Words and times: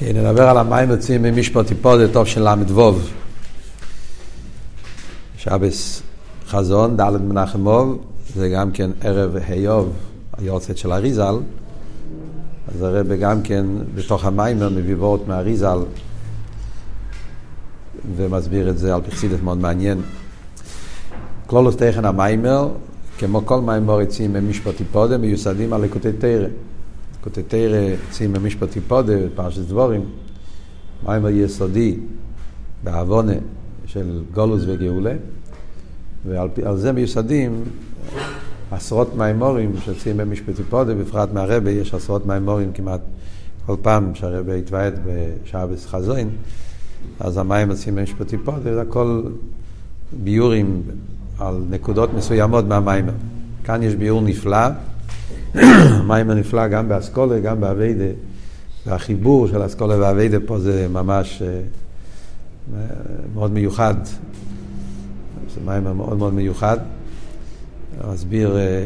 כן, 0.00 0.16
נדבר 0.16 0.48
על 0.48 0.58
המים 0.58 0.90
יוצאים 0.90 1.22
ממשפט 1.22 1.66
טיפודת 1.66 2.12
טוב 2.12 2.26
של 2.26 2.48
ל"ו. 2.48 2.92
שבס 5.38 6.02
חזון, 6.46 6.96
ד' 6.96 7.10
מנחמוב, 7.10 7.98
זה 8.34 8.48
גם 8.48 8.70
כן 8.70 8.90
ערב 9.00 9.36
איוב, 9.36 9.92
היורצת 10.36 10.76
של 10.76 10.92
אריזל. 10.92 11.34
אז 12.74 12.82
הרב 12.82 13.12
גם 13.12 13.42
כן 13.42 13.66
בתוך 13.94 14.24
המיימר 14.24 14.68
מביא 14.68 14.96
וורט 14.96 15.20
מאריזל 15.28 15.78
ומסביר 18.16 18.70
את 18.70 18.78
זה 18.78 18.94
על 18.94 19.00
פרסידת 19.00 19.42
מאוד 19.42 19.58
מעניין. 19.58 20.00
כלולוס 21.46 21.76
תכן 21.76 22.04
המיימר, 22.04 22.68
כמו 23.18 23.46
כל 23.46 23.60
מיימר 23.60 24.00
יוצאים 24.00 24.32
ממשפט 24.32 24.76
טיפודת, 24.76 25.20
מיוסדים 25.20 25.72
על 25.72 25.80
לקוטי 25.80 26.12
תרא. 26.12 26.48
תרא, 27.32 27.78
צים 28.10 28.32
במשפט 28.32 28.70
טיפודה, 28.70 29.12
פרשת 29.34 29.60
דבורים, 29.60 30.04
מים 31.06 31.24
היסודי 31.24 31.96
בעוונה 32.84 33.32
של 33.86 34.22
גולוס 34.32 34.62
וגאולה, 34.66 35.14
ועל 36.26 36.76
זה 36.76 36.92
מיוסדים 36.92 37.64
עשרות 38.70 39.14
מימורים 39.16 39.72
שיוצאים 39.84 40.16
במשפט 40.16 40.56
טיפודה, 40.56 40.94
בפרט 40.94 41.28
מהרבה 41.32 41.70
יש 41.70 41.94
עשרות 41.94 42.26
מימורים 42.26 42.72
כמעט 42.72 43.00
כל 43.66 43.76
פעם 43.82 44.14
שהרבה 44.14 44.54
התוועד 44.54 44.94
בשעבס 45.06 45.86
חזוין, 45.86 46.30
אז 47.20 47.36
המים 47.36 47.70
יוצאים 47.70 47.94
במשפט 47.94 48.28
טיפודה, 48.28 48.74
זה 48.74 48.80
הכל 48.80 49.22
ביורים 50.22 50.82
על 51.38 51.62
נקודות 51.70 52.14
מסוימות 52.14 52.64
מהמים. 52.64 53.06
כאן 53.64 53.82
יש 53.82 53.94
ביור 53.94 54.22
נפלא. 54.22 54.68
מים 56.08 56.30
הנפלא 56.30 56.68
גם 56.68 56.88
באסכולה, 56.88 57.38
גם 57.38 57.60
באביידה. 57.60 58.04
והחיבור 58.86 59.48
של 59.48 59.66
אסכולה 59.66 59.98
ואביידה 60.00 60.38
פה 60.46 60.58
זה 60.58 60.88
ממש 60.88 61.42
אה, 61.42 62.80
מאוד 63.34 63.50
מיוחד. 63.50 63.94
זה 65.54 65.60
מים 65.64 65.84
מאוד 65.84 66.18
מאוד 66.18 66.34
מיוחד. 66.34 66.76
אסביר 68.00 68.56
אה, 68.56 68.84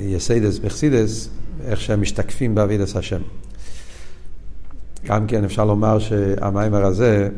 יסיידס 0.00 0.58
בחסידס, 0.58 1.28
איך 1.64 1.80
שהם 1.80 2.00
משתקפים 2.00 2.54
באבידס 2.54 2.96
השם. 2.96 3.20
גם 5.06 5.26
כן 5.26 5.44
אפשר 5.44 5.64
לומר 5.64 5.98
שהמיימר 5.98 6.84
הזה 6.84 7.28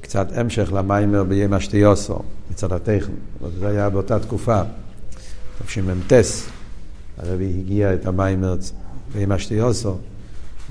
קצת 0.00 0.28
המשך 0.36 0.72
למיימר 0.72 1.24
בימי 1.24 1.56
אשתיוסו, 1.56 2.18
מצד 2.50 2.72
הטכן. 2.72 3.12
זה 3.60 3.68
היה 3.68 3.90
באותה 3.90 4.18
תקופה, 4.18 4.60
תשמ"ט. 5.66 6.12
הרבי 7.22 7.54
הגיע 7.58 7.94
את 7.94 8.06
המים 8.06 8.44
ועם 9.12 9.32
אשתיוסו 9.32 9.96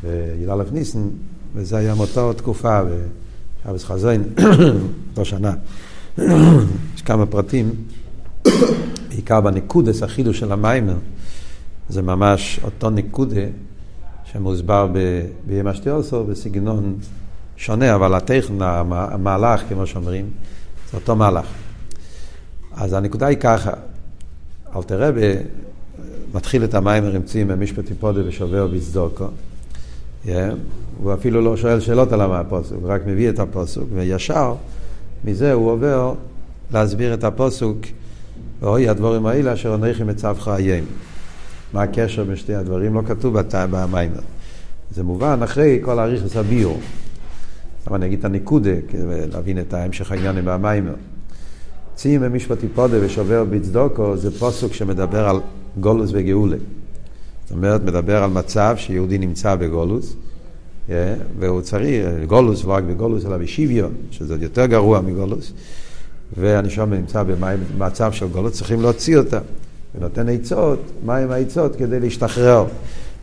בי"א 0.03 0.63
ניסן, 0.71 1.09
וזה 1.55 1.77
היה 1.77 1.95
מאותה 1.95 2.31
תקופה, 2.37 2.79
בשבס 2.83 3.83
חזון, 3.83 4.23
אותו 5.09 5.25
שנה. 5.25 5.53
יש 6.95 7.01
כמה 7.01 7.25
פרטים, 7.25 7.71
בעיקר 9.09 9.41
בנקודס, 9.41 10.03
החידוש 10.03 10.39
של 10.39 10.51
המיימר, 10.51 10.95
זה 11.89 12.01
ממש 12.01 12.59
אותו 12.63 12.89
נקודה 12.89 13.41
שמוסבר 14.23 14.87
בימי 15.45 15.71
אשתיוסו 15.71 16.23
בסגנון 16.23 16.97
שונה, 17.57 17.95
אבל 17.95 18.13
הטכן, 18.13 18.53
המהלך, 18.61 19.61
כמו 19.69 19.87
שאומרים, 19.87 20.29
זה 20.91 20.97
אותו 20.97 21.15
מהלך. 21.15 21.45
אז 22.71 22.93
הנקודה 22.93 23.27
היא 23.27 23.37
ככה, 23.37 23.71
רבי 24.91 25.33
מתחיל 26.33 26.63
את 26.63 26.73
המים 26.73 27.03
הרמצים 27.03 27.47
במשפטי 27.47 27.93
פודה 27.93 28.21
ושובר 28.27 28.67
בצדוקו. 28.67 29.25
Yeah. 30.25 30.29
הוא 31.03 31.13
אפילו 31.13 31.41
לא 31.41 31.57
שואל 31.57 31.79
שאלות 31.79 32.11
על 32.11 32.21
הפוסק, 32.21 32.75
הוא 32.75 32.89
רק 32.89 33.01
מביא 33.07 33.29
את 33.29 33.39
הפוסק, 33.39 33.81
וישר 33.93 34.55
מזה 35.25 35.53
הוא 35.53 35.71
עובר 35.71 36.13
להסביר 36.73 37.13
את 37.13 37.23
הפוסק, 37.23 37.65
ואוי 38.61 38.89
הדבורים 38.89 39.25
האלה 39.25 39.53
אשר 39.53 39.75
אנכי 39.75 40.03
מצבך 40.03 40.47
היום. 40.47 40.85
מה 41.73 41.81
הקשר 41.81 42.23
בין 42.23 42.35
שתי 42.35 42.55
הדברים? 42.55 42.93
לא 42.93 43.01
כתוב 43.07 43.37
במיימר. 43.53 44.19
זה 44.91 45.03
מובן 45.03 45.39
אחרי 45.43 45.79
כל 45.81 45.99
האריכוס 45.99 46.35
הביור. 46.35 46.79
אבל 47.87 47.95
אני 47.95 48.05
אגיד 48.05 48.19
את 48.19 48.25
הנקודה, 48.25 48.75
כדי 48.87 49.27
להבין 49.33 49.59
את 49.59 49.73
ההמשך 49.73 50.11
העניין 50.11 50.45
במיימר. 50.45 50.93
ציים 51.95 52.21
במשפטי 52.21 52.67
פודה 52.67 52.97
ושובר 53.01 53.43
בצדוקו 53.43 54.17
זה 54.17 54.39
פוסק 54.39 54.73
שמדבר 54.73 55.29
על 55.29 55.39
גולוס 55.79 56.09
וגאולה. 56.13 56.57
זאת 57.43 57.51
אומרת, 57.51 57.83
מדבר 57.83 58.23
על 58.23 58.29
מצב 58.29 58.75
שיהודי 58.77 59.17
נמצא 59.17 59.55
בגולוס, 59.55 60.15
yeah, 60.87 60.91
והוא 61.39 61.61
צריך, 61.61 62.05
גולוס 62.27 62.63
לא 62.63 62.73
רק 62.73 62.83
בגולוס 62.83 63.25
אלא 63.25 63.37
בשוויון, 63.37 63.93
שזה 64.11 64.33
עוד 64.33 64.43
יותר 64.43 64.65
גרוע 64.65 65.01
מגולוס, 65.01 65.53
והנשום 66.37 66.93
נמצא 66.93 67.23
במצב 67.23 68.11
של 68.11 68.27
גולוס, 68.27 68.53
צריכים 68.53 68.81
להוציא 68.81 69.17
אותה. 69.17 69.39
ונותן 69.95 70.29
עצות, 70.29 70.79
מהם 71.05 71.31
העצות 71.31 71.75
כדי 71.75 71.99
להשתחרר 71.99 72.65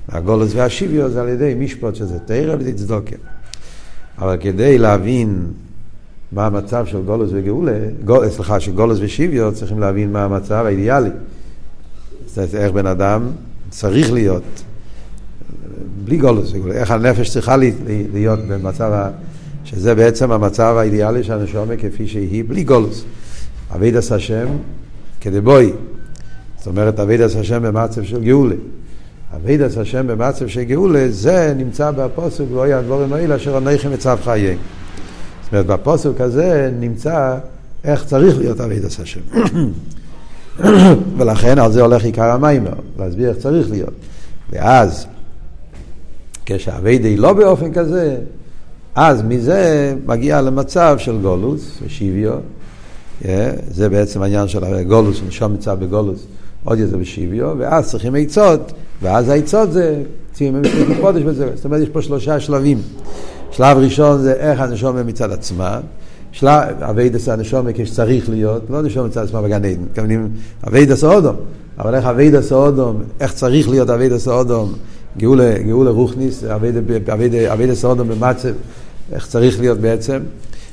מהגולוס 0.08 0.52
והשוויון 0.54 1.10
זה 1.10 1.20
על 1.20 1.28
ידי 1.28 1.54
משפט 1.58 1.94
שזה 1.94 2.18
תרא 2.18 2.52
על 2.52 2.60
ידי 2.60 2.72
צדוקה. 2.72 3.16
אבל 4.18 4.36
כדי 4.40 4.78
להבין 4.78 5.46
מה 6.32 6.46
המצב 6.46 6.86
של 6.86 7.02
גולוס 7.02 7.30
וגאולה, 7.32 7.78
גול, 8.04 8.28
סליחה, 8.28 8.60
של 8.60 8.72
גולוס 8.72 8.98
ושוויון, 9.02 9.54
צריכים 9.54 9.80
להבין 9.80 10.12
מה 10.12 10.24
המצב 10.24 10.64
האידיאלי. 10.66 11.10
איך 12.38 12.72
בן 12.72 12.86
אדם 12.86 13.22
צריך 13.70 14.12
להיות, 14.12 14.42
בלי 16.04 16.16
גולוס, 16.16 16.52
איך 16.70 16.90
הנפש 16.90 17.30
צריכה 17.30 17.56
להיות 18.12 18.38
במצב, 18.48 18.90
ה... 18.92 19.10
שזה 19.64 19.94
בעצם 19.94 20.32
המצב 20.32 20.74
האידיאלי 20.78 21.24
של 21.24 21.32
הנשומה 21.32 21.76
כפי 21.76 22.08
שהיא, 22.08 22.44
בלי 22.48 22.64
גולוס. 22.64 23.04
עשה 23.70 24.14
השם 24.14 24.46
כדבוי. 25.20 25.72
זאת 26.58 26.66
אומרת, 26.66 27.00
אביד 27.00 27.20
עשה 27.20 27.40
השם 27.40 27.62
במצב 27.62 28.02
של 28.02 28.24
גאולה. 28.24 28.54
אביד 29.36 29.62
עשה 29.62 29.80
השם 29.80 30.06
במצב 30.06 30.48
של 30.48 30.62
גאולה, 30.62 31.06
זה 31.10 31.54
נמצא 31.56 31.90
בפוסק, 31.90 32.44
ואוי 32.52 32.72
הדבורים 32.72 33.12
האלה 33.12 33.36
אשר 33.36 33.58
אנכי 33.58 33.88
מצב 33.88 34.18
חיים. 34.24 34.58
זאת 35.42 35.52
אומרת, 35.52 35.66
בפוסק 35.66 36.20
הזה 36.20 36.70
נמצא 36.80 37.38
איך 37.84 38.04
צריך 38.04 38.38
להיות 38.38 38.60
אביד 38.60 38.84
עשה 38.84 39.02
השם. 39.02 39.20
ולכן 41.18 41.58
על 41.58 41.72
זה 41.72 41.82
הולך 41.82 42.04
עיקר 42.04 42.30
המיימר, 42.30 42.74
להסביר 42.98 43.28
איך 43.28 43.38
צריך 43.38 43.70
להיות. 43.70 43.94
ואז, 44.50 45.06
כשהאביידי 46.46 47.16
לא 47.16 47.32
באופן 47.32 47.72
כזה, 47.72 48.16
אז 48.94 49.22
מזה 49.22 49.94
מגיע 50.06 50.40
למצב 50.40 50.96
של 50.98 51.18
גולוס 51.22 51.78
ושביה. 51.82 52.32
Yeah, 53.22 53.26
זה 53.70 53.88
בעצם 53.88 54.22
העניין 54.22 54.48
של 54.48 54.64
הגולוס, 54.64 55.20
נשמה 55.28 55.52
נמצא 55.52 55.74
בגולוס, 55.74 56.26
עוד 56.64 56.78
יותר 56.78 56.96
בשביה, 56.96 57.54
ואז 57.58 57.90
צריכים 57.90 58.14
עצות, 58.14 58.72
ואז 59.02 59.28
העצות 59.28 59.72
זה 59.72 60.02
ציון 60.32 60.54
במשפט 60.54 61.00
תפדה, 61.00 61.22
זה. 61.22 61.50
זאת 61.54 61.64
אומרת, 61.64 61.82
יש 61.82 61.88
פה 61.88 62.02
שלושה 62.02 62.40
שלבים. 62.40 62.78
שלב 63.50 63.76
ראשון 63.76 64.18
זה 64.18 64.32
איך 64.32 64.60
הנשמה 64.60 65.06
מצד 65.06 65.30
עצמה. 65.30 65.80
עבודת 66.44 67.28
הנשמה 67.28 67.70
כשצריך 67.74 68.30
להיות, 68.30 68.62
לא 68.70 68.82
נשמה 68.82 69.06
מצד 69.06 69.22
עצמה 69.24 69.42
בגן 69.42 69.54
עדן, 69.54 69.80
מתכוונים 69.90 70.28
עבודת 70.66 71.04
האדם, 71.04 71.36
אבל 71.78 71.94
איך 71.94 72.04
עבודת 72.04 72.52
האדם, 72.52 73.02
איך 73.20 73.32
צריך 73.32 73.68
להיות 73.68 73.90
עבודת 73.90 74.28
האדם, 74.28 74.72
גאולה, 75.18 75.58
גאולה 75.66 75.90
רוכניס, 75.90 76.44
אביידס 76.44 77.84
האודום 77.84 78.08
במצב, 78.08 78.48
איך 79.12 79.26
צריך 79.26 79.60
להיות 79.60 79.78
בעצם. 79.78 80.18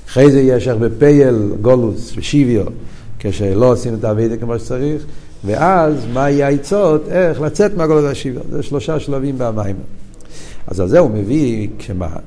אחרי 0.07 0.31
זה 0.31 0.41
יש 0.41 0.67
איך 0.67 0.77
בפייל, 0.77 1.51
גולוס 1.61 2.13
ושיביו, 2.17 2.65
כשלא 3.19 3.71
עושים 3.71 3.93
את 3.93 4.03
האביידה 4.03 4.37
כמו 4.37 4.59
שצריך, 4.59 5.05
ואז 5.45 5.93
מה 6.13 6.29
יהיה 6.29 6.47
העצות, 6.47 7.07
איך 7.07 7.41
לצאת 7.41 7.77
מהגולוס 7.77 8.03
והשיביו. 8.03 8.41
זה 8.51 8.63
שלושה 8.63 8.99
שלבים 8.99 9.35
במים. 9.37 9.75
אז 10.67 10.79
על 10.79 10.87
זה 10.87 10.99
הוא 10.99 11.11
מביא, 11.11 11.67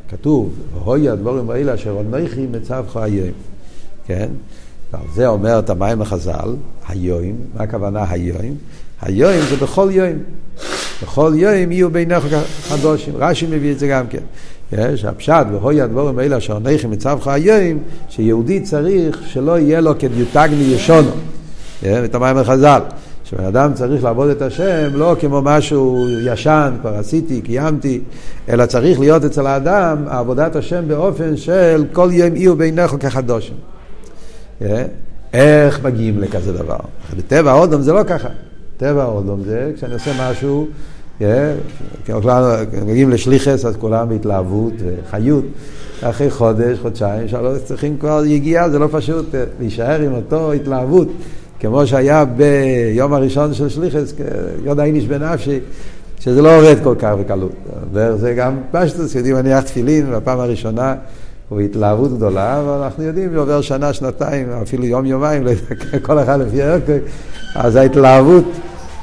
כתוב, 0.09 0.55
הוי 0.85 1.09
הדבורים 1.09 1.51
האלה 1.51 1.75
אשר 1.75 2.01
אנכי 2.01 2.47
מצבך 2.51 2.97
היום, 2.97 3.31
כן? 4.07 4.29
ועל 4.93 5.03
זה 5.15 5.27
אומר 5.27 5.59
את 5.59 5.71
המים 5.71 6.03
החז"ל, 6.03 6.55
היום, 6.89 7.33
מה 7.55 7.63
הכוונה 7.63 8.05
היום? 8.09 8.55
היום 9.03 9.33
זה 9.51 9.57
בכל 9.57 9.89
יום. 9.93 10.13
בכל 11.03 11.33
יום 11.37 11.73
יהיו 11.73 11.91
בינך 11.91 12.25
חדושים. 12.69 13.15
רש"י 13.17 13.47
מביא 13.47 13.73
את 13.73 13.79
זה 13.79 13.89
גם 13.89 14.07
כן. 14.07 14.23
יש 14.73 15.05
הפשט, 15.05 15.47
והוי 15.53 15.81
הדבורים 15.81 16.19
האלה 16.19 16.39
אשר 16.39 16.57
אנכי 16.57 16.87
מצבך 16.87 17.29
היום, 17.29 17.79
שיהודי 18.09 18.61
צריך 18.61 19.21
שלא 19.27 19.59
יהיה 19.59 19.81
לו 19.81 19.99
כדיוטגני 19.99 20.65
ישונו. 20.65 21.11
את 22.05 22.15
המים 22.15 22.37
החז"ל. 22.37 22.81
שבן 23.31 23.45
אדם 23.45 23.75
צריך 23.75 24.05
לעבוד 24.05 24.29
את 24.29 24.43
השם 24.43 24.91
לא 24.95 25.17
כמו 25.21 25.43
משהו 25.43 26.07
ישן, 26.23 26.75
כבר 26.81 26.95
עשיתי, 26.95 27.41
קיימתי, 27.41 28.01
אלא 28.49 28.67
צריך 28.67 29.01
להיות 29.01 29.25
אצל 29.25 29.47
האדם 29.47 30.05
עבודת 30.09 30.57
השם 30.57 30.89
באופן 30.89 31.37
של 31.37 31.85
כל 31.93 32.09
יום 32.13 32.37
יהיו 32.37 32.57
ביניך 32.57 32.97
כחדושם. 33.01 33.55
אה? 34.63 34.85
איך 35.33 35.85
מגיעים 35.85 36.21
לכזה 36.21 36.53
דבר? 36.53 36.79
בטבע 37.17 37.51
האודום 37.51 37.83
זה 37.83 37.93
לא 37.93 38.03
ככה. 38.03 38.29
טבע 38.77 39.03
האודום 39.03 39.43
זה 39.45 39.73
כשאני 39.77 39.95
עושה 39.95 40.11
משהו 40.21 40.67
מגיעים 42.87 43.11
לשליחס, 43.11 43.65
אז 43.65 43.77
כולם 43.77 44.09
בהתלהבות 44.09 44.73
וחיות. 44.79 45.45
אחרי 46.03 46.31
חודש, 46.31 46.79
חודשיים, 46.79 47.29
שלוש, 47.29 47.59
צריכים 47.65 47.99
כבר 47.99 48.23
יגיעה, 48.27 48.71
זה 48.71 48.79
לא 48.79 48.89
פשוט 48.93 49.35
להישאר 49.61 50.01
עם 50.01 50.13
אותו 50.13 50.53
התלהבות. 50.53 51.09
כמו 51.61 51.87
שהיה 51.87 52.25
ביום 52.25 53.13
הראשון 53.13 53.55
של 53.55 53.69
שליחס, 53.69 54.15
יודע 54.65 54.85
איניש 54.85 55.07
בנפשי, 55.07 55.61
שזה 56.21 56.43
לא 56.43 56.49
יורד 56.49 56.77
כל 56.83 56.95
כך 56.99 57.13
בקלות. 57.21 57.53
זה 58.17 58.35
גם 58.35 58.57
פשטוס, 58.71 59.15
יודעים 59.15 59.37
להניח 59.37 59.61
תפילין 59.61 60.07
בפעם 60.13 60.41
הראשונה, 60.41 60.95
הוא 61.49 61.61
התלהבות 61.61 62.17
גדולה, 62.17 62.61
אבל 62.61 62.83
אנחנו 62.83 63.05
יודעים, 63.05 63.37
עובר 63.37 63.61
שנה, 63.61 63.93
שנתיים, 63.93 64.51
אפילו 64.63 64.85
יום, 64.85 65.07
יומיים, 65.07 65.45
לא 65.45 65.51
יודע, 65.51 65.99
כל 66.07 66.19
אחד 66.19 66.41
לפי 66.41 66.63
ערכו, 66.63 66.93
אז 67.55 67.77
ההתלהבות 67.77 68.45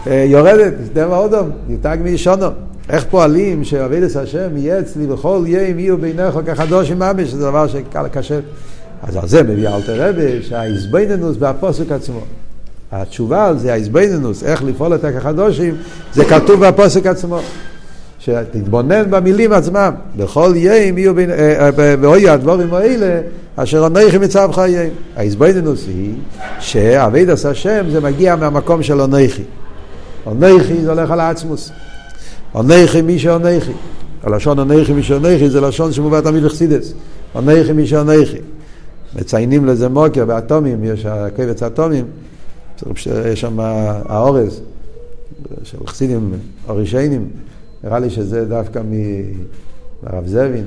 אה, 0.08 0.26
יורדת, 0.28 0.74
דמע 0.94 1.18
אודום, 1.18 1.50
יותג 1.70 1.98
מישונו. 2.04 2.48
איך 2.90 3.06
פועלים 3.10 3.64
שעבד 3.64 4.04
השם 4.04 4.58
יהיה 4.58 4.80
אצלי 4.80 5.08
בכל 5.08 5.44
יום 5.48 5.80
יהיו 5.80 5.98
ביניך 5.98 6.40
כחדושים 6.46 7.00
ממש, 7.00 7.30
שזה 7.30 7.42
דבר 7.42 7.68
שקל. 7.68 8.06
אז 9.04 9.16
על 9.16 9.28
זה 9.28 9.44
מביא 9.44 9.70
אלתר 9.70 10.10
רבי, 10.10 10.42
שהאיזבנינוס 10.42 11.38
בהפוסק 11.38 11.92
עצמו. 11.92 12.20
התשובה 12.94 13.48
על 13.48 13.58
זה, 13.58 13.74
האיזבנינוס, 13.74 14.44
איך 14.44 14.64
לפעול 14.64 14.96
את 14.96 15.04
הכחדושים, 15.04 15.76
זה 16.14 16.26
כתוב 16.26 16.60
בהפוסק 16.60 17.06
עצמו. 17.06 17.40
שתתבונן 18.20 19.12
במילים 19.12 19.54
עצמם, 19.54 19.92
בכל 20.18 20.54
יום 20.56 20.98
יהיו 20.98 21.16
בין, 21.16 21.30
אה, 21.30 21.66
אה, 21.66 21.70
ואוי 21.76 22.30
הדבורים 22.30 22.74
האלה, 22.74 23.22
אשר 23.56 23.88
אנכי 23.88 24.18
מצב 24.18 24.50
חיים. 24.54 24.90
האיזבנינוס 25.16 25.88
היא 25.88 26.14
שעבד 26.60 27.30
השם 27.30 27.86
זה 27.92 28.00
מגיע 28.00 28.36
מהמקום 28.36 28.84
של 28.84 29.02
אנכי. 29.02 29.44
אנכי 30.28 30.82
זה 30.84 30.90
הולך 30.90 31.12
על 31.12 31.20
העצמוס. 31.20 31.72
אנכי 32.56 33.02
מי 33.02 33.20
שאנכי. 33.20 33.72
הלשון 34.24 34.60
אנכי 34.60 34.94
מי 34.94 35.04
שאנכי 35.04 35.50
זה 35.50 35.62
לשון 35.62 35.92
שמובא 35.92 36.22
תמיד 36.22 36.44
לחסידס. 36.44 36.94
אנכי 37.36 37.74
מי 37.74 37.88
שאנכי. 37.88 38.38
מציינים 39.16 39.66
לזה 39.66 39.90
מוקר 39.90 40.26
באטומים, 40.26 40.84
יש 40.84 41.06
קבץ 41.38 41.64
אטומים, 41.64 42.06
יש 43.26 43.42
שם 43.42 43.60
האורז 43.60 44.62
של 45.64 45.88
חסידים 45.88 46.34
אורישיינים, 46.70 47.30
נראה 47.84 48.00
לי 48.00 48.10
שזה 48.10 48.46
דווקא 48.46 48.82
מהרב 50.04 50.28
זבין, 50.28 50.66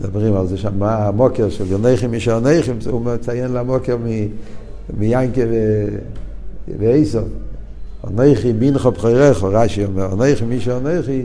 מדברים 0.00 0.36
על 0.36 0.46
זה 0.46 0.58
שם, 0.58 0.78
מה 0.78 1.06
המוקר 1.06 1.48
של 1.48 1.66
יונכים 1.66 2.10
מי 2.10 2.20
שאונכים, 2.20 2.78
הוא 2.90 3.00
מציין 3.00 3.52
למוקר 3.52 3.96
מיינקה 4.98 5.42
ואיסו. 6.78 7.20
אונכי 8.04 8.52
בינכו 8.52 8.90
בחיירךו, 8.90 9.48
רש"י 9.50 9.84
אומר, 9.84 10.12
אונכי 10.12 10.44
מי 10.44 10.60
שאונכי, 10.60 11.24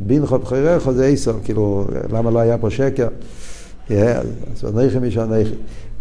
בינכו 0.00 0.38
בחיירךו 0.38 0.92
זה 0.92 1.06
איסו, 1.06 1.32
כאילו, 1.44 1.84
למה 2.12 2.30
לא 2.30 2.38
היה 2.38 2.58
פה 2.58 2.70
שקר? 2.70 3.08
אז 3.90 4.64
אונכי 4.64 4.98
מי 4.98 5.10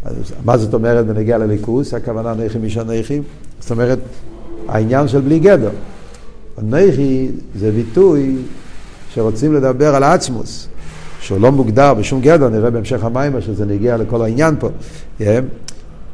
שאונכי. 0.04 0.34
מה 0.46 0.58
זאת 0.58 0.74
אומרת 0.74 1.06
בנגיע 1.06 1.38
לליכוס? 1.38 1.94
הכוונה 1.94 2.32
אונכי 2.32 2.58
מי 2.58 2.70
שאונכי. 2.70 3.22
זאת 3.60 3.72
אומרת, 3.72 4.00
העניין 4.68 5.08
של 5.08 5.22
בלי 5.22 5.40
גדר. 5.40 5.70
אונכי 6.58 7.32
זה 7.56 7.72
ביטוי 7.72 8.36
שרוצים 9.14 9.54
לדבר 9.54 9.96
על 9.96 10.04
עצמוס, 10.04 10.68
שהוא 11.22 11.42
לא 11.42 11.52
מוגדר 11.52 11.94
בשום 11.94 12.22
גדר, 12.22 12.50
נראה 12.50 12.70
בהמשך 12.70 13.04
המים 13.04 13.42
שזה 13.42 13.66
נגיע 13.66 13.98
לכל 13.98 14.22
העניין 14.22 14.56
פה. 14.60 14.70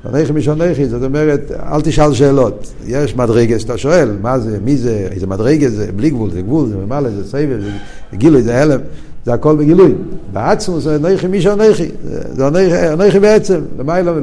אנכי 0.06 0.34
משונכי, 0.34 0.86
זאת 0.86 1.04
אומרת, 1.04 1.52
אל 1.52 1.82
תשאל 1.82 2.14
שאלות. 2.14 2.74
יש 2.88 3.16
מדרגה 3.16 3.60
שאתה 3.60 3.78
שואל, 3.78 4.18
מה 4.22 4.40
זה, 4.40 4.60
מי 4.64 4.78
זה, 4.78 5.08
איזה 5.12 5.28
מדרגה 5.28 5.70
זה, 5.70 5.92
בלי 5.96 6.10
גבול, 6.10 6.32
זה 6.32 6.42
גבול, 6.42 6.70
זה 6.70 6.78
ממלא, 6.78 7.10
זה 7.10 7.28
סבב, 7.28 7.62
זה 7.62 8.18
גילוי, 8.18 8.42
זה 8.42 8.62
הלם, 8.62 8.80
זה 9.26 9.34
הכל 9.34 9.56
בגילוי. 9.56 9.94
בעצמו 10.34 10.80
זה 10.80 10.96
אנכי 10.96 11.28
מי 11.28 11.42
שאנכי, 11.42 11.88
זה 12.32 12.48
אנכי 12.94 13.20
בעצם, 13.20 13.62
למה 13.80 14.02
לא, 14.02 14.14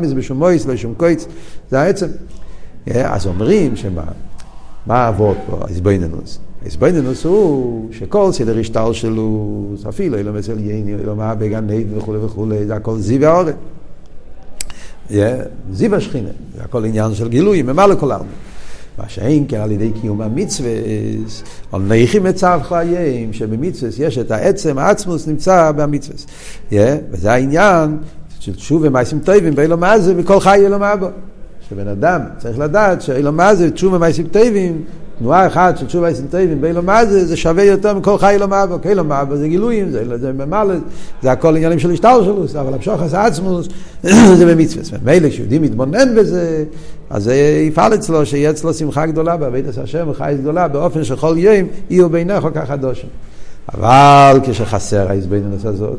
מזה 0.00 0.14
בשום 0.14 0.38
מויס, 0.38 0.66
לא 0.66 0.76
שום 0.76 0.94
קויץ, 0.96 1.26
זה 1.70 1.80
העצם. 1.80 2.06
אז 2.94 3.26
אומרים 3.26 3.76
שמה, 3.76 4.02
מה 4.86 5.04
העבוד 5.04 5.36
פה, 5.46 5.58
ההסבויננוס? 5.60 6.38
ההסבויננוס 6.64 7.24
הוא 7.24 7.88
שכל 7.92 8.32
סדר 8.32 8.58
השטר 8.58 8.92
שלו, 8.92 9.54
אפילו 9.88 10.16
אילום 10.16 10.36
אצל 10.36 10.58
ייני, 10.58 10.94
אילום 11.00 11.18
מה 11.18 11.34
בגן 11.34 11.70
עדן 11.70 11.98
וכולי 11.98 12.18
וכולי, 12.18 12.66
זה 12.66 12.74
הכל 12.74 12.98
זיו 12.98 13.26
האורן. 13.26 13.52
זיו 15.72 15.94
השכינה, 15.94 16.30
זה 16.56 16.62
הכל 16.62 16.84
עניין 16.84 17.14
של 17.14 17.28
גילוי, 17.28 17.62
ממלא 17.62 17.94
כל 17.94 18.10
העלמין. 18.12 18.47
מה 18.98 19.04
שאין 19.08 19.44
כן 19.48 19.60
על 19.60 19.72
ידי 19.72 19.90
קיום 20.00 20.20
המצווה, 20.20 20.70
על 21.72 21.82
נייחים 21.82 22.22
מצב 22.22 22.60
חיים, 22.62 23.32
שבמצווה 23.32 24.06
יש 24.06 24.18
את 24.18 24.30
העצם, 24.30 24.78
העצמוס 24.78 25.28
נמצא 25.28 25.72
במצווה. 25.76 26.16
וזה 27.10 27.32
העניין 27.32 27.96
של 28.40 28.54
תשוב 28.54 28.82
ומייסים 28.84 29.18
טובים, 29.18 29.54
באילו 29.54 29.76
מה 29.76 29.98
זה, 29.98 30.14
וכל 30.16 30.40
חי 30.40 30.66
אלו 30.66 30.78
מה 30.78 30.96
בו. 30.96 31.06
שבן 31.70 31.88
אדם 31.88 32.20
צריך 32.38 32.58
לדעת 32.58 33.02
שאילו 33.02 33.32
מה 33.32 33.54
זה, 33.54 33.70
תשוב 33.70 33.92
ומייסים 33.92 34.26
טובים, 34.26 34.82
תנועה 35.18 35.46
אחת 35.46 35.78
של 35.78 35.86
תשוב 35.86 36.00
ומייסים 36.00 36.26
טובים, 36.30 36.60
באילו 36.60 36.82
מה 36.82 37.06
זה, 37.06 37.26
זה 37.26 37.36
שווה 37.36 37.64
יותר 37.64 37.94
מכל 37.94 38.18
חי 38.18 38.34
אלו 38.34 38.48
מה 38.48 38.66
בו. 38.66 38.78
כאילו 38.82 39.04
מה 39.04 39.24
בו 39.24 39.36
זה 39.36 39.48
גילויים, 39.48 39.90
זה, 39.90 40.18
זה 40.18 40.32
ממלא, 40.32 40.74
זה 41.22 41.32
הכל 41.32 41.56
עניינים 41.56 41.78
של 41.78 41.90
השטר 41.90 42.24
שלו, 42.24 42.60
אבל 42.60 42.74
המשוך 42.74 43.02
עשה 43.02 43.26
עצמוס, 43.26 43.68
זה 44.38 44.54
במצווה. 44.54 44.98
מילא 45.04 45.28
כשיהודי 45.28 45.58
מתבונן 45.58 46.14
בזה, 46.14 46.64
אז 47.10 47.24
זה 47.24 47.34
יפעל 47.68 47.94
אצלו, 47.94 48.26
שיהיה 48.26 48.50
אצלו 48.50 48.74
שמחה 48.74 49.06
גדולה 49.06 49.36
בעבודת 49.36 49.78
השם 49.78 50.08
וחייס 50.10 50.40
גדולה, 50.40 50.68
באופן 50.68 51.04
שכל 51.04 51.34
יום 51.38 51.68
יהיו 51.90 52.08
בעיניך 52.08 52.46
כחדושים. 52.54 53.08
אבל 53.74 54.40
כשחסר 54.42 55.10
ההזבנות 55.10 55.64
הזאת, 55.64 55.98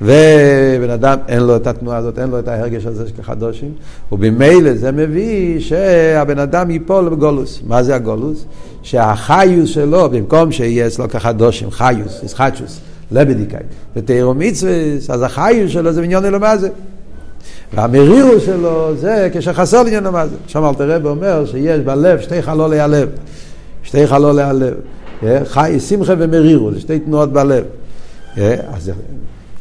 ובן 0.00 0.90
אדם 0.90 1.18
אין 1.28 1.42
לו 1.42 1.56
את 1.56 1.66
התנועה 1.66 1.96
הזאת, 1.96 2.18
אין 2.18 2.30
לו 2.30 2.38
את 2.38 2.48
ההרגש 2.48 2.86
הזה 2.86 3.08
של 3.08 3.14
כחדושים, 3.22 3.72
ובמילא 4.12 4.74
זה 4.74 4.92
מביא 4.92 5.60
שהבן 5.60 6.38
אדם 6.38 6.70
ייפול 6.70 7.08
בגולוס. 7.08 7.60
מה 7.66 7.82
זה 7.82 7.94
הגולוס? 7.94 8.44
שהחיוס 8.82 9.70
שלו, 9.70 10.10
במקום 10.10 10.52
שיהיה 10.52 10.86
אצלו 10.86 11.08
כחדושים, 11.08 11.70
חיוס, 11.70 12.22
ישחטשוס, 12.24 12.80
לבדיקאי, 13.12 13.62
ותאירו 13.96 14.34
מצווה, 14.34 14.72
אז 15.08 15.22
החיוס 15.22 15.70
שלו 15.70 15.92
זה 15.92 16.02
עניון 16.02 16.24
אלומה 16.24 16.56
זה. 16.56 16.68
והמרירוס 17.74 18.42
שלו 18.46 18.96
זה 18.96 19.28
כשחסר 19.32 19.82
לעניין 19.82 20.08
מה 20.08 20.26
זה. 20.26 20.36
שם 20.46 20.64
אלתר 20.64 20.90
רב 20.90 21.06
אומר 21.06 21.46
שיש 21.46 21.80
בלב 21.80 22.20
שתי 22.20 22.42
חלולי 22.42 22.80
הלב. 22.80 23.08
שתי 23.82 24.06
חלולי 24.06 24.42
הלב. 24.42 24.74
חי, 25.44 25.80
שמחה 25.88 26.12
ומרירוס, 26.18 26.78
שתי 26.78 26.98
תנועות 26.98 27.32
בלב. 27.32 27.64
אז, 28.36 28.90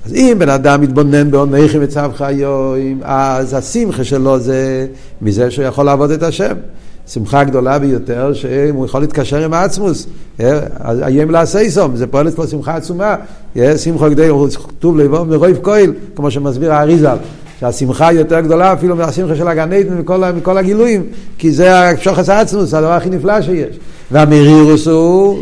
אז 0.06 0.14
אם 0.14 0.36
בן 0.40 0.50
אדם 0.50 0.82
מתבונן 0.82 1.32
בעונכי 1.32 1.80
מצב 1.80 2.12
חיואים, 2.16 3.00
אז 3.04 3.54
השמחה 3.54 4.04
שלו 4.04 4.40
זה 4.40 4.88
מזה 5.22 5.52
שהוא 5.52 5.66
יכול 5.66 5.86
לעבוד 5.86 6.12
את 6.12 6.24
השם. 6.24 6.54
שמחה 7.08 7.44
גדולה 7.44 7.80
ביותר, 7.80 8.34
שהוא 8.34 8.86
יכול 8.86 9.02
להתקשר 9.02 9.44
עם 9.44 9.54
העצמוס. 9.54 10.08
אז 10.80 11.02
איים 11.02 11.32
לעשייסום, 11.32 11.96
זה 11.96 12.08
פועל 12.08 12.28
אצלו 12.28 12.48
שמחה 12.48 12.76
עצומה. 12.76 13.16
שמחה 13.78 14.10
גדולה, 14.10 14.30
הוא 14.30 14.50
כתוב 14.50 14.98
לבוא 14.98 15.24
מרויב 15.24 15.60
כהל, 15.64 15.94
כמו 16.16 16.32
שמסביר 16.32 16.74
האריזל. 16.74 17.18
שהשמחה 17.62 18.14
יותר 18.14 18.40
גדולה 18.40 18.74
אפילו 18.74 18.96
מהשמחה 18.96 19.36
של 19.36 19.48
הגן 19.48 19.74
עדן 19.74 19.98
מכל, 19.98 20.24
מכל 20.36 20.58
הגילויים, 20.58 21.04
כי 21.38 21.52
זה 21.52 21.72
שוחס 22.00 22.30
העצמוס, 22.30 22.74
הדבר 22.74 22.92
הכי 22.92 23.10
נפלא 23.10 23.42
שיש. 23.42 23.80
והמרירוס 24.12 24.88
הוא 24.88 25.40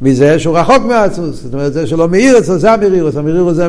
מזה 0.00 0.38
שהוא 0.38 0.58
רחוק 0.58 0.84
מהעצמוס, 0.88 1.42
זאת 1.42 1.54
אומרת 1.54 1.72
זה 1.72 1.86
שלא 1.86 2.08
מאיר 2.08 2.38
אצלו, 2.38 2.58
זה 2.58 2.72
המרירוס, 2.72 3.16
המרירוס 3.16 3.54
זה 3.54 3.68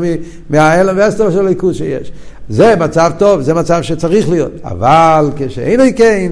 מההלם 0.50 0.98
והסתר 0.98 1.32
של 1.32 1.40
הליכוז 1.40 1.76
שיש. 1.76 2.12
זה 2.50 2.76
מצב 2.76 3.12
טוב, 3.18 3.42
זה 3.42 3.54
מצב 3.54 3.82
שצריך 3.82 4.30
להיות, 4.30 4.52
אבל 4.64 5.30
כשאינו 5.38 5.84
כן, 5.96 6.32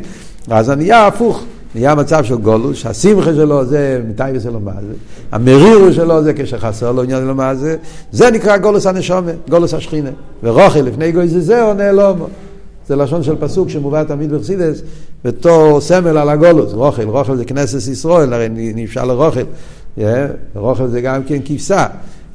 אז 0.49 0.69
הנהיה 0.69 1.07
הפוך. 1.07 1.43
נהיה 1.75 1.95
מצב 1.95 2.23
של 2.23 2.35
גולוס, 2.35 2.77
שהשמחה 2.77 3.33
שלו 3.33 3.65
זה 3.65 4.01
מתי 4.09 4.23
וזה 4.33 4.51
לא 4.51 4.59
מה 4.59 4.71
זה, 4.71 4.93
המרירו 5.31 5.93
שלו 5.93 6.23
זה 6.23 6.33
כשחסר 6.33 6.91
לו 6.91 7.03
עניין 7.03 7.23
לא 7.23 7.35
מה 7.35 7.55
זה, 7.55 7.75
זה 8.11 8.31
נקרא 8.31 8.57
גולוס 8.57 8.85
הנשומה, 8.85 9.31
גולוס 9.49 9.73
השכינה. 9.73 10.09
ורוכל 10.43 10.79
לפני 10.79 11.11
גוי 11.11 11.27
זה 11.27 11.41
זה 11.41 11.63
עונה. 11.63 11.91
זה 12.87 12.95
לשון 12.95 13.23
של 13.23 13.35
פסוק 13.39 13.69
שמובא 13.69 14.03
תמיד 14.03 14.33
בחסידס 14.33 14.81
בתור 15.25 15.81
סמל 15.81 16.17
על 16.17 16.29
הגולוס, 16.29 16.73
רוכל, 16.73 17.03
רוכל 17.03 17.35
זה 17.35 17.45
כנסת 17.45 17.91
ישראל, 17.91 18.33
הרי 18.33 18.47
נפשע 18.51 19.05
לרוכל, 19.05 19.41
רוכל 20.55 20.87
זה 20.87 21.01
גם 21.01 21.23
כן 21.23 21.37
כבשה. 21.45 21.85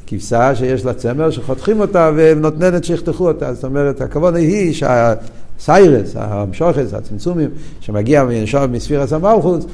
כבשה 0.06 0.54
שיש 0.54 0.84
לה 0.84 0.94
צמר 0.94 1.30
שחותכים 1.30 1.80
אותה 1.80 2.10
ונותנת 2.16 2.84
שיחתכו 2.84 3.28
אותה, 3.28 3.54
זאת 3.54 3.64
אומרת 3.64 4.00
הכבוד 4.00 4.36
היא 4.36 4.74
שה... 4.74 5.14
סיירס, 5.60 6.12
המשוכס, 6.14 6.94
הצמצומים, 6.94 7.50
שמגיע 7.80 8.24
מספירס 8.70 9.12
המלכוס, 9.12 9.64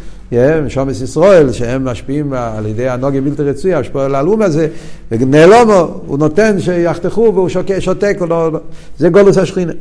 משומס 0.66 1.00
ישראל, 1.00 1.52
שהם 1.52 1.84
משפיעים 1.84 2.32
על 2.32 2.66
ידי 2.66 2.88
הנוגה 2.88 3.20
בלתי 3.20 3.42
רצויה, 3.42 3.78
השפוע 3.78 4.04
על 4.04 4.14
הלאום 4.14 4.42
הזה, 4.42 4.68
ונעלומו, 5.10 6.00
הוא 6.06 6.18
נותן 6.18 6.60
שיחתכו 6.60 7.32
והוא 7.34 7.48
שותק, 7.78 8.16
לא, 8.28 8.50
זה 8.98 9.08
גולוס 9.08 9.38
השכינה. 9.38 9.72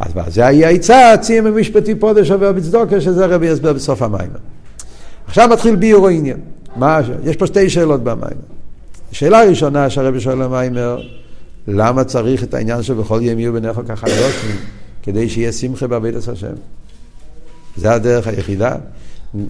אז 0.00 0.12
זה 0.34 0.46
היה 0.46 0.68
עצה, 0.68 1.14
ציים 1.20 1.44
במשפטי 1.44 1.94
פודש 1.94 2.30
עובר 2.30 2.52
בצדוקה, 2.52 3.00
שזה 3.00 3.26
רבי 3.26 3.46
יסבר 3.46 3.72
בסוף 3.72 4.02
המים. 4.02 4.30
עכשיו 5.26 5.48
מתחיל 5.52 5.76
ביור 5.76 6.08
העניין. 6.08 6.36
מה, 6.76 7.00
יש 7.24 7.36
פה 7.36 7.46
שתי 7.46 7.70
שאלות 7.70 8.04
במיימר. 8.04 8.30
השאלה 9.12 9.42
הראשונה 9.42 9.90
שהרבי 9.90 10.20
שואל 10.20 10.44
במיימר, 10.44 11.00
למה 11.68 12.04
צריך 12.04 12.42
את 12.42 12.54
העניין 12.54 12.82
שבכל 12.82 13.18
יום 13.22 13.38
יהיו 13.38 13.52
בניך 13.52 13.80
ככה 13.88 14.08
יושבים, 14.08 14.56
כדי 15.02 15.28
שיהיה 15.28 15.52
שמחה 15.52 15.86
בעבודת 15.86 16.28
השם? 16.28 16.52
זה 17.76 17.92
הדרך 17.92 18.26
היחידה. 18.26 18.76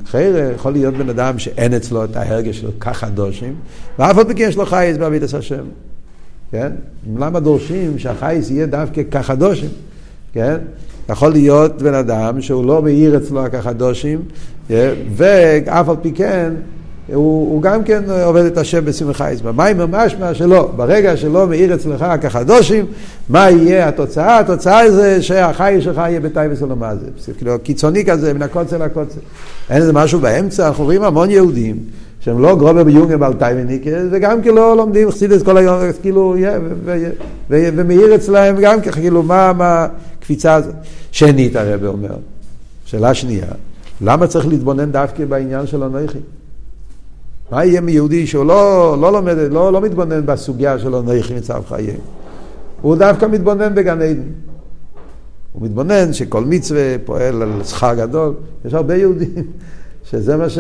אחר 0.05 0.53
יכול 0.55 0.73
להיות 0.73 0.95
בן 0.95 1.09
אדם 1.09 1.39
שאין 1.39 1.75
אצלו 1.75 2.05
את 2.05 2.17
ההרגש 2.17 2.61
של 2.61 2.71
ככה 2.81 3.09
דושים, 3.09 3.55
ואף 3.99 4.19
על 4.19 4.25
פי 4.25 4.35
כן 4.35 4.45
יש 4.49 4.57
לו 4.57 4.67
חייס 4.67 4.97
בעבודת 4.97 5.35
השם. 5.35 5.65
כן? 6.51 6.73
למה 7.17 7.41
דורשים 7.41 7.99
שהחייס 7.99 8.51
יהיה 8.51 8.67
דווקא 8.67 9.03
ככה 9.11 9.35
דושים? 9.35 9.71
כן? 10.33 10.57
יכול 11.09 11.33
להיות 11.33 11.83
בן 11.83 11.95
אדם 11.95 12.41
שהוא 12.41 12.65
לא 12.65 12.83
מאיר 12.83 13.17
אצלו 13.17 13.45
הכחדושים, 13.45 14.23
ואף 15.17 15.89
על 15.89 15.97
פי 16.03 16.13
כן 16.13 16.53
הוא, 17.15 17.53
הוא 17.53 17.63
גם 17.63 17.85
כן 17.85 18.03
עובד 18.25 18.45
את 18.45 18.59
השם 18.59 18.85
בשמחה 18.85 19.33
יזמה. 19.33 19.53
מה 19.53 19.65
עם 19.65 19.81
המשמע 19.81 20.35
שלא? 20.35 20.71
ברגע 20.77 21.17
שלא 21.17 21.47
מאיר 21.47 21.75
אצלך 21.75 22.05
כחדושים, 22.21 22.87
מה 23.29 23.51
יהיה 23.51 23.89
התוצאה? 23.89 24.39
התוצאה 24.39 24.91
זה 24.91 25.23
שהחי 25.23 25.77
שלך 25.81 25.97
יהיה 25.97 26.21
בטייבס 26.21 26.63
עולמה 26.63 26.93
זה. 26.97 27.33
כאילו 27.39 27.59
קיצוני 27.63 28.05
כזה, 28.05 28.35
מן 28.35 28.43
הקוצר 28.43 28.79
לקוצר. 28.79 29.21
אין 29.71 29.77
איזה 29.77 29.93
משהו 29.93 30.21
באמצע, 30.21 30.69
אנחנו 30.69 30.85
רואים 30.85 31.03
המון 31.03 31.31
יהודים. 31.31 31.77
שהם 32.21 32.39
לא 32.39 32.57
גרובר 32.57 32.85
ביונגן 32.85 33.19
בעל 33.19 33.33
טיימניקה, 33.33 33.91
וגם 34.11 34.43
כן 34.43 34.55
לא 34.55 34.77
לומדים 34.77 35.11
חסידס 35.11 35.43
כל 35.43 35.57
היום, 35.57 35.79
כאילו, 36.03 36.37
ומאיר 37.49 38.15
אצלהם 38.15 38.57
גם 38.61 38.81
ככה, 38.81 39.01
כאילו, 39.01 39.23
מה, 39.23 39.53
מה, 39.53 39.87
קפיצה 40.21 40.55
הזאת. 40.55 40.75
שנית 41.13 41.57
הרב 41.57 41.85
אומר, 41.85 42.15
שאלה 42.85 43.15
שנייה, 43.15 43.47
למה 44.01 44.27
צריך 44.27 44.47
להתבונן 44.47 44.93
דווקא 44.93 45.25
בעניין 45.25 45.67
של 45.67 45.83
אנוכי? 45.83 46.19
מה 47.51 47.65
יהיה 47.65 47.81
מיהודי 47.81 48.27
שהוא 48.27 48.45
לא, 48.45 48.97
לא 49.01 49.13
לומד, 49.13 49.37
לא, 49.51 49.73
לא 49.73 49.81
מתבונן 49.81 50.27
בסוגיה 50.27 50.79
של 50.79 50.95
אנוכי 50.95 51.35
מצב 51.35 51.63
חייהם? 51.69 52.01
הוא 52.83 52.97
דווקא 52.97 53.27
מתבונן 53.27 53.75
בגן 53.75 54.03
עדן. 54.03 54.23
הוא 55.53 55.63
מתבונן 55.63 56.13
שכל 56.13 56.45
מצווה 56.45 56.97
פועל 57.05 57.43
על 57.43 57.65
שכר 57.65 57.95
גדול. 57.95 58.35
יש 58.65 58.75
הרבה 58.75 58.97
יהודים 58.97 59.35
שזה 60.11 60.37
מה, 60.37 60.49
ש... 60.49 60.59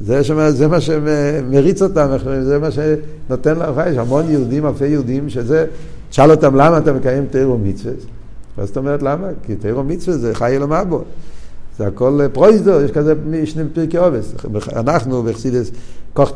זה, 0.00 0.24
שמה, 0.24 0.50
זה 0.50 0.68
מה 0.68 0.80
שמריץ 0.80 1.82
אותם, 1.82 2.08
זה 2.42 2.58
מה 2.58 2.68
שנותן 2.70 3.58
להם 3.58 3.74
חיים. 3.74 3.92
יש 3.92 3.98
המון 3.98 4.30
יהודים, 4.30 4.66
אלפי 4.66 4.86
יהודים, 4.86 5.28
שזה, 5.28 5.66
תשאל 6.10 6.30
אותם 6.30 6.56
למה 6.56 6.78
אתה 6.78 6.92
מקיים 6.92 7.26
תירו 7.30 7.58
מצווה. 7.58 7.92
ואז 8.58 8.68
זאת 8.68 8.76
אומרת 8.76 9.02
למה? 9.02 9.26
כי 9.46 9.56
תירו 9.56 9.82
מצווה 9.84 10.16
זה 10.16 10.34
חי 10.34 10.56
אלו 10.56 10.68
מבו. 10.68 11.02
זה 11.78 11.86
הכל 11.86 12.20
פרויזדו, 12.32 12.80
יש 12.80 12.90
כזה 12.90 13.14
שני 13.44 13.62
פרקי 13.74 13.96
עובס. 13.96 14.34
אנחנו 14.76 15.22
בחסידס 15.22 15.70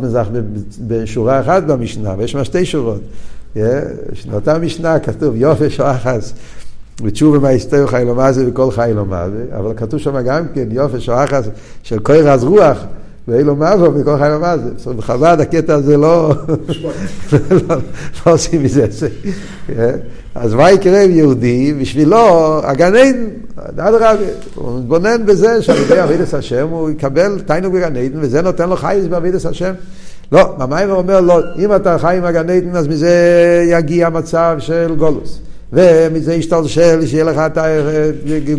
מזח 0.00 0.26
בשורה 0.86 1.40
אחת 1.40 1.62
במשנה, 1.62 2.14
ויש 2.18 2.32
שם 2.32 2.44
שתי 2.44 2.64
שורות. 2.64 3.00
באותה 4.30 4.58
משנה 4.58 4.98
כתוב 4.98 5.36
יופי 5.36 5.70
שואחס. 5.70 6.32
ותשובה 7.04 7.38
מההיסטוריה 7.38 7.86
חי 7.86 8.02
לומר 8.06 8.32
זה 8.32 8.48
וכל 8.48 8.70
חי 8.70 8.90
לומר 8.94 9.30
אבל 9.58 9.72
כתוב 9.76 10.00
שם 10.00 10.20
גם 10.20 10.44
כן 10.54 10.68
יופי 10.70 11.00
שואחס 11.00 11.44
של 11.82 11.98
כל 11.98 12.12
רז 12.12 12.44
רוח. 12.44 12.78
ואילו 13.28 13.56
מבו 13.56 13.94
וכל 13.94 14.18
חי 14.18 14.28
לומר 14.30 14.56
זה. 14.84 14.94
בחב"ד 14.94 15.36
הקטע 15.40 15.74
הזה 15.74 15.96
לא, 15.96 16.32
לא, 17.68 17.76
לא 18.26 18.32
עושים 18.32 18.62
מזה. 18.62 18.86
אז 20.40 20.54
מה 20.54 20.70
יקרה 20.70 21.02
עם 21.02 21.10
יהודי? 21.10 21.74
בשבילו, 21.80 22.60
הגן 22.64 22.94
עדן, 22.96 23.24
אדרבה, 23.56 24.12
הוא 24.54 24.78
מתבונן 24.78 25.26
בזה 25.26 25.62
שעל 25.62 25.76
ידי 25.76 26.02
אבידס 26.02 26.34
השם 26.34 26.68
הוא 26.68 26.90
יקבל 26.90 27.38
תיינוג 27.46 27.74
בגן 27.74 27.96
עדן, 27.96 28.18
וזה 28.20 28.42
נותן 28.42 28.68
לו 28.68 28.76
חייס 28.76 29.06
באבידס 29.06 29.46
השם. 29.46 29.72
לא, 30.32 30.54
ממאי 30.58 30.84
אומר 30.90 31.20
לא, 31.20 31.40
אם 31.58 31.74
אתה 31.74 31.98
חי 31.98 32.16
עם 32.16 32.24
הגן 32.24 32.50
עדן, 32.50 32.76
אז 32.76 32.88
מזה 32.88 33.10
יגיע 33.68 34.08
מצב 34.08 34.56
של 34.58 34.94
גולוס. 34.98 35.38
ומזה 35.72 36.34
ישתלשל, 36.34 37.06
שיהיה 37.06 37.24
לך 37.24 37.38
את 37.38 37.58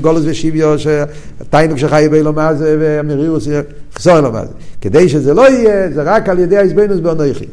גולוס 0.02 0.24
ושוויו, 0.26 0.80
שהתיינוג 0.80 1.78
שלך 1.78 1.92
יהיה 1.92 2.10
באילו 2.10 2.34
מה 2.34 2.54
זה, 2.54 2.78
והמרירוס 2.80 3.48
יחזור 3.48 4.18
אלו 4.18 4.32
מה 4.32 4.42
זה. 4.42 4.52
כדי 4.82 5.10
שזה 5.10 5.34
לא 5.34 5.50
יהיה, 5.50 5.92
זה 5.94 6.02
רק 6.04 6.30
על 6.30 6.40
ידי 6.40 6.58
ההזבנוס 6.58 7.00
באנוכי. 7.00 7.46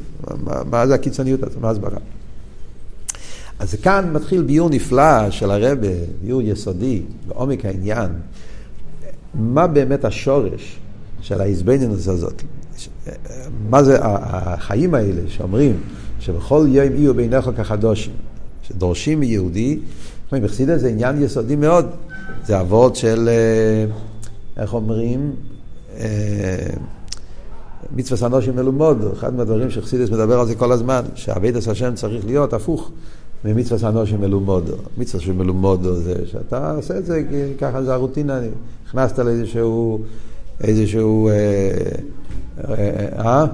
מה 0.70 0.86
זה 0.86 0.94
הקיצוניות 0.94 1.42
הזאת? 1.42 1.60
מה 1.60 1.70
הסברה? 1.70 1.98
אז 3.58 3.74
כאן 3.74 4.10
מתחיל 4.12 4.42
ביור 4.42 4.70
נפלא 4.70 5.30
של 5.30 5.50
הרבה, 5.50 5.88
ביור 6.22 6.42
יסודי, 6.42 7.02
בעומק 7.28 7.64
העניין. 7.64 8.10
מה 9.34 9.66
באמת 9.66 10.04
השורש 10.04 10.78
של 11.20 11.40
ההזבנינוס 11.40 12.08
הזאת? 12.08 12.42
מה 13.70 13.82
זה 13.82 13.98
החיים 14.02 14.94
האלה 14.94 15.22
שאומרים 15.28 15.76
שבכל 16.20 16.66
יום 16.68 16.94
יהיו 16.94 17.14
בעיניך 17.14 17.50
כחדושים, 17.56 18.12
שדורשים 18.62 19.20
מיהודי, 19.20 19.78
בחסידס 20.32 20.80
זה 20.80 20.88
עניין 20.88 21.22
יסודי 21.22 21.56
מאוד. 21.56 21.86
זה 22.46 22.60
אבות 22.60 22.96
של, 22.96 23.28
אה, 23.28 24.62
איך 24.62 24.74
אומרים, 24.74 25.32
אה, 25.96 26.66
מצווה 27.96 28.18
סנושים 28.18 28.56
מלומוד, 28.56 29.04
אחד 29.12 29.34
מהדברים 29.34 29.70
שחסידס 29.70 30.10
מדבר 30.10 30.40
על 30.40 30.46
זה 30.46 30.54
כל 30.54 30.72
הזמן, 30.72 31.00
שהאבידס 31.14 31.68
השם 31.68 31.94
צריך 31.94 32.26
להיות 32.26 32.52
הפוך 32.52 32.90
ממצווה 33.44 33.78
סנושים 33.78 34.20
מלומודו. 34.20 34.74
מצווה 34.98 35.24
של 35.24 35.32
מלומודו 35.32 35.94
זה 35.94 36.14
שאתה 36.26 36.72
עושה 36.72 36.98
את 36.98 37.06
זה, 37.06 37.22
ככה 37.60 37.82
זה 37.82 37.94
הרוטינה, 37.94 38.40
נכנסת 38.86 39.18
לאיזשהו, 39.18 40.02
איזשהו, 40.60 41.28
אה, 41.28 41.34
אה, 42.68 43.08
אה? 43.18 43.46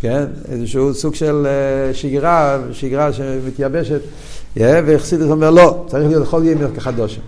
כן, 0.00 0.24
איזשהו 0.48 0.94
סוג 0.94 1.14
של 1.14 1.46
אה, 1.46 1.94
שגרה, 1.94 2.58
שגרה 2.72 3.12
שמתייבשת, 3.12 4.00
וחסידס 4.56 5.30
אומר 5.30 5.50
לא, 5.50 5.84
צריך 5.88 6.08
להיות 6.08 6.22
לכל 6.26 6.42
ימי 6.44 6.64
כחדושים. 6.76 7.22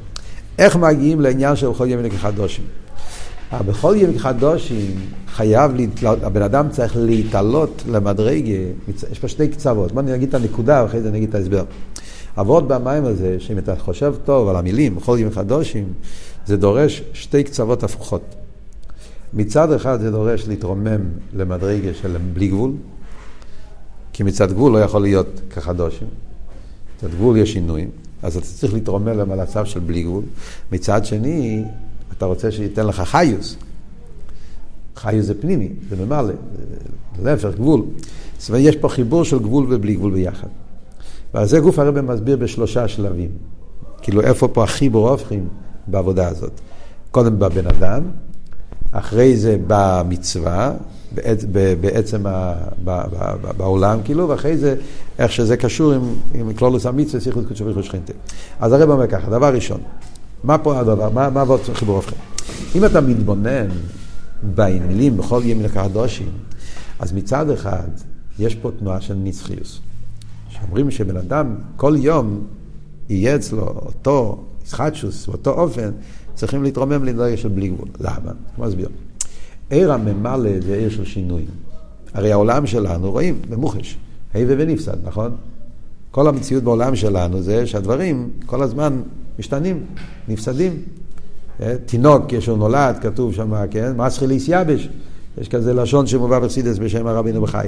איך 0.58 0.76
מגיעים 0.76 1.20
לעניין 1.20 1.56
של 1.56 1.68
בכל 1.68 1.86
ימי 1.88 2.10
כחדושים? 2.10 2.64
בכל 3.61 3.94
ימי 3.99 4.18
כחדושים 4.18 4.94
חייב, 5.26 5.73
הבן 6.02 6.42
אדם 6.42 6.68
צריך 6.71 6.97
להתעלות 6.97 7.82
למדרגה, 7.88 8.59
יש 9.12 9.18
פה 9.18 9.28
שתי 9.28 9.49
קצוות, 9.49 9.92
בוא 9.92 10.02
נגיד 10.02 10.28
את 10.28 10.35
הנקודה 10.35 10.82
ואחרי 10.82 11.02
זה 11.02 11.11
נגיד 11.11 11.28
את 11.28 11.35
ההסבר. 11.35 11.64
אבות 12.40 12.68
במים 12.68 13.04
הזה, 13.04 13.37
שאם 13.38 13.59
אתה 13.59 13.76
חושב 13.76 14.14
טוב 14.25 14.49
על 14.49 14.56
המילים, 14.56 14.97
בכל 14.97 15.16
ימי 15.21 15.30
חדושים, 15.30 15.92
זה 16.47 16.56
דורש 16.56 17.02
שתי 17.12 17.44
קצוות 17.44 17.82
הפוכות. 17.82 18.23
מצד 19.35 19.73
אחד 19.73 20.00
זה 20.00 20.11
דורש 20.11 20.49
להתרומם 20.49 21.00
למדרגה 21.35 21.94
של 21.94 22.16
בלי 22.32 22.49
גבול, 22.49 22.73
כי 24.12 24.23
מצד 24.23 24.52
גבול 24.52 24.73
לא 24.73 24.78
יכול 24.78 25.02
להיות 25.02 25.40
כחדושים. 25.50 26.09
מצד 26.97 27.14
גבול 27.14 27.37
יש 27.37 27.52
שינויים, 27.52 27.90
אז 28.23 28.37
אתה 28.37 28.47
צריך 28.47 28.75
להתרומם 28.75 29.09
למצב 29.09 29.64
של 29.64 29.80
בלי 29.80 30.02
גבול. 30.02 30.23
מצד 30.73 31.04
שני, 31.04 31.64
אתה 32.19 32.26
רוצה 32.26 32.50
שייתן 32.50 32.87
לך 32.87 33.00
חיוס. 33.00 33.57
חיוס 34.97 35.26
זה 35.26 35.40
פנימי, 35.40 35.69
זה 35.90 36.04
ממלא, 36.04 36.35
להפך, 37.23 37.54
גבול. 37.54 37.83
זאת 38.38 38.49
אומרת, 38.49 38.62
יש 38.64 38.76
פה 38.76 38.88
חיבור 38.88 39.25
של 39.25 39.38
גבול 39.38 39.66
ובלי 39.69 39.95
גבול 39.95 40.12
ביחד. 40.12 40.49
ועל 41.35 41.47
זה 41.47 41.61
גוף 41.61 41.78
הרב 41.78 42.00
מסביר 42.00 42.37
בשלושה 42.37 42.88
שלבים. 42.88 43.31
כאילו, 44.02 44.21
איפה 44.21 44.49
פה 44.49 44.64
החיבור 44.64 45.11
הופכים 45.11 45.49
בעבודה 45.87 46.28
הזאת. 46.28 46.52
קודם 47.11 47.38
בבן 47.38 47.66
אדם, 47.66 48.02
אחרי 48.92 49.37
זה 49.37 49.57
במצווה, 49.66 50.73
בעצם 51.81 52.26
ה, 52.26 52.54
ב, 52.85 52.90
ב, 52.90 53.16
ב, 53.42 53.57
בעולם, 53.57 53.99
כאילו, 54.04 54.28
ואחרי 54.28 54.57
זה, 54.57 54.75
איך 55.19 55.33
שזה 55.33 55.57
קשור 55.57 55.92
עם, 55.92 56.02
עם 56.35 56.52
כלולוס 56.52 56.87
המצווה, 56.87 57.21
שיחות 57.21 57.47
קודשו 57.49 57.64
בריחו 57.64 57.83
שכינתה. 57.83 58.12
אז 58.61 58.73
הרב 58.73 58.90
אומר 58.90 59.07
ככה, 59.07 59.31
דבר 59.31 59.54
ראשון, 59.54 59.81
מה 60.44 60.58
פה 60.58 60.78
הדבר, 60.78 61.11
מה, 61.11 61.40
עבוד 61.40 61.61
חיבור 61.75 61.96
הופכים? 61.96 62.18
אם 62.75 62.84
אתה 62.84 63.00
מתבונן 63.00 63.68
במילים 64.54 65.16
בכל 65.16 65.40
ימי 65.44 65.62
לקחדושים, 65.62 66.28
אז 66.99 67.12
מצד 67.12 67.50
אחד 67.50 67.88
יש 68.38 68.54
פה 68.54 68.70
תנועה 68.78 69.00
של 69.00 69.14
נצחיוס. 69.14 69.80
שאומרים 70.49 70.90
שבן 70.90 71.16
אדם 71.16 71.54
כל 71.76 71.94
יום 71.99 72.40
יהיה 73.08 73.37
אצלו 73.37 73.62
אותו 73.62 74.44
ישחטשוס, 74.64 75.26
באותו 75.26 75.50
אופן, 75.50 75.90
צריכים 76.34 76.62
להתרומם 76.62 77.04
לאנרגיה 77.04 77.37
של 77.37 77.49
בלי 77.49 77.68
גבול. 77.68 77.88
למה? 78.00 78.30
אני 78.58 78.66
מסביר. 78.66 78.88
עיר 79.70 79.92
הממלא 79.92 80.61
זה 80.61 80.75
עיר 80.75 80.90
של 80.90 81.04
שינוי. 81.04 81.44
הרי 82.14 82.32
העולם 82.32 82.66
שלנו, 82.66 83.11
רואים, 83.11 83.38
במוחש, 83.50 83.99
היבה 84.34 84.54
ונפסד, 84.58 84.96
נכון? 85.04 85.37
כל 86.11 86.28
המציאות 86.28 86.62
בעולם 86.62 86.96
שלנו 86.96 87.42
זה 87.42 87.66
שהדברים 87.66 88.30
כל 88.46 88.62
הזמן 88.62 89.02
משתנים, 89.38 89.80
נפסדים. 90.28 90.76
אה, 91.60 91.74
תינוק, 91.86 92.22
כשהוא 92.28 92.58
נולד, 92.58 92.98
כתוב 93.00 93.34
שם, 93.34 93.52
כן? 93.70 93.92
מסחיליס 93.96 94.44
יבש. 94.48 94.88
יש 95.38 95.48
כזה 95.48 95.74
לשון 95.74 96.06
שמובא 96.06 96.38
בחסידס 96.38 96.78
בשם 96.78 97.06
הרבינו 97.06 97.42
בחי. 97.42 97.66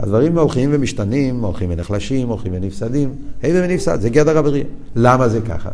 הדברים 0.00 0.38
הולכים 0.38 0.70
ומשתנים, 0.72 1.44
הולכים 1.44 1.70
ונחלשים, 1.72 2.28
הולכים 2.28 2.52
ונפסדים. 2.56 3.14
היבה 3.42 3.58
ונפסד, 3.64 4.00
זה 4.00 4.08
גדר 4.08 4.38
הבריאה. 4.38 4.64
למה 4.96 5.28
זה 5.28 5.40
ככה? 5.40 5.70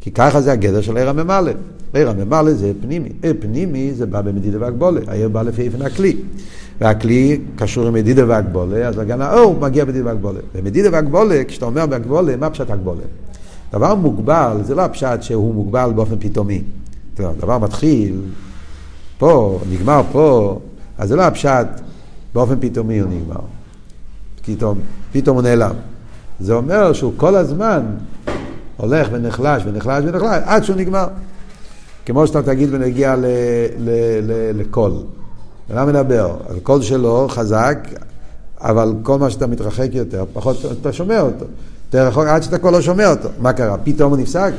כי 0.00 0.10
ככה 0.10 0.40
זה 0.40 0.52
הגדר 0.52 0.80
של 0.80 0.96
עיר 0.96 1.08
הממלא. 1.08 1.52
עיר 1.92 2.10
הממלא 2.10 2.52
זה 2.52 2.72
פנימי. 2.80 3.08
עיר 3.22 3.34
פנימי 3.40 3.92
זה 3.94 4.06
בא 4.06 4.20
במדידה 4.20 4.58
והגבולה. 4.60 5.00
העיר 5.06 5.28
בא 5.28 5.42
לפי 5.42 5.62
איפן 5.62 5.82
הכלי. 5.82 6.16
והכלי 6.80 7.40
קשור 7.56 7.86
עם 7.86 7.94
מדידה 7.94 8.28
והגבולה, 8.28 8.88
אז 8.88 8.98
לגן 8.98 9.20
האור 9.20 9.60
מגיע 9.60 9.84
מדידה 9.84 10.06
והגבולה. 10.06 10.40
ומדידה 10.54 10.88
והגבולה, 10.92 11.44
כשאתה 11.44 11.64
אומר 11.64 11.86
בהגבולה, 11.86 12.36
מה 12.36 12.50
פשט 12.50 12.70
הגבולה? 12.70 13.02
דבר 13.72 13.94
מוגבל, 13.94 14.56
זה 14.62 14.74
לא 14.74 14.82
הפשט 14.82 15.22
שהוא 15.22 15.54
מוגבל 15.54 15.92
באופן 15.94 16.16
פתאומי. 16.20 16.62
דבר 17.16 17.58
מתחיל 17.58 18.20
פה, 19.18 19.58
נגמר 19.70 20.02
פה, 20.12 20.58
אז 20.98 21.08
זה 21.08 21.16
לא 21.16 21.22
הפשט 21.22 21.66
באופן 22.34 22.54
פתאומי 22.60 22.98
הוא 22.98 23.10
נגמר. 23.10 23.40
פתאום, 24.44 24.78
פתאום 25.12 25.36
הוא 25.36 25.42
נעלם. 25.42 25.74
זה 26.40 26.54
אומר 26.54 26.92
שהוא 26.92 27.12
כל 27.16 27.36
הזמן 27.36 27.82
הולך 28.76 29.08
ונחלש 29.12 29.62
ונחלש 29.66 30.04
ונחלש 30.06 30.42
עד 30.44 30.64
שהוא 30.64 30.76
נגמר. 30.76 31.06
כמו 32.06 32.26
שאתה 32.26 32.42
תגיד 32.42 32.68
ונגיע 32.72 33.14
לקול. 34.54 34.92
אדם 35.72 35.88
מדבר, 35.88 36.36
הקול 36.56 36.82
שלו 36.82 37.26
חזק, 37.28 37.88
אבל 38.60 38.94
כל 39.02 39.18
מה 39.18 39.30
שאתה 39.30 39.46
מתרחק 39.46 39.88
יותר, 39.92 40.24
פחות 40.32 40.56
אתה 40.80 40.92
שומע 40.92 41.20
אותו. 41.20 41.44
יותר 41.94 42.08
רחוק 42.08 42.24
עד 42.26 42.42
שאתה 42.42 42.58
כבר 42.58 42.70
לא 42.70 42.80
שומע 42.80 43.10
אותו. 43.10 43.28
מה 43.40 43.52
קרה? 43.52 43.76
פתאום 43.84 44.12
הוא 44.12 44.20
נפסק? 44.20 44.52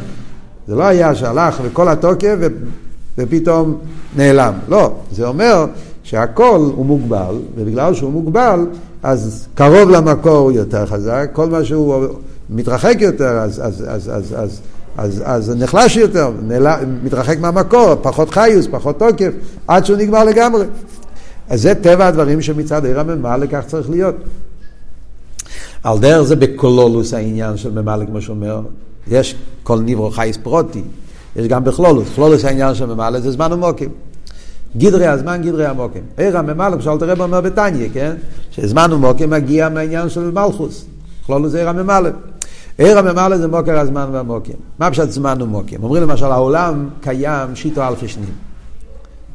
זה 0.68 0.76
לא 0.76 0.84
היה 0.84 1.16
שהלך 1.16 1.62
וכל 1.64 1.88
התוקף 1.88 2.36
ו... 2.40 2.48
ופתאום 3.18 3.78
נעלם. 4.16 4.54
לא, 4.68 4.94
זה 5.12 5.28
אומר 5.28 5.66
שהקול 6.04 6.72
הוא 6.76 6.86
מוגבל, 6.86 7.36
ובגלל 7.56 7.94
שהוא 7.94 8.12
מוגבל, 8.12 8.66
אז 9.04 9.48
קרוב 9.56 9.90
למקור 9.90 10.38
הוא 10.38 10.52
יותר 10.52 10.86
חזק, 10.86 11.30
כל 11.34 11.50
מה 11.50 11.64
שהוא 11.64 12.06
מתרחק 12.50 12.96
יותר, 13.00 13.30
אז, 13.40 13.62
אז, 13.64 13.86
אז, 13.88 14.10
אז, 14.14 14.36
אז, 14.38 14.62
אז, 14.98 15.24
אז 15.26 15.56
נחלש 15.58 15.98
יותר, 15.98 16.32
נעלה, 16.48 16.78
מתרחק 17.04 17.40
מהמקור, 17.40 17.96
פחות 18.02 18.30
חיוס, 18.30 18.68
פחות 18.72 19.00
תוקף, 19.00 19.32
עד 19.68 19.86
שהוא 19.86 19.98
נגמר 19.98 20.24
לגמרי. 20.24 20.66
אז 21.50 21.62
זה 21.62 21.76
טבע 21.76 22.08
הדברים 22.08 22.42
שמצד 22.42 22.86
עיר 22.86 23.00
הממלא 23.00 23.46
כך 23.52 23.66
צריך 23.68 23.90
להיות. 23.90 24.16
על 25.84 26.00
דרך 26.00 26.22
זה 26.22 26.36
בקולולוס 26.36 27.14
העניין 27.14 27.58
של 27.58 27.72
ממלא, 27.72 28.06
כמו 28.06 28.22
שאומר, 28.22 28.62
יש 29.08 29.36
כל 29.64 29.80
ניברו 29.80 30.12
חייס 30.12 30.38
פרוטי, 30.38 30.82
יש 31.36 31.48
גם 31.48 31.64
בכלולוס, 31.64 32.08
כלולוס 32.16 32.46
העניין 32.46 32.76
של 32.76 32.86
ממלא 32.86 33.20
זה 33.20 33.32
זמן 33.32 33.54
ומוקים. 33.54 33.90
גדרי 34.78 35.08
הזמן, 35.08 35.42
גדרי 35.42 35.66
המוקים. 35.66 36.02
עיר 36.18 36.38
הממלא, 36.38 36.72
כמו 36.72 36.82
שאלת 36.82 37.02
הרב 37.02 37.22
אומר 37.22 37.42
בתניא, 37.42 37.90
כן? 37.94 38.16
שזמן 38.52 38.94
ומוקים 38.94 39.30
מגיע 39.30 39.70
מהעניין 39.70 40.10
של 40.10 40.32
מלכוס. 40.32 40.86
כלולוס 41.26 41.56
עיר 41.56 41.70
הממלא. 41.70 42.10
עיר 42.78 42.98
הממלא 42.98 43.38
זה 43.38 43.48
מוקר 43.48 43.80
הזמן 43.80 44.10
והמוקים. 44.12 44.56
מה 44.80 44.92
פשוט 44.92 45.10
זמן 45.10 45.42
ומוקים? 45.42 45.84
אומרים 45.84 46.04
למשל, 46.04 46.26
העולם 46.26 46.90
קיים 47.02 47.56
שיטו 47.56 47.88
אלפי 47.88 48.08
שנים. 48.08 48.34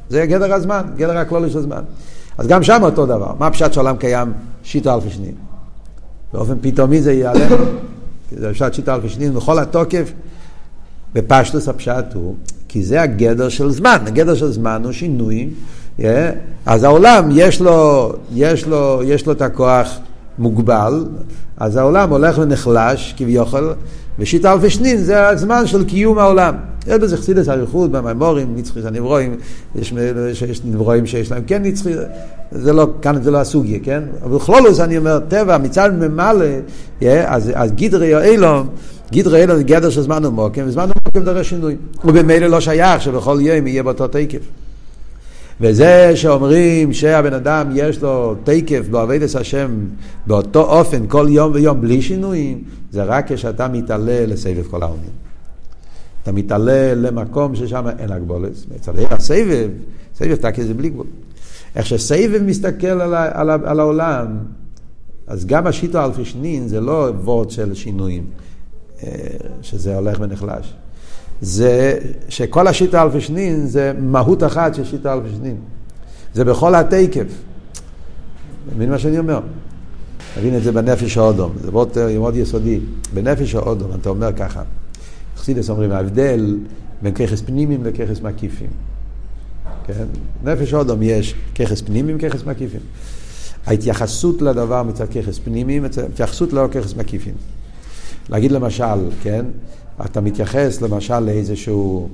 זה 0.09 0.27
גדר 0.27 0.55
הזמן, 0.55 0.83
גדר 0.97 1.19
הכלולי 1.19 1.51
של 1.51 1.59
הזמן. 1.59 1.83
אז 2.39 2.47
גם 2.47 2.63
שם 2.63 2.81
אותו 2.83 3.07
דבר. 3.07 3.33
מה 3.39 3.51
פשט 3.51 3.73
שהעולם 3.73 3.97
קיים 3.97 4.33
שיטו 4.63 4.95
אלפי 4.95 5.11
שנים? 5.11 5.46
באופן 6.37 6.55
פתאומי 6.61 7.03
זה 7.03 7.13
ייעלם. 7.13 7.51
זה 8.41 8.53
פשט 8.53 8.75
שיטו 8.75 8.95
אלפי 8.95 9.09
שנים, 9.09 9.35
בכל 9.35 9.59
התוקף. 9.59 10.13
בפשטוס 11.15 11.69
הפשט 11.69 12.15
הוא, 12.15 12.35
כי 12.69 12.83
זה 12.83 13.03
הגדר 13.03 13.49
של 13.49 13.71
זמן. 13.71 13.97
הגדר 14.07 14.35
של 14.35 14.53
זמן 14.53 14.81
הוא 14.85 14.93
שינוי. 14.93 15.49
Yeah. 15.99 16.03
אז 16.67 16.85
העולם 16.85 17.29
יש 17.33 17.61
לו, 17.61 18.13
יש 18.35 18.67
לו, 18.67 19.01
יש 19.05 19.27
לו 19.27 19.33
את 19.33 19.43
הכוח 19.43 19.99
מוגבל, 20.39 21.05
אז 21.57 21.77
העולם 21.77 22.11
הולך 22.11 22.39
ונחלש 22.39 23.15
כביכול, 23.17 23.75
ושיטה 24.19 24.53
אלפי 24.53 24.71
שנין 24.71 24.97
זה 24.97 25.29
הזמן 25.29 25.67
של 25.67 25.85
קיום 25.85 26.19
העולם. 26.19 26.55
יש 26.87 26.99
בזה 26.99 27.17
חסידס 27.17 27.49
אריכות, 27.49 27.91
במימורים, 27.91 28.55
נצחי 28.57 28.81
הנברואים, 28.85 29.37
יש, 29.75 29.93
יש 30.49 30.61
נברואים 30.65 31.07
שיש 31.07 31.31
להם 31.31 31.43
כן 31.47 31.63
נצחי, 31.63 31.93
זה 32.53 32.73
לא, 32.73 32.89
כאן 33.03 33.23
זה 33.23 33.31
לא 33.31 33.39
הסוגיה, 33.39 33.79
כן? 33.83 34.03
אבל 34.23 34.37
בכלולוס 34.37 34.81
אני 34.81 34.99
אומר, 34.99 35.19
טבע, 35.29 35.59
מצד 35.59 35.91
ממלא, 35.99 36.47
אז, 37.27 37.51
אז 37.55 37.73
גידרי 37.73 38.31
אילום, 38.31 38.69
גידרי 39.11 39.41
אילום 39.41 39.57
זה 39.57 39.63
גדר 39.63 39.91
של 39.91 40.03
זמן 40.03 40.25
ומוקם, 40.25 40.63
וזמן 40.67 40.85
ומוקם 40.85 41.33
דורש 41.33 41.49
שינוי. 41.49 41.77
ובמילא 42.05 42.47
לא 42.47 42.61
שייך 42.61 43.03
שבכל 43.03 43.39
יום 43.41 43.67
יהיה 43.67 43.83
באותו 43.83 44.09
תקף. 44.09 44.66
וזה 45.61 46.13
שאומרים 46.15 46.93
שהבן 46.93 47.33
אדם 47.33 47.71
יש 47.75 48.03
לו 48.03 48.35
תקף 48.45 48.89
בעבודת 48.91 49.35
השם 49.35 49.71
באותו 50.27 50.79
אופן 50.79 51.07
כל 51.07 51.27
יום 51.31 51.53
ויום 51.55 51.81
בלי 51.81 52.03
שינויים, 52.03 52.65
זה 52.91 53.05
רק 53.05 53.33
כשאתה 53.33 53.69
מתעלה 53.69 54.27
לסבב 54.27 54.67
כל 54.71 54.83
העונים. 54.83 55.11
אתה 56.23 56.33
מתעלה 56.33 56.95
למקום 56.95 57.55
ששם 57.55 57.87
אין 57.99 58.13
הגבולת. 58.13 58.53
אצל 58.77 58.93
הסבב, 59.11 59.71
סבב 60.15 60.35
תקי 60.35 60.65
זה 60.65 60.75
בלי 60.75 60.89
גבול. 60.89 61.07
איך 61.77 61.87
שסבב 61.87 62.43
מסתכל 62.43 62.87
על, 62.87 63.15
על, 63.15 63.51
על 63.51 63.81
העולם, 63.81 64.27
אז 65.27 65.47
גם 65.47 65.67
השיטו 65.67 66.05
אלפי 66.05 66.25
שנין 66.25 66.69
זה 66.69 66.81
לא 66.81 67.13
וורד 67.25 67.51
של 67.51 67.75
שינויים, 67.75 68.27
אה, 69.03 69.09
שזה 69.63 69.97
הולך 69.97 70.21
ונחלש. 70.21 70.75
זה 71.41 71.99
שכל 72.29 72.67
השיטה 72.67 73.03
אלפי 73.03 73.21
שנין 73.21 73.67
זה 73.67 73.93
מהות 73.99 74.43
אחת 74.43 74.75
של 74.75 74.85
שיטה 74.85 75.13
אלפי 75.13 75.29
שנין. 75.37 75.57
זה 76.35 76.45
בכל 76.45 76.75
התקף. 76.75 77.27
מבין 78.77 78.91
מה 78.91 78.99
שאני 78.99 79.19
אומר? 79.19 79.41
תבין 80.35 80.57
את 80.57 80.63
זה 80.63 80.73
בנפש 80.73 81.17
האודום, 81.17 81.53
זה 81.63 81.71
מאוד, 81.71 81.99
מאוד 82.19 82.37
יסודי. 82.37 82.81
בנפש 83.15 83.55
האודום 83.55 83.91
אתה 84.01 84.09
אומר 84.09 84.33
ככה, 84.33 84.63
חסידס 85.37 85.71
אומרים 85.71 85.93
ההבדל 85.93 86.59
בין 87.03 87.15
ככס 87.15 87.41
פנימיים 87.41 87.85
לככס 87.85 88.21
מקיפים. 88.21 88.71
כן? 89.87 90.05
נפש 90.45 90.73
האודום 90.73 91.03
יש 91.03 91.35
ככס 91.55 91.81
פנימיים 91.81 92.17
וככס 92.17 92.45
מקיפים. 92.45 92.81
ההתייחסות 93.67 94.43
לדבר 94.43 94.83
מצד 94.83 95.07
ככס 95.09 95.39
פנימיים, 95.39 95.85
התייחסות 95.85 96.53
לא 96.53 96.69
ככס 96.71 96.95
מקיפים. 96.95 97.35
להגיד 98.29 98.53
למשל, 98.53 99.11
כן? 99.23 99.45
אתה 100.05 100.21
מתייחס 100.21 100.83
למשל 100.83 101.19
לאיזשהו, 101.19 102.09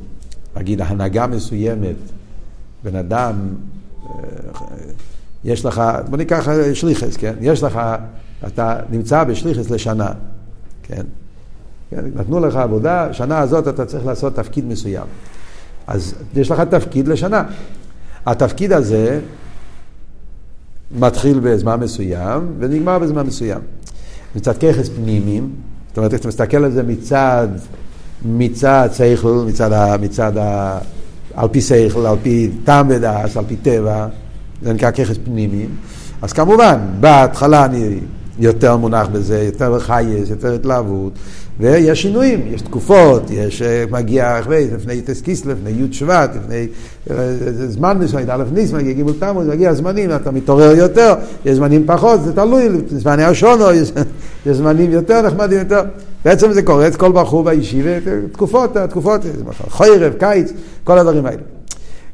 נגיד, 0.57 0.81
הנהגה 0.81 1.27
מסוימת, 1.27 1.97
בן 2.85 2.97
אדם, 2.97 3.49
אה, 4.05 4.11
יש 5.45 5.65
לך, 5.65 5.83
בוא 6.11 6.17
ניקח 6.19 6.49
שליחס, 6.75 7.17
כן? 7.17 7.35
יש 7.41 7.63
לך, 7.63 7.81
אתה 8.47 8.81
נמצא 8.91 9.25
בשליחס 9.25 9.71
לשנה, 9.71 10.11
כן? 10.83 11.03
כן? 11.91 12.05
נתנו 12.15 12.41
לך 12.41 12.57
עבודה, 12.57 13.13
שנה 13.13 13.39
הזאת 13.39 13.69
אתה 13.69 13.85
צריך 13.85 14.07
לעשות 14.07 14.37
תפקיד 14.37 14.65
מסוים. 14.65 15.07
אז 15.87 16.15
יש 16.35 16.51
לך 16.51 16.61
תפקיד 16.61 17.09
לשנה. 17.09 17.45
התפקיד 18.27 18.73
הזה 18.73 19.21
מתחיל 20.99 21.41
בזמן 21.43 21.81
מסוים 21.81 22.53
ונגמר 22.59 22.99
בזמן 22.99 23.27
מסוים. 23.27 23.61
מצד 24.37 24.57
ככס 24.57 24.89
פנימיים, 24.89 25.53
זאת 25.93 25.99
אומרת, 25.99 26.15
אתה 26.15 26.29
מסתכל 26.29 26.65
על 26.65 26.71
זה 26.71 26.83
מצד, 26.83 27.49
מצד 28.25 28.89
שכל, 28.93 29.45
מצד, 29.47 29.73
ה, 29.73 29.97
מצד 30.01 30.37
ה, 30.37 30.79
על 31.35 31.49
פי 31.49 31.61
שכל, 31.61 32.07
על 32.07 32.17
פי 32.23 32.51
טעם 32.65 32.87
ודס, 32.91 33.37
על 33.37 33.45
פי 33.49 33.57
טבע, 33.57 34.07
זה 34.63 34.73
נקרא 34.73 34.91
ככס 34.91 35.17
פנימי. 35.25 35.67
אז 36.23 36.33
כמובן, 36.33 36.79
בהתחלה 37.01 37.65
אני 37.65 37.99
יותר 38.39 38.77
מונח 38.77 39.07
בזה, 39.13 39.43
יותר 39.43 39.79
חייס, 39.79 40.31
יותר 40.31 40.55
התלהבות, 40.55 41.13
ויש 41.63 42.03
שינויים, 42.03 42.43
יש 42.47 42.63
תקופות, 42.63 43.23
יש 43.31 43.63
אה, 43.63 43.85
מגיע 43.91 44.41
אחרי, 44.41 44.69
לפני 44.75 44.95
יטס 44.95 45.21
קיסלב, 45.21 45.59
לפני 45.59 45.71
י' 45.71 45.93
שבט, 45.93 46.31
לפני 46.37 46.67
אה, 47.11 47.37
זמן 47.69 47.99
מסוים, 47.99 48.27
א' 48.31 48.45
ניסמן, 48.53 48.93
גימול 48.93 49.13
תמוז, 49.19 49.47
מגיע 49.49 49.75
זמנים, 49.75 50.15
אתה 50.15 50.31
מתעורר 50.31 50.73
יותר, 50.77 51.15
יש 51.45 51.57
זמנים 51.57 51.85
פחות, 51.87 52.23
זה 52.23 52.33
תלוי, 52.33 52.69
זמני 52.87 53.25
השונו, 53.25 53.65
יש, 53.81 53.93
זמנים 54.53 54.91
יותר 54.93 55.23
נחמדים 55.23 55.59
יותר. 55.59 55.83
בעצם 56.25 56.53
זה 56.53 56.63
קורה, 56.63 56.91
כל 56.91 57.13
בחור 57.13 57.45
בישיבה, 57.45 57.91
תקופות, 58.33 58.77
תקופות, 58.77 59.21
חורף, 59.69 60.13
קיץ, 60.19 60.53
כל 60.85 60.99
הדברים 60.99 61.27
האלה. 61.27 61.43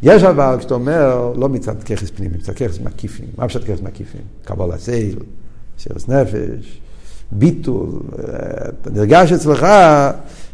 יש 0.03 0.23
אבל, 0.23 0.57
כשאתה 0.59 0.75
אומר, 0.75 1.33
לא 1.37 1.49
מצד 1.49 1.83
ככס 1.83 2.11
פנימי, 2.11 2.37
מצד 2.39 2.53
ככס 2.53 2.79
מקיפים. 2.85 3.27
מה 3.39 3.49
פשוט 3.49 3.65
ככס 3.65 3.81
מקיפים? 3.83 4.21
קבלה 4.45 4.79
סייל, 4.79 5.19
סירס 5.79 6.09
נפש, 6.09 6.81
ביטול. 7.33 7.89
אתה 8.83 8.91
נרגש 8.95 9.33
אצלך 9.33 9.67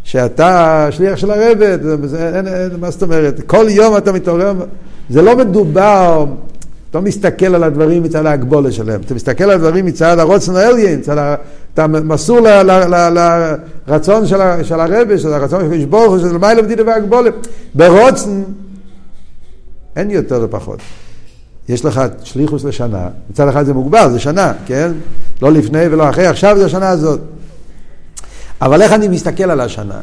שאתה 0.05 0.87
שליח 0.91 1.17
של 1.17 1.31
הרבד, 1.31 1.79
מה 2.81 2.91
זאת 2.91 3.03
אומרת? 3.03 3.41
כל 3.47 3.67
יום 3.69 3.97
אתה 3.97 4.13
מתעורר, 4.13 4.55
זה 5.11 5.23
לא 5.23 5.37
מדובר, 5.37 6.27
אתה 6.91 6.99
לא 6.99 7.05
מסתכל 7.05 7.55
על 7.55 7.63
הדברים 7.65 8.03
מצד 8.03 8.27
ההגבולה 8.27 8.73
שלהם, 8.73 9.01
אתה 9.01 9.15
מסתכל 9.15 9.45
על 9.45 9.51
הדברים 9.51 9.87
מצד 9.87 10.19
הרוצן 10.19 10.57
האליין, 10.57 11.01
אתה 11.75 11.87
מסור 11.87 12.41
לרצון 13.87 14.27
של 14.27 14.81
הרבד, 14.81 15.17
של 15.19 15.33
הרצון 15.33 15.61
של 15.61 15.67
הקדוש 15.67 15.85
ברוך 15.85 16.13
הוא, 16.13 16.19
של 16.19 16.39
מיילא 16.39 16.63
מדידה 16.63 16.83
והגבולה. 16.87 17.31
ברוצן 17.75 18.43
אין 19.97 20.11
יותר 20.11 20.41
ופחות. 20.45 20.79
יש 21.69 21.85
לך 21.85 22.01
שליחוס 22.25 22.65
לשנה, 22.65 23.09
מצד 23.31 23.49
אחד 23.49 23.67
זה 23.67 23.75
מוגבל, 23.75 24.11
זה 24.11 24.19
שנה, 24.19 24.53
כן? 24.67 24.93
לא 25.43 25.53
לפני 25.53 25.87
ולא 25.87 26.11
אחרי, 26.11 26.27
עכשיו 26.27 26.57
זה 26.59 26.65
השנה 26.65 26.89
הזאת. 26.89 27.21
אבל 28.61 28.83
איך 28.83 28.93
אני 28.93 29.09
מסתכל 29.09 29.51
על 29.51 29.61
השנה? 29.61 30.01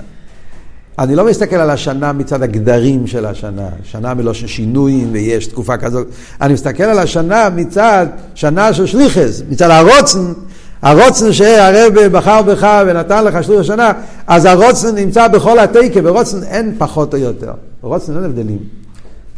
אני 1.00 1.16
לא 1.16 1.26
מסתכל 1.26 1.56
על 1.56 1.70
השנה 1.70 2.14
מצד 2.14 2.44
הגדרים 2.44 3.08
של 3.08 3.26
השנה, 3.26 3.70
שנה 3.84 4.14
מלושן 4.14 4.48
שינויים 4.48 5.10
ויש 5.12 5.48
תקופה 5.48 5.78
כזאת, 5.78 6.08
אני 6.42 6.54
מסתכל 6.54 6.84
על 6.84 7.00
השנה 7.00 7.50
מצד 7.50 8.08
שנה 8.36 8.74
של 8.74 8.86
שליחס, 8.86 9.42
מצד 9.50 9.70
הרוצן, 9.70 10.34
הרוצן 10.82 11.34
שהרב 11.34 11.94
בחר 12.12 12.42
בך 12.42 12.82
ונתן 12.88 13.24
לך 13.24 13.44
שליח 13.44 13.60
השנה, 13.60 13.92
אז 14.28 14.46
הרוצן 14.46 14.96
נמצא 14.96 15.28
בכל 15.28 15.60
התקף, 15.60 16.02
ברוצן 16.02 16.44
אין 16.44 16.76
פחות 16.78 17.14
או 17.14 17.20
יותר, 17.20 17.54
ברוצן 17.84 18.16
אין 18.16 18.24
הבדלים, 18.24 18.60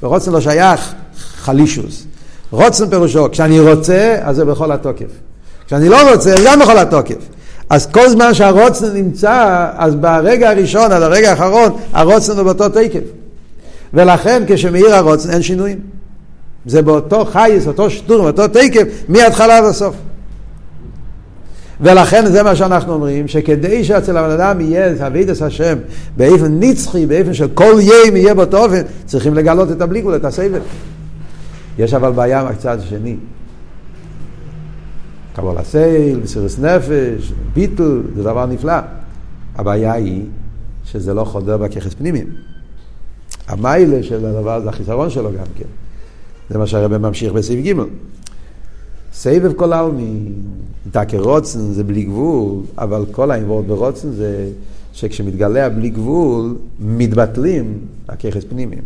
ברוצן 0.01 0.31
לא 0.31 0.41
שייך 0.41 0.93
חלישוס, 1.17 2.05
רוצן 2.53 2.89
פירושו, 2.89 3.31
כשאני 3.31 3.59
רוצה, 3.59 4.17
אז 4.21 4.35
זה 4.35 4.45
בכל 4.45 4.71
התוקף, 4.71 5.05
כשאני 5.67 5.89
לא 5.89 6.11
רוצה, 6.11 6.29
זה 6.37 6.43
גם 6.45 6.59
בכל 6.59 6.77
התוקף. 6.77 7.15
אז 7.69 7.85
כל 7.85 8.09
זמן 8.09 8.33
שהרוצן 8.33 8.93
נמצא, 8.93 9.67
אז 9.77 9.95
ברגע 9.95 10.49
הראשון 10.49 10.91
עד 10.91 11.01
הרגע 11.01 11.29
האחרון, 11.29 11.71
הרוצן 11.93 12.37
הוא 12.37 12.43
באותו 12.43 12.69
תקף. 12.69 12.99
ולכן 13.93 14.43
כשמאיר 14.47 14.95
הרוצן 14.95 15.29
אין 15.29 15.41
שינויים. 15.41 15.79
זה 16.65 16.81
באותו 16.81 17.25
חייס, 17.25 17.67
אותו 17.67 17.89
שטור, 17.89 18.27
אותו 18.27 18.47
תקף, 18.47 18.83
מההתחלה 19.09 19.57
עד 19.57 19.63
הסוף. 19.63 19.95
ולכן 21.81 22.25
זה 22.25 22.43
מה 22.43 22.55
שאנחנו 22.55 22.93
אומרים, 22.93 23.27
שכדי 23.27 23.83
שאצל 23.83 24.17
הבן 24.17 24.31
אדם 24.31 24.61
יהיה 24.61 25.07
אבידס 25.07 25.41
השם 25.41 25.77
באופן 26.17 26.59
נצחי, 26.59 27.05
באופן 27.05 27.33
של 27.33 27.47
כל 27.53 27.73
ים 27.79 28.15
יהיה 28.15 28.33
באותו 28.33 28.57
אופן, 28.57 28.81
צריכים 29.05 29.33
לגלות 29.33 29.71
את 29.71 29.81
הבליקול, 29.81 30.15
את 30.15 30.25
הסבל. 30.25 30.59
יש 31.77 31.93
אבל 31.93 32.11
בעיה 32.11 32.43
מהצד 32.43 32.79
השני. 32.79 33.15
קבול 35.35 35.57
הסייל, 35.57 36.19
מסירות 36.19 36.59
נפש, 36.59 37.33
ביטול, 37.53 38.03
זה 38.15 38.23
דבר 38.23 38.45
נפלא. 38.45 38.73
הבעיה 39.55 39.93
היא 39.93 40.25
שזה 40.85 41.13
לא 41.13 41.23
חודר 41.23 41.57
בככס 41.57 41.93
פנימיים. 41.93 42.27
המיילה 43.47 44.03
של 44.03 44.25
הדבר 44.25 44.61
זה 44.61 44.69
החיסרון 44.69 45.09
שלו 45.09 45.31
גם 45.31 45.45
כן. 45.55 45.65
זה 46.49 46.57
מה 46.57 46.67
שהרבא 46.67 46.97
ממשיך 46.97 47.33
בסעיף 47.33 47.65
ג'. 47.65 47.81
סבב 49.13 49.53
כל 49.53 49.73
העלמין, 49.73 50.33
דקה 50.91 51.19
רוצן 51.19 51.59
זה 51.59 51.83
בלי 51.83 52.03
גבול, 52.03 52.61
אבל 52.77 53.05
כל 53.11 53.31
האינבורד 53.31 53.67
ברוצן 53.67 54.11
זה 54.11 54.49
שכשמתגלה 54.93 55.69
בלי 55.69 55.89
גבול, 55.89 56.55
מתבטלים 56.79 57.77
הככס 58.09 58.43
פנימיים. 58.49 58.81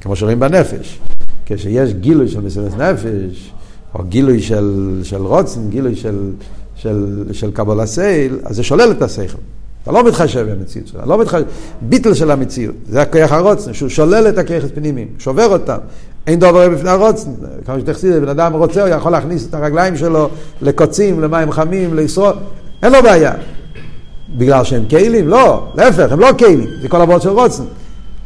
כמו 0.00 0.16
שרואים 0.16 0.40
בנפש. 0.40 1.00
כשיש 1.48 1.94
גילוי 1.94 2.28
של 2.28 2.40
מסירת 2.40 2.76
נפש, 2.76 3.52
או 3.94 4.04
גילוי 4.04 4.42
של, 4.42 5.00
של 5.02 5.22
רוצן, 5.22 5.60
גילוי 5.68 5.96
של, 5.96 6.30
של, 6.76 7.24
של 7.32 7.50
קבול 7.50 7.80
הסייל, 7.80 8.38
אז 8.44 8.56
זה 8.56 8.62
שולל 8.62 8.90
את 8.90 9.02
השכל. 9.02 9.38
אתה 9.82 9.92
לא 9.92 10.04
מתחשב 10.04 10.46
במציאות 10.50 10.88
שלך, 10.88 11.02
לא 11.06 11.20
מתחשב, 11.20 11.44
ביטל 11.80 12.14
של 12.14 12.30
המציאות, 12.30 12.74
זה 12.88 13.02
הכוח 13.02 13.32
הרוצן, 13.32 13.74
שהוא 13.74 13.88
שולל 13.88 14.28
את 14.28 14.38
הכיחס 14.38 14.68
פנימיים, 14.74 15.08
שובר 15.18 15.46
אותם. 15.46 15.78
אין 16.26 16.38
דבר 16.38 16.68
בפני 16.68 16.90
הרוצן, 16.90 17.30
כמו 17.64 17.74
שתחסיד, 17.80 18.14
בן 18.14 18.28
אדם 18.28 18.52
רוצה, 18.52 18.82
הוא 18.82 18.88
יכול 18.88 19.12
להכניס 19.12 19.46
את 19.46 19.54
הרגליים 19.54 19.96
שלו 19.96 20.28
לקוצים, 20.62 21.20
למים 21.20 21.52
חמים, 21.52 21.94
לשרוד, 21.94 22.36
אין 22.82 22.92
לו 22.92 23.02
בעיה. 23.02 23.32
בגלל 24.36 24.64
שהם 24.64 24.84
כלים? 24.90 25.28
לא, 25.28 25.66
להפך, 25.74 26.12
הם 26.12 26.20
לא 26.20 26.28
כלים, 26.38 26.66
זה 26.82 26.88
כל 26.88 27.00
עבוד 27.00 27.22
של 27.22 27.28
רוצן. 27.28 27.64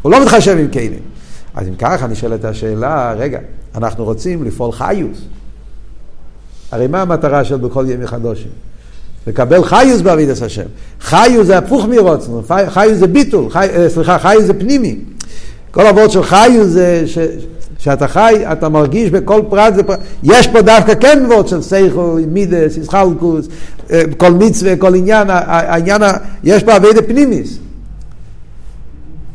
הוא 0.02 0.12
לא 0.12 0.22
מתחשב 0.22 0.56
עם 0.58 0.68
כלים. 0.68 1.11
אז 1.54 1.68
אם 1.68 1.74
ככה 1.74 2.06
נשאלת 2.06 2.44
השאלה, 2.44 3.14
רגע, 3.18 3.38
אנחנו 3.74 4.04
רוצים 4.04 4.44
לפעול 4.44 4.72
חיוס. 4.72 5.18
הרי 6.72 6.86
מה 6.86 7.02
המטרה 7.02 7.44
של 7.44 7.56
בכל 7.56 7.84
ימי 7.88 8.06
חדושים? 8.06 8.50
לקבל 9.26 9.64
חיוס 9.64 10.00
בעבידת 10.00 10.42
השם. 10.42 10.66
חיוס 11.00 11.46
זה 11.46 11.58
הפוך 11.58 11.84
מרוצנו, 11.84 12.42
חיוס 12.68 12.98
זה 12.98 13.06
ביטול, 13.06 13.50
חי, 13.50 13.68
אה, 13.74 13.88
סליחה, 13.88 14.18
חיוס 14.18 14.44
זה 14.44 14.54
פנימי. 14.54 14.98
כל 15.70 15.86
הוורד 15.86 16.10
של 16.10 16.22
חיוס 16.22 16.66
זה 16.66 17.02
ש, 17.06 17.18
שאתה 17.78 18.08
חי, 18.08 18.44
אתה 18.52 18.68
מרגיש 18.68 19.10
בכל 19.10 19.42
פרט, 19.50 19.74
זה 19.74 19.82
פרט. 19.82 19.98
יש 20.22 20.48
פה 20.48 20.62
דווקא 20.62 20.94
כן 20.94 21.24
וורד 21.28 21.48
של 21.48 21.62
סייכו, 21.62 22.16
מידס, 22.28 22.76
ישחלקוס, 22.76 23.48
אה, 23.90 24.02
כל 24.16 24.32
מצווה, 24.32 24.76
כל 24.76 24.94
עניין, 24.94 25.30
העניין, 25.30 26.02
יש 26.44 26.62
פה 26.62 26.76
אבידה 26.76 27.02
פנימיס. 27.02 27.58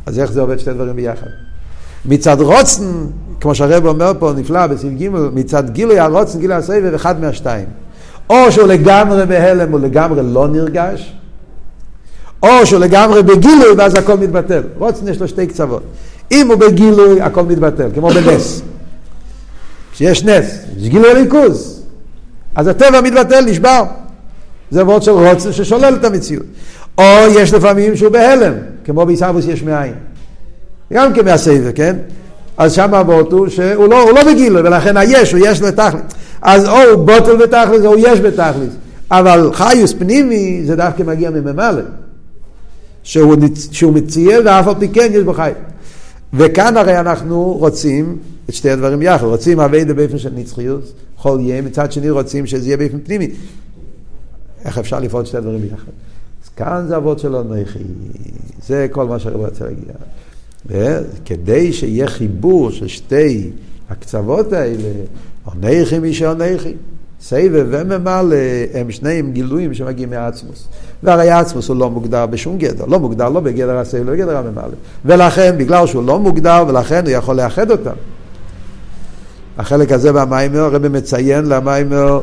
אז 0.06 0.18
איך 0.18 0.32
זה 0.32 0.40
עובד 0.40 0.58
שתי 0.58 0.72
דברים 0.72 0.96
ביחד? 0.96 1.47
מצד 2.04 2.40
רוצן, 2.40 2.84
כמו 3.40 3.54
שהרב 3.54 3.86
אומר 3.86 4.12
פה, 4.18 4.32
נפלא 4.36 4.66
בסעיף 4.66 4.92
ג', 4.92 5.08
מצד 5.10 5.70
גילוי 5.70 5.98
הרוצן, 5.98 6.38
גילוי 6.38 6.56
הסבב, 6.56 6.94
אחד 6.94 7.20
מהשתיים. 7.20 7.66
או 8.30 8.52
שהוא 8.52 8.68
לגמרי 8.68 9.26
בהלם, 9.26 9.72
הוא 9.72 9.80
לגמרי 9.80 10.20
לא 10.22 10.48
נרגש, 10.48 11.14
או 12.42 12.66
שהוא 12.66 12.80
לגמרי 12.80 13.22
בגילוי, 13.22 13.72
ואז 13.78 13.94
הכל 13.94 14.16
מתבטל. 14.16 14.62
רוצן 14.78 15.08
יש 15.08 15.20
לו 15.20 15.28
שתי 15.28 15.46
קצוות. 15.46 15.82
אם 16.32 16.48
הוא 16.48 16.56
בגילוי, 16.56 17.20
הכל 17.20 17.42
מתבטל, 17.42 17.88
כמו 17.94 18.10
בנס. 18.10 18.62
כשיש 19.92 20.24
נס, 20.24 20.58
יש 20.76 20.88
גילוי 20.88 21.12
ריכוז, 21.12 21.82
אז 22.54 22.66
הטבע 22.66 23.00
מתבטל, 23.00 23.44
נשבר. 23.44 23.84
זה 24.70 24.84
וורד 24.84 25.02
של 25.02 25.10
רוצן 25.10 25.52
ששולל 25.52 25.94
את 26.00 26.04
המציאות. 26.04 26.46
או 26.98 27.04
יש 27.30 27.52
לפעמים 27.54 27.96
שהוא 27.96 28.12
בהלם, 28.12 28.52
כמו 28.84 29.06
בעיסאוויס 29.06 29.46
יש 29.48 29.62
מאין. 29.62 29.94
גם 30.92 31.12
כן 31.12 31.24
מהסבב, 31.24 31.70
כן? 31.74 31.96
אז 32.56 32.72
שם 32.72 32.94
אבות 32.94 33.32
הוא 33.32 33.48
שהוא 33.48 33.88
לא, 33.88 34.12
לא 34.14 34.32
בגילוי, 34.32 34.62
ולכן 34.62 34.96
היש, 34.96 35.32
הוא 35.32 35.40
יש 35.46 35.62
לתכלס. 35.62 36.00
אז 36.42 36.68
או 36.68 36.76
הוא 36.92 37.04
בוטל 37.06 37.36
בתכלס 37.36 37.84
או 37.84 37.86
הוא 37.86 37.96
יש 37.98 38.20
בתכלס. 38.20 38.72
אבל 39.10 39.50
חיוס 39.52 39.92
פנימי 39.92 40.62
זה 40.64 40.76
דווקא 40.76 41.02
מגיע 41.02 41.30
מממלא. 41.30 41.82
שהוא, 43.02 43.36
שהוא 43.72 43.92
מציע 43.92 44.38
ואף 44.44 44.68
על 44.68 44.74
פי 44.78 44.88
כן 44.88 45.08
יש 45.12 45.22
בו 45.22 45.32
חי. 45.32 45.50
וכאן 46.32 46.76
הרי 46.76 46.98
אנחנו 47.00 47.52
רוצים 47.52 48.18
את 48.48 48.54
שתי 48.54 48.70
הדברים 48.70 49.02
יחד. 49.02 49.26
רוצים 49.26 49.60
אביידה 49.60 49.94
באופן 49.94 50.18
של 50.18 50.30
נצחיות, 50.34 50.92
כל 51.22 51.38
יהיה, 51.40 51.62
מצד 51.62 51.92
שני 51.92 52.10
רוצים 52.10 52.46
שזה 52.46 52.66
יהיה 52.66 52.76
באופן 52.76 52.98
פנימי. 53.04 53.30
איך 54.64 54.78
אפשר 54.78 55.00
לפעול 55.00 55.24
שתי 55.24 55.36
הדברים 55.36 55.60
ביחד? 55.60 55.92
אז 56.44 56.48
כאן 56.56 56.84
זה 56.88 56.96
אבות 56.96 57.18
של 57.18 57.36
אנכי. 57.36 57.78
זה 58.66 58.86
כל 58.90 59.06
מה 59.06 59.18
שאני 59.18 59.34
רוצה 59.34 59.64
להגיע. 59.64 59.94
כדי 61.24 61.72
שיהיה 61.72 62.06
חיבור 62.06 62.70
של 62.70 62.88
שתי 62.88 63.50
הקצוות 63.90 64.52
האלה, 64.52 64.88
עונכי 65.44 65.98
מי 65.98 66.14
שעונכי. 66.14 66.74
סבב 67.20 67.66
וממלא 67.70 68.36
הם 68.74 68.90
שניהם 68.90 69.32
גילויים 69.32 69.74
שמגיעים 69.74 70.10
מהעצמוס. 70.10 70.68
והרי 71.02 71.30
העצמוס 71.30 71.68
הוא 71.68 71.76
לא 71.76 71.90
מוגדר 71.90 72.26
בשום 72.26 72.58
גדר, 72.58 72.84
לא 72.84 73.00
מוגדר 73.00 73.28
לא 73.28 73.40
בגדר 73.40 73.76
הסבב, 73.76 74.06
לא 74.06 74.12
בגדר 74.12 74.36
הממלא. 74.36 74.74
ולכן, 75.04 75.54
בגלל 75.58 75.86
שהוא 75.86 76.06
לא 76.06 76.18
מוגדר, 76.18 76.64
ולכן 76.68 77.04
הוא 77.04 77.10
יכול 77.10 77.36
לאחד 77.36 77.70
אותם. 77.70 77.94
החלק 79.58 79.92
הזה 79.92 80.12
במיימר, 80.12 80.58
הרב 80.58 80.88
מציין 80.88 81.44
למיימר 81.44 82.20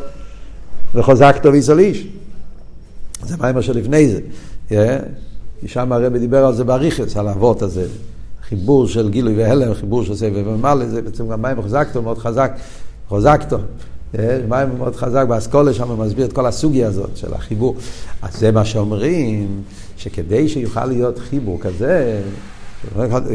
וחוזק 0.96 1.36
טוב 1.42 1.54
איסל 1.54 1.80
איש. 1.80 2.08
זה 3.24 3.36
מיימר 3.40 3.62
שלפני 3.62 4.10
זה. 4.10 4.20
כי 5.62 5.68
שם 5.68 5.92
הרב 5.92 6.18
דיבר 6.18 6.46
על 6.46 6.56
זה 6.56 6.64
באריכס, 6.64 7.18
על 7.18 7.28
האבות 7.28 7.62
הזה. 7.62 7.86
חיבור 8.50 8.88
של 8.88 9.10
גילוי 9.10 9.34
והלם, 9.38 9.74
חיבור 9.74 10.04
של 10.04 10.16
סבב 10.16 10.48
ומעלה, 10.48 10.86
זה 10.86 11.02
בעצם 11.02 11.28
גם 11.28 11.42
מים 11.42 11.62
חזקתו, 11.62 12.02
מאוד 12.02 12.18
חזק, 12.18 12.52
חזקתו. 13.10 13.58
אה, 14.20 14.40
מים 14.50 14.78
מאוד 14.78 14.96
חזק, 14.96 15.26
באסכולה 15.30 15.74
שם 15.74 15.88
הוא 15.88 15.98
מסביר 15.98 16.26
את 16.26 16.34
כל 16.34 16.46
הסוגיה 16.46 16.88
הזאת 16.88 17.18
של 17.18 17.34
החיבור. 17.34 17.76
אז 18.22 18.40
זה 18.40 18.52
מה 18.52 18.66
שאומרים, 18.66 19.62
שכדי 19.98 20.50
שיוכל 20.50 20.86
להיות 20.86 21.20
חיבור 21.20 21.60
כזה, 21.60 22.22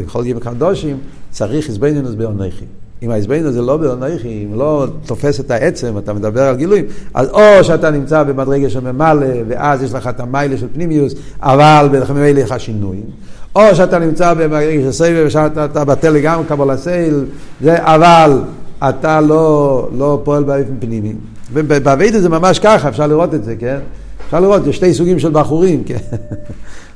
יכול 0.05 0.23
להיות 0.23 0.43
קדושים, 0.43 0.99
צריך 1.31 1.69
איזבנינוס 1.69 2.15
באונכי. 2.15 2.65
אם 3.03 3.11
האיזבנינוס 3.11 3.53
זה 3.53 3.63
לא 3.63 3.77
באונכי, 3.77 4.47
אם 4.47 4.59
לא 4.59 4.87
תופס 5.07 5.41
את 5.41 5.51
העצם, 5.51 5.99
אתה 5.99 6.13
מדבר 6.13 6.43
על 6.43 6.57
גילויים, 6.57 6.85
אז 7.15 7.29
או 7.29 7.65
שאתה 7.65 7.91
נמצא 7.91 8.23
במדרגה 8.23 8.71
של 8.71 8.93
ממלא, 8.93 9.27
ואז 9.49 9.83
יש 9.83 9.95
לך 9.95 10.07
את 10.07 10.21
המיילה 10.21 10.57
של 10.57 10.67
פנימיוס, 10.73 11.15
אבל 11.41 11.89
ממילא 12.11 12.41
יש 12.41 12.51
לך 12.51 12.61
שינויים. 12.61 13.05
או 13.55 13.75
שאתה 13.75 13.99
נמצא 13.99 14.35
במגרש 14.35 14.85
הסבב 14.89 15.25
ושאתה 15.27 15.65
אתה 15.65 15.85
בטל 15.85 16.11
לגמרי 16.11 16.47
קבול 16.47 16.71
הסייל, 16.71 17.25
זה, 17.61 17.77
אבל 17.81 18.43
אתה 18.89 19.21
לא, 19.21 19.89
לא 19.99 20.21
פועל 20.25 20.43
באופן 20.43 20.75
פנימי. 20.81 21.15
ובאביידה 21.53 22.21
זה 22.21 22.29
ממש 22.29 22.59
ככה, 22.59 22.89
אפשר 22.89 23.07
לראות 23.07 23.35
את 23.35 23.45
זה, 23.45 23.57
כן? 23.57 23.79
אפשר 24.27 24.41
לראות, 24.41 24.67
יש 24.67 24.77
שתי 24.77 24.95
סוגים 24.95 25.19
של 25.19 25.31
בחורים, 25.33 25.85
כן? 25.85 25.99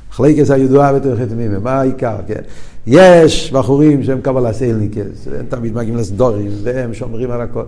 מחלקת 0.09 0.49
הידועה 0.49 0.93
בתוך 0.93 1.19
תמימה, 1.29 1.59
מה 1.59 1.71
העיקר, 1.71 2.15
כן? 2.27 2.41
יש 2.87 3.51
בחורים 3.53 4.03
שהם 4.03 4.21
קבלת 4.21 4.53
עולניקס, 4.53 5.27
הם 5.39 5.45
תמיד 5.49 5.75
מגיעים 5.75 5.97
לסדורים, 5.97 6.51
והם 6.63 6.93
שומרים 6.93 7.31
על 7.31 7.41
הכל. 7.41 7.63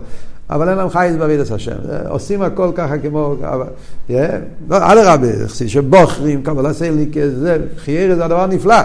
אבל 0.50 0.68
אין 0.68 0.78
להם 0.78 0.90
חיות 0.90 1.16
בעבודת 1.16 1.50
השם. 1.50 1.76
עושים 2.08 2.42
הכל 2.42 2.70
ככה 2.74 2.98
כמו... 2.98 3.34
לא, 4.10 4.16
אדרבה, 4.70 5.48
שבוחרים, 5.48 6.42
קבלת 6.42 6.72
עולניקס, 6.74 7.28
זה, 7.38 7.58
חיירה 7.76 8.16
זה 8.16 8.24
הדבר 8.24 8.46
נפלא. 8.46 8.76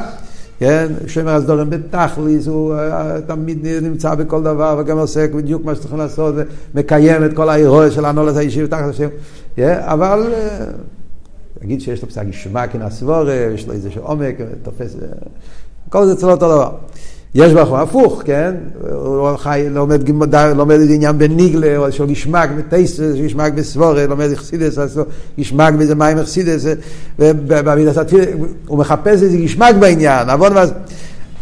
כן, 0.59 0.87
שומר 1.07 1.35
הסדורים 1.35 1.69
בתכליס, 1.69 2.47
הוא 2.47 2.75
אה, 2.75 3.17
תמיד 3.27 3.67
נמצא 3.81 4.15
בכל 4.15 4.43
דבר 4.43 4.75
וגם 4.79 4.97
עושה 4.97 5.27
בדיוק 5.27 5.65
מה 5.65 5.75
שצריכים 5.75 5.97
לעשות 5.97 6.35
ומקיים 6.75 7.25
את 7.25 7.33
כל 7.33 7.49
האירוע 7.49 7.91
של 7.91 8.05
הנולד 8.05 8.37
האישי 8.37 8.63
ותחת 8.63 8.89
השם, 8.89 9.09
אבל 9.79 10.33
אה, 10.33 10.65
להגיד 11.61 11.81
שיש 11.81 12.01
לו 12.01 12.09
פסק 12.09 12.23
ישמע 12.29 12.67
כנסבורה, 12.67 13.33
יש 13.33 13.67
לו 13.67 13.73
איזה 13.73 13.89
עומק, 14.01 14.35
תופס, 14.63 14.95
כל 15.89 16.05
זה 16.05 16.13
אצלו 16.13 16.31
אותו 16.31 16.47
דבר. 16.49 16.69
יש 17.35 17.53
בחור 17.53 17.77
הפוך, 17.77 18.21
כן? 18.25 18.51
הוא 18.91 19.35
חי, 19.37 19.65
לומד, 19.69 20.09
לומד 20.55 20.79
עניין 20.89 21.17
בניגלה, 21.17 21.77
או 21.77 21.85
איזשהו 21.85 22.07
גשמק 22.07 22.49
בטייסס, 22.57 23.15
גשמק 23.25 23.53
בסבורה, 23.53 24.07
לומד 24.07 24.35
חסידס, 24.35 24.77
גשמק 25.39 25.73
באיזה 25.73 25.95
מים 25.95 26.23
חסידס, 26.23 26.65
ובעמידת 27.19 27.97
התפילה, 27.97 28.25
הוא 28.67 28.77
מחפש 28.77 29.23
איזה 29.23 29.37
גשמק 29.37 29.75
בעניין, 29.75 30.29
עוון 30.29 30.57
ואז... 30.57 30.73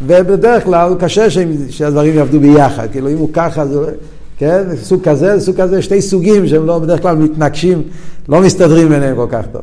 ובדרך 0.08 0.64
כלל 0.64 0.96
קשה 1.00 1.28
שהדברים 1.70 2.16
יעבדו 2.16 2.40
ביחד, 2.40 2.88
כאילו 2.92 3.10
אם 3.10 3.18
הוא 3.18 3.30
ככה, 3.34 3.66
זה, 3.66 3.80
כן? 4.38 4.64
סוג 4.84 5.04
כזה, 5.04 5.40
סוג 5.40 5.62
כזה, 5.62 5.82
שתי 5.82 6.02
סוגים 6.02 6.48
שהם 6.48 6.66
לא 6.66 6.80
בדרך 6.80 7.02
כלל 7.02 7.16
מתנגשים, 7.16 7.82
לא 8.30 8.42
מסתדרים 8.42 8.90
ביניהם 8.90 9.16
כל 9.16 9.28
כך 9.30 9.46
טוב. 9.52 9.62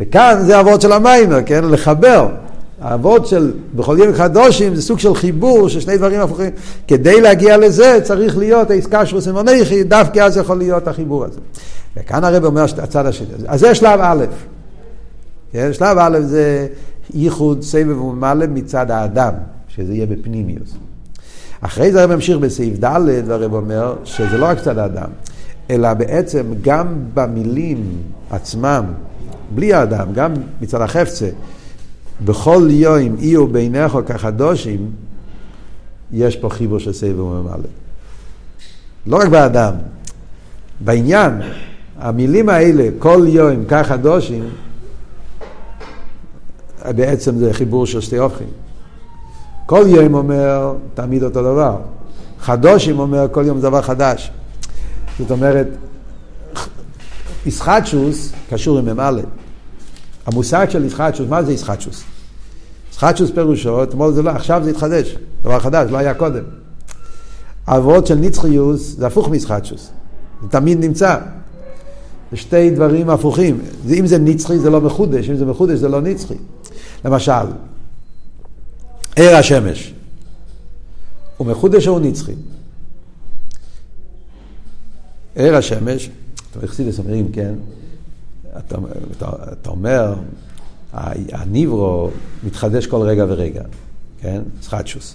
וכאן 0.00 0.34
זה 0.40 0.60
אבות 0.60 0.80
של 0.80 0.92
המיימר, 0.92 1.38
כן? 1.46 1.64
לחבר. 1.64 2.28
האבות 2.80 3.26
של 3.26 3.52
בכל 3.74 3.96
יום 3.98 4.14
חדושים 4.14 4.74
זה 4.74 4.82
סוג 4.82 4.98
של 4.98 5.14
חיבור 5.14 5.68
של 5.68 5.80
שני 5.80 5.96
דברים 5.96 6.20
הפוכים. 6.20 6.50
כדי 6.88 7.20
להגיע 7.20 7.56
לזה 7.56 7.98
צריך 8.02 8.38
להיות 8.38 8.70
העסקה 8.70 9.06
של 9.06 9.20
סמונכי, 9.20 9.84
דווקא 9.84 10.20
אז 10.20 10.36
יכול 10.36 10.58
להיות 10.58 10.88
החיבור 10.88 11.24
הזה. 11.24 11.40
וכאן 11.96 12.24
הרב 12.24 12.44
אומר 12.44 12.62
הצד 12.62 13.06
השני. 13.06 13.26
אז 13.46 13.60
זה 13.60 13.74
שלב 13.74 14.00
א'. 14.02 14.24
כן? 15.52 15.72
שלב 15.72 15.98
א' 15.98 16.20
זה 16.20 16.66
ייחוד 17.14 17.62
סבב 17.62 18.02
וממלא 18.02 18.46
מצד 18.46 18.90
האדם, 18.90 19.32
שזה 19.68 19.94
יהיה 19.94 20.06
בפנימיוס. 20.06 20.74
אחרי 21.60 21.92
זה 21.92 22.00
הרב 22.00 22.14
ממשיך 22.14 22.38
בסעיף 22.38 22.84
ד' 22.84 23.00
והרב 23.26 23.54
אומר 23.54 23.96
שזה 24.04 24.38
לא 24.38 24.46
רק 24.46 24.60
צד 24.60 24.78
האדם, 24.78 25.08
אלא 25.70 25.94
בעצם 25.94 26.46
גם 26.62 26.86
במילים 27.14 27.84
עצמם, 28.30 28.84
בלי 29.54 29.74
האדם, 29.74 30.12
גם 30.12 30.32
מצד 30.60 30.80
החפצה, 30.80 31.28
בכל 32.24 32.68
יום 32.70 33.16
יהיו 33.18 33.46
בעיניך 33.46 33.98
כחדושים, 34.06 34.90
יש 36.12 36.36
פה 36.36 36.50
חיבור 36.50 36.78
של 36.78 36.92
סבב 36.92 37.20
וממלא. 37.20 37.68
לא 39.06 39.16
רק 39.16 39.28
באדם, 39.28 39.74
בעניין, 40.80 41.32
המילים 41.98 42.48
האלה, 42.48 42.88
כל 42.98 43.24
יום 43.28 43.64
כחדושים, 43.64 44.48
בעצם 46.84 47.38
זה 47.38 47.52
חיבור 47.52 47.86
של 47.86 48.00
שתי 48.00 48.16
הופכים. 48.16 48.48
כל 49.66 49.84
יום 49.86 50.14
אומר 50.14 50.74
תמיד 50.94 51.22
אותו 51.22 51.42
דבר. 51.42 51.76
חדושים 52.40 52.98
אומר 52.98 53.26
כל 53.32 53.44
יום 53.46 53.60
דבר 53.60 53.82
חדש. 53.82 54.30
זאת 55.18 55.30
אומרת, 55.30 55.66
ישחטשוס 57.46 58.32
קשור 58.50 58.78
עם 58.78 58.84
ממלא. 58.84 59.22
המושג 60.26 60.70
של 60.70 60.84
ישחטשוס, 60.84 61.28
מה 61.28 61.42
זה 61.42 61.52
ישחטשוס? 61.52 62.02
ישחטשוס 62.92 63.30
פירושו, 63.30 63.82
אתמול 63.82 64.12
זה 64.12 64.22
לא, 64.22 64.30
עכשיו 64.30 64.60
זה 64.64 64.70
התחדש, 64.70 65.16
דבר 65.42 65.60
חדש, 65.60 65.90
לא 65.90 65.98
היה 65.98 66.14
קודם. 66.14 66.42
העברות 67.66 68.06
של 68.06 68.14
נצחיוס 68.14 68.96
זה 68.96 69.06
הפוך 69.06 69.28
מישחטשוס, 69.28 69.90
זה 70.42 70.48
תמיד 70.48 70.84
נמצא. 70.84 71.16
זה 72.30 72.36
שתי 72.36 72.70
דברים 72.70 73.10
הפוכים. 73.10 73.60
אם 73.98 74.06
זה 74.06 74.18
נצחי 74.18 74.58
זה 74.58 74.70
לא 74.70 74.80
מחודש, 74.80 75.30
אם 75.30 75.36
זה 75.36 75.44
מחודש 75.44 75.78
זה 75.78 75.88
לא 75.88 76.00
נצחי. 76.00 76.34
למשל, 77.04 77.32
ער 79.16 79.36
השמש, 79.36 79.94
הוא 81.36 81.46
מחודש 81.46 81.88
או 81.88 81.92
הוא 81.92 82.00
נצחי? 82.00 82.32
ער 85.34 85.56
השמש, 85.56 86.10
אתה 86.50 86.66
חסידס 86.66 86.98
אומרים, 86.98 87.32
כן, 87.32 87.54
אתה, 88.58 88.76
אתה, 89.52 89.70
אומר, 89.70 90.14
הניברו 91.32 92.10
מתחדש 92.44 92.86
כל 92.86 93.02
רגע 93.02 93.24
ורגע, 93.28 93.62
כן? 94.20 94.42
סחטשוס. 94.62 95.14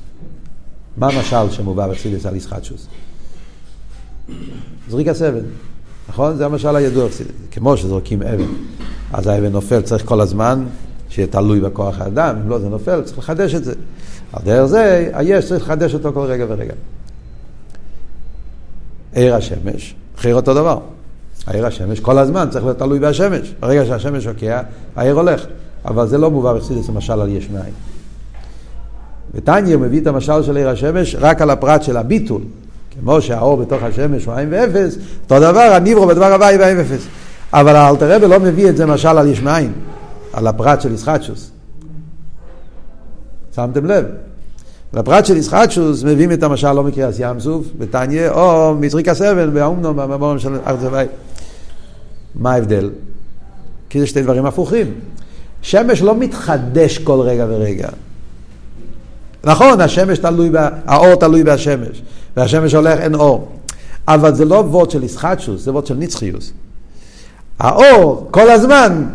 מה 0.98 1.08
המשל 1.08 1.52
שמובא 1.52 1.88
בחסידס 1.88 2.26
על 2.26 2.36
ישחטשוס? 2.36 2.88
זריק 4.90 5.08
הסבן, 5.08 5.44
נכון? 6.10 6.38
זה 6.38 6.46
המשל 6.46 6.76
הידוע, 6.76 7.08
כמו 7.52 7.78
שזורקים 7.78 8.22
אבן. 8.22 8.54
אז 9.14 9.28
האבן 9.28 9.52
נופל, 9.52 9.82
צריך 9.82 10.06
כל 10.06 10.22
הזמן 10.22 10.66
שיהיה 11.10 11.28
תלוי 11.28 11.60
בכוח 11.60 12.00
האדם, 12.00 12.36
אם 12.44 12.50
לא 12.50 12.60
זה 12.60 12.70
נופל, 12.70 13.02
צריך 13.02 13.18
לחדש 13.18 13.56
את 13.56 13.64
זה. 13.64 13.74
על 14.34 14.42
דרך 14.44 14.66
זה, 14.66 15.10
היש 15.14 15.46
צריך 15.46 15.64
לחדש 15.64 15.94
אותו 15.94 16.14
כל 16.14 16.26
רגע 16.26 16.46
ורגע. 16.50 16.74
עיר 19.14 19.36
השמש, 19.36 19.96
חיר 20.18 20.36
אותו 20.36 20.54
דבר. 20.54 20.80
העיר 21.48 21.66
השמש 21.66 22.00
כל 22.00 22.18
הזמן 22.18 22.48
צריך 22.50 22.66
להיות 22.66 22.80
תלוי 22.80 23.00
בהשמש. 23.00 23.54
ברגע 23.60 23.86
שהשמש 23.86 24.24
שוקע, 24.24 24.62
העיר 24.96 25.16
הולך. 25.16 25.46
אבל 25.86 26.08
זה 26.08 26.18
לא 26.18 26.32
מובא 26.32 26.54
בחסידס 26.54 26.90
למשל 26.90 27.22
על 27.22 27.30
יש 27.30 27.50
מאין. 27.50 27.74
ותניא 29.34 29.78
מביא 29.78 30.02
את 30.02 30.08
המשל 30.08 30.44
של 30.44 30.58
עיר 30.58 30.70
השמש 30.70 31.16
רק 31.20 31.42
על 31.42 31.50
הפרט 31.50 31.84
של 31.84 31.98
הביטול. 31.98 32.42
כמו 33.02 33.22
שהאור 33.22 33.58
בתוך 33.58 33.84
השמש 33.84 34.26
הוא 34.26 34.34
עין 34.34 34.48
ואפס, 34.52 34.98
אותו 35.24 35.40
דבר 35.40 35.60
הניברו 35.60 36.08
בדבר 36.08 36.34
הוואי 36.34 36.58
ועין 36.58 36.78
ואפס. 36.78 37.08
אבל 37.54 37.76
האלתר 37.76 38.16
רבי 38.16 38.28
לא 38.28 38.40
מביא 38.40 38.70
את 38.70 38.78
זה 38.78 38.86
משל 38.86 39.18
על 39.18 39.28
יש 39.28 39.42
מאין, 39.42 39.74
על 40.34 40.48
הפרט 40.48 40.82
של 40.82 40.94
ישחטשוס. 40.94 41.52
שמתם 43.56 43.86
לב? 43.86 44.06
לפרט 44.94 45.26
של 45.26 45.38
ישחטשוס 45.38 46.04
מביאים 46.04 46.32
את 46.32 46.44
המשל 46.44 46.72
לא 46.72 46.84
מקריאס 46.84 47.16
ים 47.20 47.40
סוף, 47.40 47.66
בתניא, 47.78 48.30
או 48.30 48.76
מזריק 48.80 49.10
הסבן, 49.10 49.54
באומנום, 49.54 49.98
בממורים 49.98 50.40
של 50.40 50.58
ארצבי. 50.68 51.06
מה 52.36 52.54
ההבדל? 52.54 52.90
כי 53.90 54.00
זה 54.00 54.08
שתי 54.08 54.22
דברים 54.22 54.46
הפוכים. 54.46 54.94
שמש 55.62 56.02
לא 56.02 56.16
מתחדש 56.16 56.98
כל 56.98 57.20
רגע 57.20 57.46
ורגע. 57.50 57.88
נכון, 59.44 59.82
השמש 59.82 60.18
תלוי, 60.18 60.50
בה, 60.50 60.70
האור 60.86 61.16
תלוי 61.16 61.44
בהשמש, 61.44 62.02
והשמש 62.38 62.74
הולך, 62.74 63.00
אין 63.00 63.16
אור. 63.16 63.52
אבל 64.08 64.36
זה 64.36 64.46
לא 64.46 64.56
וורד 64.56 64.92
של 64.92 65.04
ישחטשוס, 65.04 65.62
זה 65.62 65.72
וורד 65.72 65.86
של 65.86 65.96
נצחיוס. 65.96 66.52
האור, 67.60 68.28
כל 68.32 68.50
הזמן, 68.50 69.06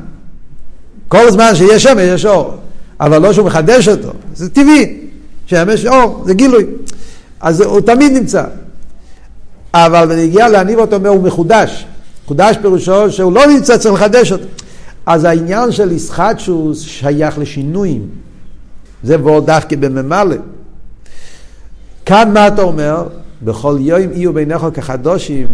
כל 1.09 1.31
זמן 1.31 1.55
שיש 1.55 1.83
שמש 1.83 2.03
יש 2.03 2.27
אור, 2.27 2.55
אבל 3.01 3.19
לא 3.23 3.33
שהוא 3.33 3.47
מחדש 3.47 3.89
אותו, 3.89 4.11
זה 4.35 4.51
טבעי, 4.51 5.01
שמש 5.47 5.87
אור, 5.87 6.23
זה 6.27 6.35
גילוי. 6.35 6.67
אז 7.41 7.61
הוא 7.61 7.81
תמיד 7.81 8.13
נמצא. 8.13 8.45
אבל 9.75 10.07
בנגיעה 10.07 10.49
להניב 10.49 10.79
אותו, 10.79 10.97
הוא 11.07 11.23
מחודש. 11.23 11.87
חודש 12.31 12.57
פירושו 12.63 13.11
שהוא 13.13 13.33
לא 13.33 13.47
נמצא, 13.47 13.79
צריך 13.79 13.95
לחדש 13.95 14.33
אותו. 14.33 14.45
אז 15.07 15.25
העניין 15.25 15.73
של 15.73 15.93
ישחטשוס 15.93 16.81
שייך 16.81 17.39
לשינויים. 17.39 18.09
זה 19.03 19.25
ועוד 19.25 19.47
דווקא 19.47 19.77
בממלא. 19.77 20.37
כאן 22.07 22.31
מה 22.35 22.49
אתה 22.49 22.63
אומר? 22.63 23.09
בכל 23.43 23.77
יום 23.81 24.01
יהיו 24.13 24.33
ביניך 24.33 24.67
כחדושים, 24.75 25.47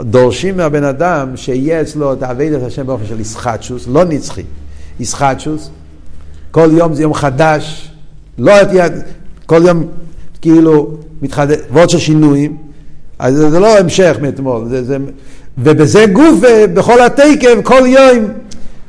דורשים 0.00 0.56
מהבן 0.56 0.84
אדם 0.84 1.36
שיהיה 1.36 1.80
אצלו 1.80 2.12
את 2.12 2.22
אבידת 2.22 2.62
השם 2.62 2.86
באופן 2.86 3.06
של 3.06 3.20
ישחטשוס, 3.20 3.88
לא 3.88 4.04
נצחי. 4.04 4.44
ישחטשוס, 5.00 5.70
כל 6.50 6.68
יום 6.72 6.94
זה 6.94 7.02
יום 7.02 7.14
חדש, 7.14 7.90
לא 8.38 8.64
תהיה, 8.64 8.86
כל 9.46 9.62
יום 9.66 9.84
כאילו 10.40 10.96
מתחדש, 11.22 11.56
ועוד 11.72 11.90
של 11.90 11.98
שינויים, 11.98 12.56
אז 13.18 13.34
זה 13.34 13.60
לא 13.60 13.78
המשך 13.78 14.16
מאתמול, 14.22 14.68
זה, 14.68 14.84
זה, 14.84 14.96
ובזה 15.62 16.06
גוף, 16.12 16.40
בכל 16.74 17.00
התקף, 17.00 17.54
כל 17.62 17.82
יום 17.86 18.24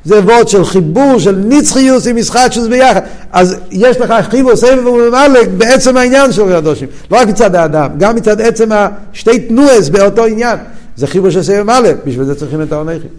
זה 0.06 0.20
וורד 0.20 0.48
של 0.48 0.66
חיבור, 0.66 1.20
של 1.20 1.44
נצחיוס 1.48 2.08
עם 2.08 2.18
ישחטשוס 2.18 2.68
ביחד. 2.68 3.02
אז 3.32 3.58
יש 3.72 3.98
לך 3.98 4.14
חיבור 4.30 4.56
סבב 4.56 4.86
וממלא 4.86 5.44
בעצם 5.58 5.98
העניין 5.98 6.32
של 6.32 6.54
הקדושים. 6.54 6.88
לא 7.12 7.18
רק 7.18 7.28
מצד 7.28 7.56
האדם, 7.56 7.90
גם 7.98 8.16
מצד 8.16 8.42
עצם 8.42 8.70
השתי 8.72 9.40
תנועס 9.40 9.90
באותו 9.90 10.26
עניין. 10.26 10.58
זה 10.96 11.08
חיבור 11.08 11.30
של 11.30 11.44
סבב 11.44 11.62
וממלא, 11.62 11.90
בשביל 12.06 12.26
זה 12.26 12.36
צריכים 12.36 12.62
את 12.62 12.72
העונכים. 12.72 13.10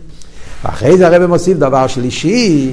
ואחרי 0.65 0.97
זה 0.97 1.07
הרב 1.07 1.27
מוסיף 1.27 1.59
דבר 1.59 1.87
שלישי, 1.87 2.71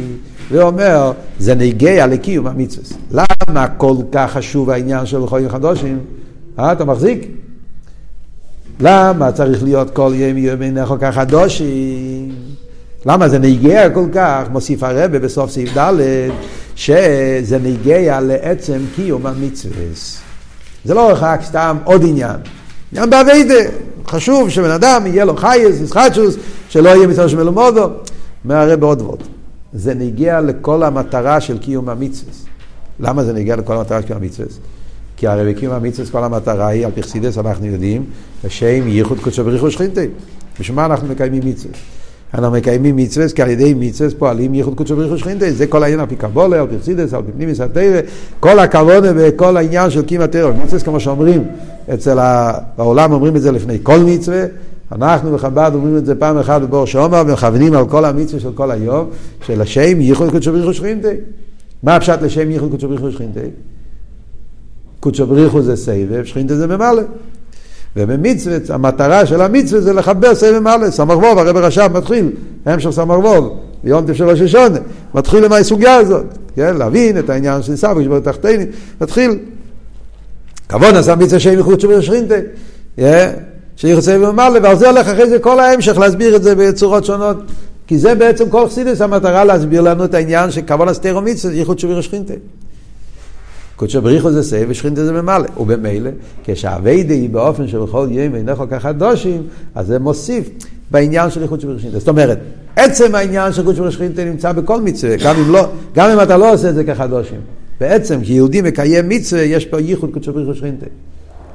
ואומר, 0.51 1.11
זה 1.39 1.55
נגיע 1.55 2.07
לקיום 2.07 2.47
המצווה. 2.47 2.97
למה 3.11 3.67
כל 3.67 3.95
כך 4.11 4.31
חשוב 4.31 4.69
העניין 4.69 5.05
של 5.05 5.27
חולים 5.27 5.49
חדושים? 5.49 5.99
אה, 6.59 6.71
אתה 6.71 6.85
מחזיק? 6.85 7.27
למה 8.81 9.31
צריך 9.31 9.63
להיות 9.63 9.89
כל 9.89 10.11
יום 10.15 10.37
יום 10.37 10.61
כך 10.99 11.15
חדושים? 11.15 12.35
למה 13.05 13.29
זה 13.29 13.39
נגיע 13.39 13.89
כל 13.89 14.05
כך? 14.13 14.43
מוסיף 14.51 14.83
הרבה 14.83 15.19
בסוף 15.19 15.51
סעיף 15.51 15.77
ד' 15.77 15.93
שזה 16.75 17.57
נגיע 17.63 18.21
לעצם 18.21 18.79
קיום 18.95 19.25
המצווה. 19.25 19.83
זה 20.85 20.93
לא 20.93 21.11
רק 21.19 21.41
סתם 21.43 21.77
עוד 21.83 22.03
עניין. 22.03 22.35
עניין 22.91 23.09
באביידה. 23.09 23.69
חשוב 24.07 24.49
שבן 24.49 24.71
אדם 24.71 25.07
יהיה 25.07 25.25
לו 25.25 25.37
חייס, 25.37 25.81
ישחטשוס, 25.81 26.35
שלא 26.69 26.89
יהיה 26.89 27.07
מצווה 27.07 27.29
שמלומודו. 27.29 27.89
אומר 28.43 28.55
הרבה 28.55 28.87
עוד 28.87 29.01
ועוד. 29.01 29.23
זה 29.73 29.93
נגיע 29.93 30.41
לכל 30.41 30.83
המטרה 30.83 31.41
של 31.41 31.57
קיום 31.57 31.89
המצווה. 31.89 32.33
למה 32.99 33.23
זה 33.23 33.33
נגיע 33.33 33.55
לכל 33.55 33.77
המטרה 33.77 34.01
של 34.01 34.07
קיום 34.07 34.19
המצווה? 34.21 34.47
כי 35.19 35.27
הרי 35.27 35.53
בקיום 35.53 35.73
המצווה 35.73 36.11
כל 36.11 36.23
המטרה 36.23 36.67
היא, 36.67 36.85
על 36.85 36.91
פי 36.91 37.03
חסידס 37.03 37.37
אנחנו 37.37 37.65
יודעים, 37.65 38.05
לשם 38.43 38.87
ייחוד 38.87 39.19
קודשו 39.19 39.43
בריחו 39.43 39.71
שכינתי. 39.71 40.07
בשביל 40.59 40.75
מה 40.75 40.85
אנחנו 40.85 41.07
מקיימים 41.07 41.41
מצווה? 41.45 41.73
אנחנו 42.33 42.51
מקיימים 42.51 42.95
מצווה, 42.95 43.29
כי 43.29 43.41
על 43.41 43.49
ידי 43.49 43.73
מצווה 43.73 44.09
פועלים 44.17 44.55
ייחוד 44.55 44.75
קודשו 44.75 44.95
בריחו 44.95 45.17
שכינתה, 45.17 45.51
זה 45.51 45.67
כל 45.67 45.83
העניין 45.83 45.99
על 45.99 46.05
פי 46.05 46.15
קבולה, 46.15 46.61
על 46.61 46.67
פי 46.67 46.79
חסידס, 46.79 47.13
על 47.13 47.21
פנימיס 47.35 47.61
התרא, 47.61 47.99
כל 48.39 48.59
הכוונה 48.59 49.11
וכל 49.15 49.57
העניין 49.57 49.89
של 49.89 50.01
קימה 50.01 50.27
תרא. 50.27 50.51
מצווה 50.63 50.81
כמו 50.81 50.99
שאומרים, 50.99 51.43
אצל 51.93 52.19
ה... 52.19 52.53
בעולם 52.77 53.11
אומרים 53.11 53.35
את 53.35 53.41
זה 53.41 53.51
לפני 53.51 53.77
כל 53.83 53.99
מצווה, 53.99 54.43
אנחנו 54.91 55.33
בחב"ד 55.33 55.71
אומרים 55.75 55.97
את 55.97 56.05
זה 56.05 56.15
פעם 56.15 56.37
אחת 56.37 56.61
בבור 56.61 56.85
שעומר 56.85 57.23
ומכוונים 57.27 57.73
על 57.73 57.87
כל 57.87 58.05
המצווה 58.05 58.39
של 58.39 58.51
כל 58.51 58.71
היום, 58.71 59.09
של 59.45 59.61
השם 59.61 60.01
ייחוד 60.01 60.31
קודשו 60.31 60.51
בריחו 60.51 60.73
שכינתה. 60.73 61.09
מה 61.83 61.95
הפשט 61.95 62.21
לשם 62.21 62.51
ייחוד 62.51 62.71
קודשו 62.71 62.87
בריחו 62.87 63.11
שכינתה? 63.11 63.39
קודשו 64.99 65.27
בריחו 65.27 65.61
זה 65.61 65.75
סבב, 65.75 66.25
שכינתה 66.25 66.55
זה 66.55 66.67
ממלא. 66.67 67.01
ובמצווה, 67.95 68.57
המטרה 68.69 69.25
של 69.25 69.41
המצווה 69.41 69.81
זה 69.81 69.93
לחבר 69.93 70.35
סבב 70.35 70.59
מלא, 70.59 70.89
סמ"ך 70.89 71.17
ווב, 71.17 71.37
הרב 71.37 71.57
רש"ב 71.57 71.97
מתחיל, 71.97 72.29
המשך 72.65 72.89
סמ"ך 72.89 73.17
ווב, 73.17 73.59
ביום 73.83 74.05
טף 74.05 74.13
של 74.13 74.29
ראש 74.29 74.55
מתחיל 75.13 75.45
עם 75.45 75.53
הסוגיה 75.53 75.95
הזאת, 75.95 76.25
כן, 76.55 76.77
להבין 76.77 77.19
את 77.19 77.29
העניין 77.29 77.61
של 77.61 77.75
סבא, 77.75 78.03
שבו 78.03 78.19
תחתינים, 78.19 78.67
מתחיל. 79.01 79.39
כבוד 80.69 80.95
עשה 80.95 81.15
מצווה 81.15 81.39
שם 81.39 81.49
ייחוד 81.49 81.79
שומר 81.79 82.01
שכינתה, 82.01 82.35
שייחוד 83.75 84.03
סבב 84.03 84.31
מלא, 84.31 84.59
ועל 84.63 84.75
זה 84.75 84.89
הולך 84.89 85.07
אחרי 85.07 85.29
זה 85.29 85.39
כל 85.39 85.59
ההמשך 85.59 85.97
להסביר 85.97 86.35
את 86.35 86.43
זה 86.43 86.55
בצורות 86.55 87.05
שונות. 87.05 87.37
כי 87.87 87.97
זה 87.97 88.15
בעצם 88.15 88.49
כל 88.49 88.67
חסידס 88.67 89.01
המטרה 89.01 89.43
להסביר 89.43 89.81
לנו 89.81 90.05
את 90.05 90.13
העניין 90.13 90.51
שכבוד 90.51 90.87
הסתירו 90.87 91.21
מצווה, 91.21 91.53
ייחוד 91.53 91.79
שומר 91.79 92.01
שכינתה. 92.01 92.33
קודשא 93.79 94.01
בריך 94.01 94.20
הוא 94.20 94.31
זה 94.31 94.43
סובב 94.43 94.69
ושכינתיה 94.69 95.05
זה 95.05 95.11
ממלא. 95.11 95.47
ובמילא, 95.57 96.09
כשהעבודה 96.43 97.13
היא 97.13 97.29
באופן 97.29 97.67
שבכל 97.67 98.07
יום 98.11 98.35
אינו 98.35 98.55
כל 98.55 98.65
כך 98.71 98.81
חדורים, 98.81 99.43
אז 99.75 99.87
זה 99.87 99.99
מוסיף 99.99 100.49
בעניין 100.91 101.29
של 101.29 101.43
איכות 101.43 101.61
שבריחו 101.61 101.87
זאת 101.91 102.07
אומרת, 102.07 102.39
עצם 102.75 103.15
העניין 103.15 103.53
של 103.53 103.63
קודשא 103.63 103.83
בריך 103.83 103.96
הוא 103.96 104.03
נמצא 104.25 104.51
בכל 104.51 104.81
מצווה, 104.81 105.15
גם 105.23 105.35
אם, 105.35 105.51
לא, 105.51 105.67
גם 105.95 106.09
אם 106.09 106.23
אתה 106.23 106.37
לא 106.37 106.53
עושה 106.53 106.69
את 106.69 106.75
זה 106.75 106.83
כחדושים. 106.83 107.39
בעצם, 107.79 108.21
כשיהודי 108.21 108.61
מקיים 108.61 109.09
מצווה, 109.09 109.41
יש 109.41 109.65
פה 109.65 109.79
ייחוד 109.79 110.09
קודשא 110.13 110.33
בריך 110.33 110.55
הוא 110.55 110.62
ושכינתיה. 110.62 110.85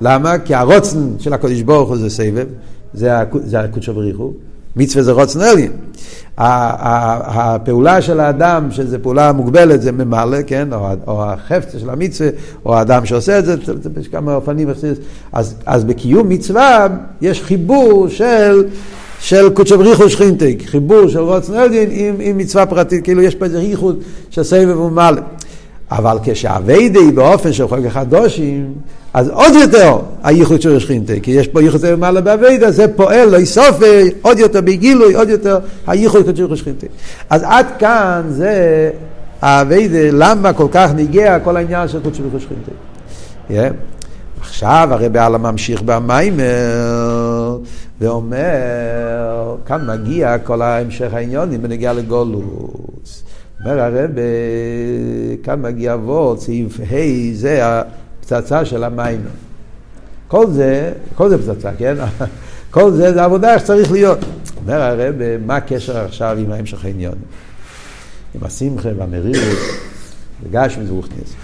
למה? 0.01 0.39
כי 0.39 0.55
הרצון 0.55 0.99
של 1.19 1.33
הקודש 1.33 1.61
ברוך 1.61 1.89
הוא 1.89 1.97
זה 1.97 2.11
סובב, 2.11 2.47
זה 2.95 3.61
הקודשא 3.61 3.95
בריך 3.95 4.16
הוא. 4.16 4.33
מצווה 4.77 5.03
זה 5.03 5.13
רצון 5.13 5.41
עליון. 5.41 5.73
הפעולה 6.39 8.03
של 8.03 8.21
האדם, 8.21 8.69
שזו 8.71 8.97
פעולה 9.03 9.33
מוגבלת, 9.33 9.83
זה 9.83 9.93
ממלא, 9.93 10.39
כן? 10.47 10.73
או, 10.73 10.89
או 11.07 11.25
החפצא 11.25 11.79
של 11.79 11.91
המצווה, 11.91 12.31
או 12.67 12.77
האדם 12.77 13.07
שעושה 13.07 13.39
את 13.39 13.45
זה, 13.45 13.55
יש 14.01 14.09
כמה 14.09 14.35
אופנים. 14.35 14.69
אז, 15.33 15.55
אז 15.67 15.85
בקיום 15.85 16.29
מצווה 16.29 16.87
יש 17.21 17.43
חיבור 17.43 18.09
של, 18.09 18.65
של 19.21 19.51
קודשו 19.51 19.79
בריחו 19.79 20.11
שכינתק, 20.11 20.57
חיבור 20.67 21.09
של 21.09 21.19
רוצן 21.19 21.55
עליין 21.55 21.89
עם, 21.93 22.15
עם 22.21 22.39
מצווה 22.39 22.67
פרטית, 22.67 23.05
כאילו 23.05 23.23
יש 23.23 23.35
פה 23.35 23.45
איזה 23.45 23.61
ייחוד 23.61 23.99
של 24.31 24.43
סבב 24.43 24.79
וממלא. 24.79 25.21
אבל 25.97 26.19
כשהאביידה 26.25 27.01
היא 27.01 27.13
באופן 27.13 27.53
של 27.53 27.69
חוק 27.69 27.79
החדושים, 27.87 28.73
אז 29.15 29.29
עוד 29.29 29.55
יותר 29.55 29.99
הייחוד 30.23 30.63
של 30.63 30.79
שכינתה, 30.79 31.13
כי 31.23 31.31
יש 31.31 31.49
פה 31.49 31.63
ייחוד 31.63 31.81
של 31.81 31.97
מעלה 31.97 32.21
באביידה, 32.21 32.71
זה 32.71 32.89
פועל, 32.97 33.29
לא 33.29 33.37
יסופי, 33.37 34.11
עוד 34.23 34.39
יותר 34.39 34.61
בגילוי, 34.61 35.15
עוד 35.15 35.29
יותר 35.29 35.59
הייחוד 35.87 36.37
של 36.37 36.57
שכינתה. 36.57 36.87
אז 37.31 37.43
עד 37.47 37.67
כאן 37.79 38.23
זה 38.29 38.91
האביידה, 39.43 39.99
למה 40.13 40.53
כל 40.53 40.67
כך 40.71 40.91
ניגע 40.95 41.39
כל 41.39 41.57
העניין 41.57 41.89
של 41.89 42.01
קודש 42.01 42.21
בריחו 42.21 42.41
שכינתה. 42.41 42.71
Yeah. 43.51 43.53
עכשיו 44.41 44.89
הרי 44.91 45.09
בעלה 45.09 45.39
ממשיך 45.39 45.83
במיימר 45.83 47.59
ואומר, 48.01 49.57
כאן 49.67 49.87
מגיע 49.87 50.39
כל 50.39 50.63
ההמשך 50.63 51.15
העניונים 51.15 51.63
בנגיעה 51.63 51.93
לגולוס. 51.93 52.84
אומר 53.65 53.81
הרב, 53.81 54.11
כאן 55.43 55.63
מגיע 55.63 55.95
אבות, 55.95 56.41
סעיף 56.41 56.81
ה' 56.81 57.35
זה 57.35 57.61
הפצצה 57.63 58.65
של 58.65 58.85
המים. 58.85 59.21
כל 60.29 60.51
זה, 60.51 60.93
כל 61.15 61.29
זה 61.29 61.39
פצצה, 61.39 61.71
כן? 61.79 61.97
כל 62.71 62.93
זה 62.93 63.13
זה 63.13 63.25
עבודה 63.25 63.59
שצריך 63.59 63.93
להיות. 63.93 64.19
אומר 64.57 64.83
הרב, 64.83 65.15
מה 65.47 65.57
הקשר 65.57 65.97
עכשיו 65.97 66.37
עם 66.41 66.53
ההמשך 66.53 66.85
העניון? 66.85 67.19
עם 68.35 68.45
השמחה 68.45 68.89
והמרירות, 68.97 69.59
וגשמי 70.43 70.87
זרוכניס. 70.87 71.35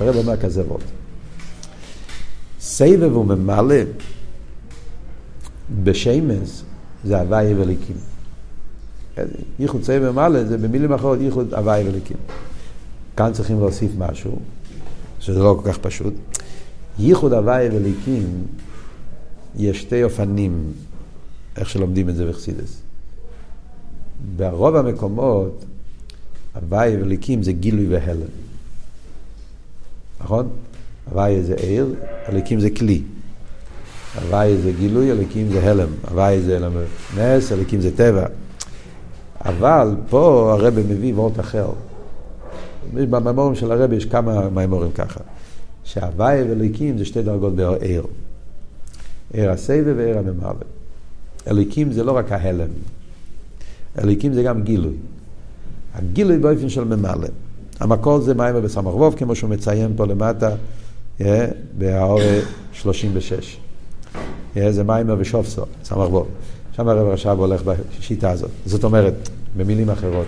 הרב 0.00 0.16
אומר 0.16 0.36
כזה 0.36 0.62
וורד. 0.62 0.82
סבב 2.60 3.16
וממלא 3.16 3.74
בשמש 5.82 6.62
זה 7.04 7.20
הוואי 7.20 7.54
וליקים. 7.54 8.15
ייחוד 9.58 9.82
סבב 9.82 10.10
ומעלה 10.10 10.44
זה 10.44 10.58
במילים 10.58 10.92
אחרות 10.92 11.18
ייחוד 11.20 11.54
הוואי 11.54 11.88
וליקים. 11.88 12.16
כאן 13.16 13.32
צריכים 13.32 13.60
להוסיף 13.60 13.90
משהו, 13.98 14.38
שזה 15.20 15.38
לא 15.42 15.58
כל 15.62 15.72
כך 15.72 15.78
פשוט. 15.78 16.14
ייחוד 16.98 17.32
הוואי 17.32 17.68
וליקים, 17.68 18.44
יש 19.56 19.80
שתי 19.80 20.04
אופנים 20.04 20.72
איך 21.56 21.70
שלומדים 21.70 22.08
את 22.08 22.16
זה 22.16 22.26
בחסידס. 22.26 22.80
ברוב 24.36 24.76
המקומות, 24.76 25.64
הוואי 26.54 26.96
וליקים 27.02 27.42
זה 27.42 27.52
גילוי 27.52 27.88
והלם. 27.88 28.26
נכון? 30.20 30.48
הוואי 31.10 31.42
זה 31.42 31.54
עיר, 31.54 31.94
הליקים 32.26 32.60
זה 32.60 32.70
כלי. 32.70 33.02
הוואי 34.22 34.56
זה 34.56 34.72
גילוי, 34.72 35.10
הליקים 35.10 35.48
זה 35.52 35.70
הלם. 35.70 35.88
הוואי 36.10 36.40
זה 36.40 36.58
נס, 37.18 37.52
הליקים 37.52 37.80
זה 37.80 37.96
טבע. 37.96 38.26
אבל 39.46 39.94
פה 40.08 40.52
הרבי 40.58 40.82
מביא 40.88 41.14
וורט 41.14 41.40
אחר. 41.40 41.68
במאמורים 42.94 43.54
של 43.54 43.72
הרבי 43.72 43.96
יש 43.96 44.04
כמה 44.04 44.50
מאמורים 44.50 44.92
ככה. 44.92 45.20
שהוואי 45.84 46.42
ואליקים 46.42 46.98
זה 46.98 47.04
שתי 47.04 47.22
דרגות 47.22 47.56
בעיר. 47.56 48.06
עיר 49.32 49.50
הסבב 49.50 49.94
ועיר 49.96 50.18
הממוות. 50.18 50.64
אליקים 51.48 51.92
זה 51.92 52.04
לא 52.04 52.12
רק 52.12 52.32
ההלם. 52.32 52.68
אליקים 53.98 54.32
זה 54.32 54.42
גם 54.42 54.62
גילוי. 54.62 54.94
הגילוי 55.94 56.38
באופן 56.38 56.68
של 56.68 56.84
ממלא. 56.84 57.28
המקור 57.80 58.20
זה 58.20 58.34
מים 58.34 58.62
בסמ"ך 58.62 58.94
ווב, 58.94 59.14
כמו 59.14 59.34
שהוא 59.34 59.50
מציין 59.50 59.92
פה 59.96 60.06
למטה, 60.06 60.50
yeah, 61.20 61.24
בהאור 61.78 62.20
36. 62.72 63.56
Yeah, 64.54 64.60
זה 64.70 64.84
מים 64.84 65.06
ושופסו, 65.18 65.62
סמ"ך 65.84 66.12
ווב. 66.12 66.26
שם 66.76 66.88
הרב 66.88 67.08
רש"ב 67.08 67.38
הולך 67.38 67.62
בשיטה 67.62 68.30
הזאת. 68.30 68.50
זאת 68.66 68.84
אומרת, 68.84 69.28
במילים 69.56 69.90
אחרות, 69.90 70.26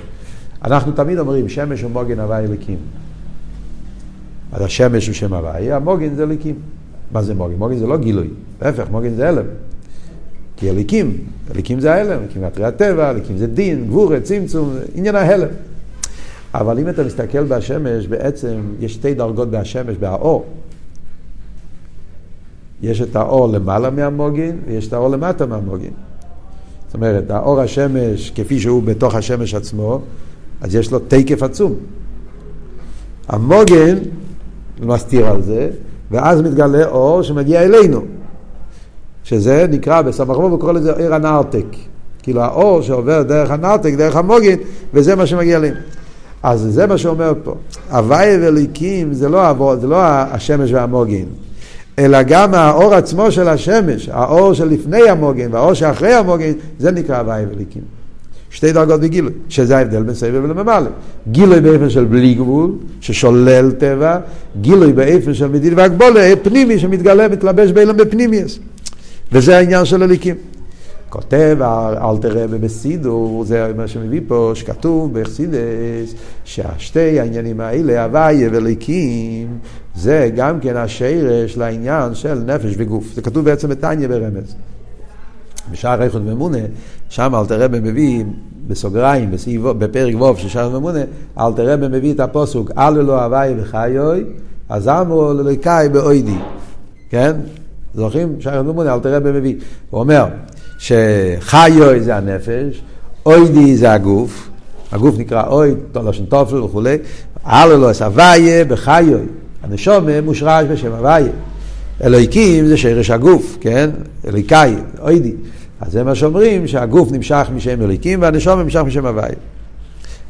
אנחנו 0.64 0.92
תמיד 0.92 1.18
אומרים, 1.18 1.48
שמש 1.48 1.82
הוא 1.82 1.90
מוגן 1.90 2.20
הוואי 2.20 2.44
אליקים. 2.44 2.78
אז 4.52 4.62
השמש 4.62 5.06
הוא 5.06 5.14
שם 5.14 5.34
הוואי, 5.34 5.72
המוגן 5.72 6.14
זה 6.14 6.22
אליקים. 6.22 6.54
מה 7.12 7.22
זה 7.22 7.34
מוגן? 7.34 7.54
מוגן 7.54 7.78
זה 7.78 7.86
לא 7.86 7.96
גילוי, 7.96 8.28
להפך, 8.62 8.90
מוגן 8.90 9.14
זה 9.14 9.28
הלם. 9.28 9.44
כי 10.56 10.70
אליקים, 10.70 11.16
אליקים 11.54 11.80
זה 11.80 11.94
ההלם, 11.94 12.18
אליקים 12.20 12.42
זה 12.56 12.66
הטבע, 12.66 13.10
אליקים 13.10 13.36
זה 13.36 13.46
דין, 13.46 13.86
גבורת, 13.86 14.22
צמצום, 14.22 14.74
עניין 14.94 15.16
ההלם. 15.16 15.48
אבל 16.54 16.78
אם 16.78 16.88
אתה 16.88 17.04
מסתכל 17.04 17.44
בשמש, 17.44 18.06
בעצם 18.06 18.60
יש 18.80 18.94
שתי 18.94 19.14
דרגות 19.14 19.50
בשמש, 19.50 19.96
באור. 19.96 20.46
יש 22.82 23.00
את 23.00 23.16
האור 23.16 23.48
למעלה 23.48 23.90
מהמוגן, 23.90 24.56
ויש 24.66 24.88
את 24.88 24.92
האור 24.92 25.08
למטה 25.08 25.46
מהמוגן. 25.46 25.92
זאת 26.88 26.94
אומרת, 26.94 27.30
האור 27.30 27.60
השמש, 27.60 28.32
כפי 28.34 28.60
שהוא 28.60 28.82
בתוך 28.82 29.14
השמש 29.14 29.54
עצמו, 29.54 30.00
אז 30.60 30.74
יש 30.74 30.92
לו 30.92 30.98
תקף 30.98 31.42
עצום. 31.42 31.74
המוגן 33.28 33.98
מסתיר 34.80 35.26
על 35.26 35.42
זה, 35.42 35.70
ואז 36.10 36.40
מתגלה 36.42 36.86
אור 36.86 37.22
שמגיע 37.22 37.62
אלינו, 37.62 38.00
שזה 39.24 39.66
נקרא 39.70 40.02
בסמ"ך 40.02 40.38
וקורא 40.38 40.72
לזה 40.72 40.96
עיר 40.96 41.14
הנרתק. 41.14 41.66
כאילו 42.22 42.40
האור 42.40 42.82
שעובר 42.82 43.22
דרך 43.22 43.50
הנרתק, 43.50 43.92
דרך 43.96 44.16
המוגן, 44.16 44.56
וזה 44.94 45.16
מה 45.16 45.26
שמגיע 45.26 45.56
אלינו. 45.56 45.76
אז 46.42 46.60
זה 46.60 46.86
מה 46.86 46.98
שאומר 46.98 47.32
פה. 47.44 47.54
הוואי 47.90 48.36
ואליקים 48.40 49.12
זה 49.12 49.28
לא, 49.28 49.76
זה 49.80 49.86
לא 49.86 49.96
השמש 50.02 50.72
והמוגן. 50.72 51.24
אלא 51.98 52.22
גם 52.22 52.54
האור 52.54 52.94
עצמו 52.94 53.30
של 53.30 53.48
השמש, 53.48 54.08
האור 54.12 54.54
שלפני 54.54 55.08
המוגן 55.08 55.48
והאור 55.54 55.74
שאחרי 55.74 56.14
המוגן, 56.14 56.52
זה 56.78 56.90
נקרא 56.90 57.18
הוואי 57.18 57.44
וליקים. 57.50 57.82
שתי 58.50 58.72
דרגות 58.72 59.00
בגילוי, 59.00 59.32
שזה 59.48 59.76
ההבדל 59.76 60.02
בין 60.02 60.14
סבב 60.14 60.40
ולממלא. 60.44 60.90
גילוי 61.30 61.60
באופן 61.60 61.90
של 61.90 62.04
בלי 62.04 62.34
גבול, 62.34 62.70
ששולל 63.00 63.70
טבע, 63.70 64.18
גילוי 64.60 64.92
באופן 64.92 65.34
של 65.34 65.48
מדין 65.48 65.72
והגבולה, 65.76 66.32
פנימי 66.42 66.78
שמתגלה, 66.78 67.28
מתלבש 67.28 67.70
באילם 67.70 67.96
בפנימיוס. 67.96 68.58
וזה 69.32 69.56
העניין 69.56 69.84
של 69.84 70.02
הליקים. 70.02 70.34
כותב 71.08 71.56
אלתר 72.02 72.44
רבי 72.44 72.58
בסידור, 72.58 73.44
זה 73.44 73.72
מה 73.76 73.88
שמביא 73.88 74.20
פה, 74.26 74.52
שכתוב 74.54 75.20
בחסידס, 75.20 76.14
שהשתי 76.44 77.20
העניינים 77.20 77.60
האלה, 77.60 78.04
הוויה 78.04 78.48
וליקים, 78.52 79.58
זה 79.94 80.30
גם 80.36 80.60
כן 80.60 80.76
השרש 80.76 81.56
לעניין 81.56 82.14
של 82.14 82.34
נפש 82.34 82.74
וגוף. 82.78 83.14
זה 83.14 83.22
כתוב 83.22 83.44
בעצם 83.44 83.68
בתניא 83.68 84.08
ברמז. 84.08 84.54
בשער 85.70 86.02
איכות 86.02 86.22
ממונה, 86.22 86.58
שם 87.08 87.34
אלתר 87.34 87.62
רבי 87.62 87.80
מביא 87.80 88.24
בסוגריים, 88.66 89.30
בסעיב, 89.30 89.68
בפרק 89.68 90.14
ווב 90.14 90.38
של 90.38 90.48
שער 90.48 90.78
ממונה, 90.78 91.00
אלתר 91.38 91.72
רבי 91.72 91.88
מביא 91.88 92.14
את 92.14 92.20
הפוסוק, 92.20 92.70
אל 92.78 92.98
אלו 92.98 93.22
הוואי 93.22 93.54
וחיוי, 93.56 94.24
אז 94.68 94.88
אמרו 94.88 95.32
לליקאי 95.32 95.88
באוידי, 95.88 96.38
כן? 97.10 97.32
זוכרים? 97.94 98.36
שער 98.40 98.62
ממונה, 98.62 98.94
אלתר 98.94 99.14
רבי 99.14 99.32
מביא. 99.32 99.54
הוא 99.90 100.00
אומר 100.00 100.24
שחיוי 100.78 102.00
זה 102.00 102.16
הנפש, 102.16 102.82
אוידי 103.26 103.76
זה 103.76 103.92
הגוף, 103.92 104.48
הגוף 104.92 105.18
נקרא 105.18 105.46
אויד, 105.46 105.76
לשון 105.94 106.26
תופל 106.26 106.56
וכולי, 106.56 106.96
אל 107.46 107.70
אלו 107.70 107.88
הוואי 108.00 108.48
וחיוי, 108.68 109.22
הנשום 109.62 110.10
מושרש 110.22 110.66
בשם 110.70 110.92
הוואי. 110.92 111.24
אלוהיקים 112.04 112.66
זה 112.66 112.76
שרש 112.76 113.10
הגוף, 113.10 113.58
כן? 113.60 113.90
אלוהיקאי, 114.26 114.74
אוידי. 115.00 115.32
אז 115.80 115.92
זה 115.92 116.04
מה 116.04 116.14
שאומרים, 116.14 116.66
שהגוף 116.66 117.12
נמשך 117.12 117.48
משם 117.54 117.82
אלוהיקים 117.82 118.22
והנשום 118.22 118.60
נמשך 118.60 118.80
משם 118.80 119.06
הוואי. 119.06 119.32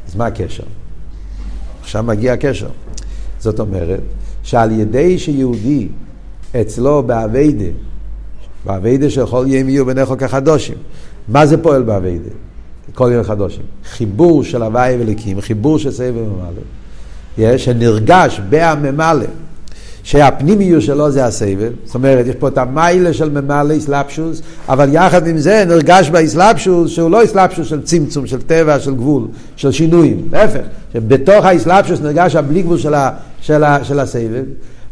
אז 0.09 0.17
מה 0.17 0.27
הקשר? 0.27 0.63
עכשיו 1.81 2.03
מגיע 2.03 2.33
הקשר. 2.33 2.69
זאת 3.39 3.61
אומרת, 3.61 4.01
שעל 4.43 4.73
ידי 4.73 5.19
שיהודי 5.19 5.89
אצלו 6.61 7.03
באביידה, 7.03 7.71
באביידה 8.65 9.11
של 9.11 9.27
כל 9.27 9.45
יום 9.49 9.69
יהיו 9.69 9.87
בניכו 9.87 10.19
כחדושים, 10.19 10.77
מה 11.29 11.47
זה 11.47 11.63
פועל 11.63 11.83
באביידה? 11.83 12.31
כל 12.95 13.11
יום 13.15 13.25
חדושים. 13.25 13.63
חיבור 13.91 14.45
של 14.45 14.63
הוואי 14.63 14.97
ואלוהיקים, 14.99 15.41
חיבור 15.41 15.79
של 15.79 15.91
סבב 15.91 16.15
ממלא, 17.39 17.59
שנרגש 17.59 18.41
בהממלא. 18.49 19.27
שהפנימיות 20.03 20.83
שלו 20.83 21.11
זה 21.11 21.25
הסבב, 21.25 21.73
זאת 21.85 21.95
אומרת, 21.95 22.27
יש 22.27 22.35
פה 22.35 22.49
את 22.49 22.59
המיילה 22.59 23.13
של 23.13 23.31
ממלא 23.31 23.73
איסלאפשוס, 23.73 24.43
אבל 24.69 24.89
יחד 24.93 25.27
עם 25.27 25.39
זה 25.39 25.65
נרגש 25.69 26.11
באיסלאפשוס 26.11 26.91
שהוא 26.91 27.11
לא 27.11 27.21
איסלאפשוס 27.21 27.69
של 27.69 27.83
צמצום, 27.83 28.27
של 28.27 28.43
טבע, 28.43 28.81
של 28.81 28.95
גבול, 28.95 29.27
של 29.57 29.73
שינויים, 29.73 30.29
להפך, 30.33 30.61
שבתוך 30.93 31.45
האיסלאפשוס 31.45 32.01
נרגש 32.01 32.37
הבלי 32.37 32.63
גבול 32.63 32.79
של, 32.79 32.95
ה, 32.95 33.11
של, 33.41 33.65
ה, 33.65 33.85
של 33.85 34.01
הסבב. 34.01 34.45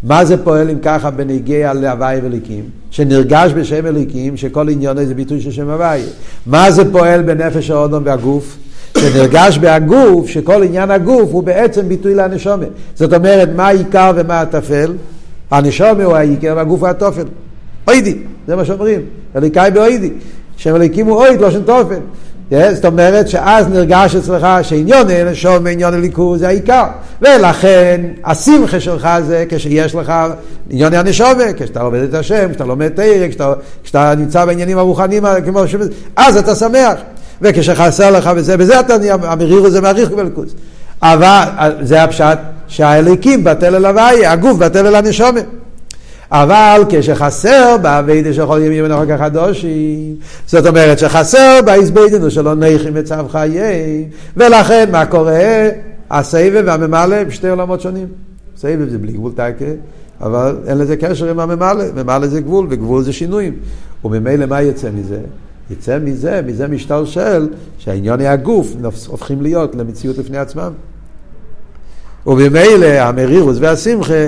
מה 0.02 0.24
זה 0.24 0.44
פועל 0.44 0.70
אם 0.70 0.78
ככה 0.82 1.10
בנגיע 1.10 1.72
להוואי 1.72 2.18
וליקים? 2.22 2.64
שנרגש 2.90 3.52
בשם 3.52 3.86
אליקים, 3.86 4.36
שכל 4.36 4.68
עניון 4.68 5.06
זה 5.06 5.14
ביטוי 5.14 5.40
של 5.40 5.50
שם 5.50 5.70
הוואי. 5.70 6.02
מה 6.46 6.70
זה 6.70 6.92
פועל 6.92 7.22
בנפש 7.22 7.70
האודום 7.70 8.02
והגוף? 8.06 8.56
שנרגש 8.98 9.58
בהגוף, 9.58 10.28
שכל 10.28 10.62
עניין 10.62 10.90
הגוף 10.90 11.32
הוא 11.32 11.42
בעצם 11.42 11.88
ביטוי 11.88 12.14
לנשומת. 12.14 12.68
זאת 12.94 13.12
אומרת, 13.12 13.48
מה 13.56 13.66
העיקר 13.66 14.12
ומה 14.16 14.40
הטפל? 14.40 14.92
הנשומת 15.50 16.04
הוא 16.04 16.16
העיקר 16.16 16.52
והגוף 16.56 16.80
הוא 16.80 16.88
התופל. 16.88 17.24
אוידי, 17.88 18.18
זה 18.46 18.56
מה 18.56 18.64
שאומרים. 18.64 19.00
אליקאי 19.36 19.70
באוידי. 19.70 20.10
שם 20.56 20.76
אליקים 20.76 21.06
הוא 21.06 21.16
אויד, 21.16 21.40
לא 21.40 21.50
שם 21.50 21.62
תופל. 21.62 22.00
זאת 22.50 22.84
אומרת 22.84 23.28
שאז 23.28 23.68
נרגש 23.68 24.16
אצלך 24.16 24.46
שעניון 24.62 25.10
נשום 25.10 25.56
ועניון 25.64 25.94
הליכוז 25.94 26.40
זה 26.40 26.48
העיקר. 26.48 26.84
ולכן 27.22 28.00
השמחה 28.24 28.80
שלך 28.80 29.08
זה 29.26 29.44
כשיש 29.48 29.94
לך 29.94 30.12
עניון 30.70 30.94
הנשומה, 30.94 31.52
כשאתה 31.56 31.80
עובד 31.80 32.02
את 32.02 32.14
השם, 32.14 32.48
כשאתה 32.50 32.64
לומד 32.64 32.88
תרא, 32.88 33.28
כשאתה, 33.28 33.52
כשאתה 33.84 34.14
נמצא 34.18 34.44
בעניינים 34.44 34.78
הרוחניים, 34.78 35.22
כמו 35.46 35.68
ש... 35.68 35.76
אז 36.16 36.36
אתה 36.36 36.54
שמח. 36.54 36.94
וכשחסר 37.42 38.10
לך 38.10 38.30
וזה, 38.36 38.56
וזה 38.58 38.80
אתה 38.80 38.98
נהיה, 38.98 39.16
המריר 39.22 39.64
הזה 39.64 39.80
מעריך 39.80 40.10
בליכוז. 40.10 40.54
אבל 41.02 41.72
זה 41.80 42.02
הפשט 42.02 42.38
שהאליקים 42.68 43.44
בטל 43.44 43.74
אל 43.74 43.86
הוואי, 43.86 44.26
הגוף 44.26 44.58
בטל 44.58 44.86
אל 44.86 44.94
הנשומה. 44.94 45.40
אבל 46.30 46.82
כשחסר 46.88 47.76
באביידה 47.82 48.32
של 48.32 48.46
כל 48.46 48.60
ימים 48.62 48.84
ונוחק 48.84 49.10
החדושים, 49.10 50.14
זאת 50.46 50.66
אומרת 50.66 50.98
שחסר 50.98 51.60
באיזביידנו 51.66 52.30
שלא 52.30 52.54
נייחים 52.54 52.94
בצו 52.94 53.14
חיי, 53.28 54.08
ולכן 54.36 54.88
מה 54.92 55.06
קורה? 55.06 55.68
הסבב 56.10 56.62
והממלא 56.66 57.14
הם 57.14 57.30
שתי 57.30 57.48
עולמות 57.48 57.80
שונים. 57.80 58.06
סבב 58.56 58.88
זה 58.88 58.98
בלי 58.98 59.12
גבול 59.12 59.32
טייקה, 59.32 59.64
אבל 60.20 60.56
אין 60.66 60.78
לזה 60.78 60.96
קשר 60.96 61.30
עם 61.30 61.40
הממלא, 61.40 61.84
ממלא 61.96 62.26
זה 62.26 62.40
גבול 62.40 62.66
וגבול 62.70 63.02
זה 63.02 63.12
שינויים. 63.12 63.54
וממילא 64.04 64.46
מה 64.46 64.62
יצא 64.62 64.90
מזה? 64.90 65.20
יצא 65.70 65.98
מזה, 65.98 66.40
מזה 66.46 66.68
משתלשל, 66.68 67.48
שהעניוני 67.78 68.26
הגוף 68.26 68.72
הופכים 69.06 69.42
להיות 69.42 69.74
למציאות 69.74 70.18
לפני 70.18 70.38
עצמם. 70.38 70.72
וממילא 72.26 72.86
המרירוס 72.86 73.56
והשמחה 73.60 74.26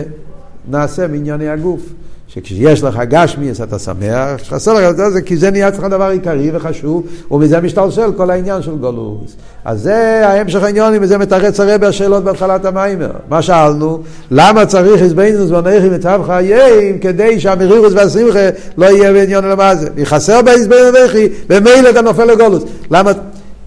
נעשה 0.71 1.07
מענייני 1.07 1.49
הגוף. 1.49 1.81
שכשיש 2.29 2.83
לך 2.83 3.01
גשמי, 3.09 3.51
אז 3.51 3.61
אתה 3.61 3.79
שמח, 3.79 4.41
כשחסר 4.41 4.75
לך 4.75 4.91
את 4.91 5.13
זה, 5.13 5.23
כי 5.23 5.37
זה 5.37 5.51
נהיה 5.51 5.69
אצלך 5.69 5.85
דבר 5.85 6.05
עיקרי 6.05 6.51
וחשוב, 6.53 7.07
ומזה 7.31 7.61
משתלשל 7.61 8.13
כל 8.17 8.31
העניין 8.31 8.63
של 8.63 8.77
גולוס. 8.77 9.37
אז 9.65 9.83
זה 9.83 10.27
ההמשך 10.27 10.63
העניונים, 10.63 11.03
וזה 11.03 11.19
מתרץ 11.19 11.61
הרבה 11.61 11.89
השאלות 11.89 12.25
בהתחלת 12.25 12.65
המיימר. 12.65 13.11
מה 13.29 13.43
שאלנו? 13.43 14.03
למה 14.31 14.67
צריך 14.67 15.03
איזבנינוס 15.03 15.51
בנכי 15.51 15.89
מצב 15.89 16.21
חיים, 16.27 16.99
כדי 16.99 17.41
שהמרירוס 17.41 17.93
והשמחה 17.93 18.49
לא 18.79 18.87
יהיה 18.87 19.13
בעניון 19.13 19.45
למה 19.45 19.75
זה? 19.75 19.89
וחסר 19.97 20.43
באיזבנינוס 20.43 20.91
בנכי, 20.93 21.29
ומילא 21.51 21.91
אתה 21.91 22.03
נופל 22.03 22.25
לגולוס. 22.25 22.63
למה? 22.91 23.13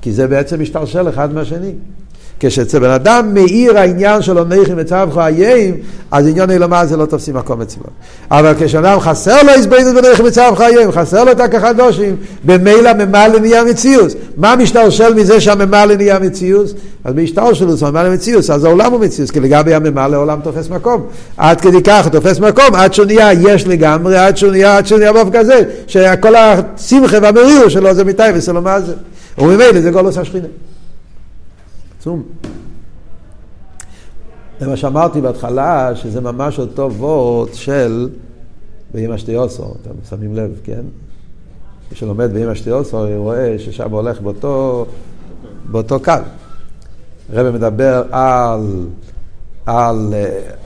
כי 0.02 0.12
זה 0.12 0.28
בעצם 0.28 0.62
משתלשל 0.62 1.10
אחד 1.10 1.34
מהשני. 1.34 1.72
כשאצל 2.44 2.80
בן 2.80 2.90
אדם 2.90 3.34
מאיר 3.34 3.78
העניין 3.78 4.22
שלו 4.22 4.44
נכי 4.44 4.74
מצב 4.74 5.10
חיים, 5.14 5.78
אז 6.12 6.28
עניון 6.28 6.52
אילמה 6.52 6.86
זה 6.86 6.98
לא 6.98 7.06
תופסים 7.06 7.36
מקום 7.36 7.62
אצלו. 7.62 7.84
אבל 8.32 8.54
כשאדם 8.60 9.00
חסר 9.00 9.44
לו 9.44 9.50
הזבנות 9.50 9.96
בנכי 9.96 10.24
מצב 10.24 10.54
חיים, 10.58 10.92
חסר 10.92 11.24
לו 11.24 11.32
את 11.32 11.40
הכחדושים, 11.40 12.16
במילא 12.46 12.94
ממלא 12.94 13.40
נהיה 13.40 13.64
מציאוס. 13.64 14.16
מה 14.38 14.56
משתלשל 14.56 15.14
מזה 15.14 15.42
שהממלא 15.42 15.96
נהיה 15.96 16.20
מציאוס? 16.20 16.74
אז 17.04 17.14
בהשתלשלות 17.14 17.84
ממלא 17.84 18.10
מציאוס, 18.10 18.50
אז 18.50 18.66
העולם 18.66 18.92
הוא 18.92 19.00
מציאוס, 19.00 19.32
כי 19.32 19.40
לגבי 19.40 19.74
הממלא 19.74 20.16
העולם 20.16 20.40
תופס 20.44 20.70
מקום. 20.70 21.06
עד 21.38 21.62
כדי 21.62 21.84
כך 21.84 22.08
תופס 22.08 22.40
מקום, 22.40 22.76
עד 22.76 22.94
שהוא 22.94 23.06
נהיה 23.06 23.34
יש 23.34 23.68
לגמרי, 23.68 24.18
עד 24.18 24.38
שהוא 24.38 24.52
נהיה, 24.52 24.78
עד 24.78 24.88
שהוא 24.88 25.00
נהיה 25.00 25.14
באופן 25.14 25.40
כזה, 25.40 25.62
שכל 25.88 26.36
השמחה 26.36 27.18
והמריר 27.22 27.70
שלו 27.70 27.94
זה 27.94 28.04
מטייבס, 28.04 28.50
אלא 28.50 28.62
מה 28.62 28.82
זה? 28.82 28.94
וממילא 29.38 29.82
זה 29.82 29.92
גולוס 29.92 30.18
השכינה. 30.18 30.48
עצום. 32.02 32.24
זה 34.60 34.68
מה 34.68 34.78
שאמרתי 34.78 35.22
בהתחלה, 35.22 35.96
שזה 35.96 36.22
ממש 36.22 36.60
אותו 36.60 36.92
וורט 36.94 37.54
של 37.54 38.10
באמא 38.94 39.18
שטיוסו, 39.18 39.74
אתם 39.82 39.92
שמים 40.10 40.36
לב, 40.36 40.60
כן? 40.64 40.82
מי 41.92 41.98
שלומד 41.98 42.34
באמא 42.34 42.56
שטיוסו, 42.56 43.06
הוא 43.06 43.16
רואה 43.16 43.56
ששם 43.60 43.92
הולך 43.92 44.22
באותו, 44.22 44.86
באותו 45.72 46.00
קו. 46.00 46.14
הרב 47.34 47.56
מדבר 47.56 48.04
על, 48.12 48.86
על, 49.66 50.14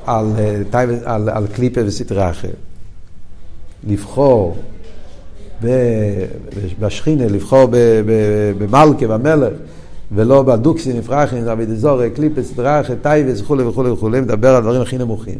על, 0.05 0.31
על, 0.71 0.95
על, 1.05 1.29
על 1.29 1.47
קליפה 1.47 1.81
וסטרי 1.86 2.29
אחר. 2.29 2.53
לבחור 3.88 4.57
בשכינה, 6.79 7.27
לבחור 7.27 7.67
במלכה, 8.57 9.07
במלך. 9.07 9.53
ולא 10.11 10.43
בדוקסי 10.43 10.93
נפרחים, 10.93 11.45
רבי 11.45 11.65
דזורי, 11.65 12.09
קליפס, 12.09 12.51
דרחה, 12.55 12.95
טייבס 12.95 13.41
וכולי 13.41 13.63
וכולי 13.63 13.89
וכולי, 13.89 14.21
מדבר 14.21 14.55
על 14.55 14.61
דברים 14.61 14.81
הכי 14.81 14.97
נמוכים. 14.97 15.37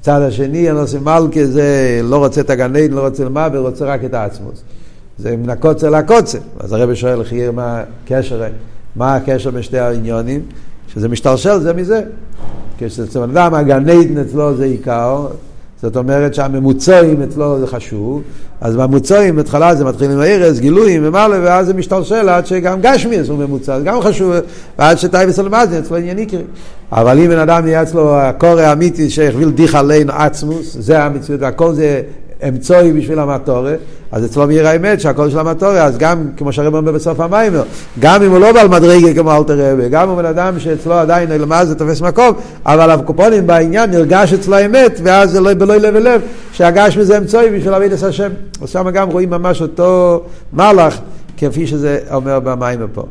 בצד 0.00 0.20
השני, 0.22 0.70
הנושא 0.70 0.96
מלכה 0.96 1.46
זה 1.46 2.00
לא 2.04 2.16
רוצה 2.16 2.40
את 2.40 2.50
הגן 2.50 2.76
עדן, 2.76 2.92
לא 2.92 3.00
רוצה 3.00 3.24
למה, 3.24 3.48
ורוצה 3.52 3.84
רק 3.84 4.04
את 4.04 4.14
העצמוס. 4.14 4.62
זה 5.18 5.36
מן 5.36 5.50
הקוצר 5.50 5.90
לקוצר. 5.90 6.38
אז 6.60 6.72
הרבי 6.72 6.96
שואל, 6.96 7.24
חייר, 7.24 7.52
מה 7.52 7.82
הקשר, 8.04 8.42
מה 8.96 9.14
הקשר 9.14 9.50
בין 9.50 9.62
שתי 9.62 9.78
העניונים? 9.78 10.40
שזה 10.88 11.08
משתלשל 11.08 11.60
זה 11.60 11.72
מזה. 11.72 12.02
כשאצל 12.78 13.22
אדם 13.22 13.54
הגן 13.54 13.88
עדן 13.88 14.18
אצלו 14.18 14.56
זה 14.56 14.64
עיקר, 14.64 15.26
זאת 15.82 15.96
אומרת 15.96 16.34
שהממוצעים 16.34 17.22
אצלו 17.22 17.60
זה 17.60 17.66
חשוב, 17.66 18.22
אז 18.60 18.76
בממוצעים 18.76 19.36
בהתחלה 19.36 19.74
זה 19.74 19.84
מתחיל 19.84 20.10
עם 20.10 20.20
הארז, 20.20 20.60
גילויים 20.60 21.02
ומעלה, 21.06 21.38
ואז 21.42 21.66
זה 21.66 21.74
משתלשל 21.74 22.28
עד 22.28 22.46
שגם 22.46 22.80
גשמי 22.80 23.16
הוא 23.28 23.38
ממוצע, 23.38 23.78
זה 23.78 23.84
גם 23.84 24.00
חשוב, 24.00 24.32
ועד 24.78 24.98
שטייבס 24.98 25.38
אלמזי 25.38 25.78
אצלו 25.78 25.96
עניין 25.96 26.18
עיקרי. 26.18 26.42
אבל 26.92 27.18
אם 27.18 27.28
בן 27.28 27.38
אדם 27.38 27.64
נהיה 27.64 27.82
אצלו 27.82 28.16
הקורא 28.16 28.62
האמיתי 28.62 29.10
שהכביל 29.10 29.50
דיך 29.50 29.74
עלינו 29.74 30.12
עצמוס, 30.12 30.76
זה 30.80 31.02
המציאות, 31.02 31.40
והכל 31.40 31.74
זה 31.74 32.02
אמצעי 32.48 32.92
בשביל 32.92 33.18
המטורת, 33.18 33.78
אז 34.12 34.24
אצלו 34.24 34.46
מאיר 34.46 34.66
האמת 34.68 35.00
שהכל 35.00 35.30
של 35.30 35.38
המטורת, 35.38 35.76
אז 35.76 35.98
גם, 35.98 36.24
כמו 36.36 36.52
שהרב 36.52 36.74
אומר 36.74 36.92
בסוף 36.92 37.20
המיימר, 37.20 37.62
גם 37.98 38.22
אם 38.22 38.30
הוא 38.30 38.38
לא 38.38 38.52
בעל 38.52 38.68
מדרגה 38.68 39.14
כמו 39.14 39.36
אלתר 39.36 39.72
רבי, 39.72 39.88
גם 39.88 40.10
אם 40.10 40.16
בן 40.16 40.24
אדם 40.24 40.58
שאצלו 40.58 40.94
עדיין 40.94 41.30
למעלה 41.30 41.66
זה 41.66 41.74
תופס 41.74 42.00
מקום, 42.00 42.34
אבל 42.66 42.90
הקופונים 42.90 43.46
בעניין 43.46 43.90
נרגש 43.90 44.32
אצלו 44.32 44.56
האמת, 44.56 45.00
ואז 45.02 45.30
זה 45.30 45.40
לא 45.40 45.54
בלוי 45.54 45.80
לב 45.80 45.94
ולב, 45.96 46.20
שהגש 46.52 46.96
מזה 46.96 47.18
אמצעי 47.18 47.50
בשביל 47.50 47.70
להביא 47.70 47.86
את 47.86 48.02
השם. 48.02 48.30
אז 48.62 48.70
שם 48.70 48.90
גם 48.90 49.10
רואים 49.10 49.30
ממש 49.30 49.62
אותו 49.62 50.22
מהלך, 50.52 50.98
כפי 51.36 51.66
שזה 51.66 51.98
אומר 52.12 52.40
במיימר 52.40 52.86
פה. 52.94 53.04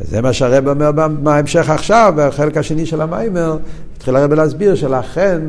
וזה 0.00 0.20
מה 0.20 0.32
שהרב 0.32 0.68
אומר 0.68 0.92
בהמשך 1.08 1.70
עכשיו, 1.70 2.12
בחלק 2.16 2.56
השני 2.56 2.86
של 2.86 3.00
המיימר, 3.00 3.56
התחיל 3.96 4.16
הרב 4.16 4.32
להסביר 4.32 4.74
שלכן 4.74 5.40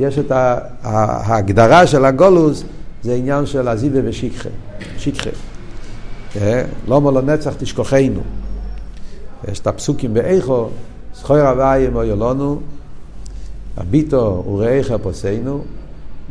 יש 0.00 0.18
את 0.18 0.32
ההגדרה 0.82 1.86
של 1.86 2.04
הגולוס, 2.04 2.64
זה 3.02 3.14
עניין 3.14 3.46
של 3.46 3.68
עזיבה 3.68 3.98
ושיקחה. 4.04 4.48
שיקחה. 4.98 5.30
למה 6.88 7.10
לא 7.10 7.22
נצח 7.22 7.54
תשכוחנו. 7.58 8.20
יש 9.48 9.60
את 9.60 9.66
הפסוקים 9.66 10.14
באיכו, 10.14 10.68
זכוי 11.14 11.40
רבי 11.42 11.88
אמור 11.88 12.02
לנו, 12.02 12.60
הביטו 13.76 14.44
ורעיך 14.46 14.92
פוסנו, 15.02 15.64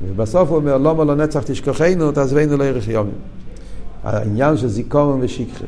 ובסוף 0.08 0.50
הוא 0.50 0.58
אומר, 0.58 0.78
לא 0.78 1.16
נצח 1.16 1.44
תשכוחנו, 1.46 2.12
תעזבנו 2.12 2.58
לערך 2.58 2.88
יומים. 2.88 3.14
העניין 4.04 4.58
של 4.58 4.68
זיכרון 4.68 5.20
ושכחה. 5.22 5.66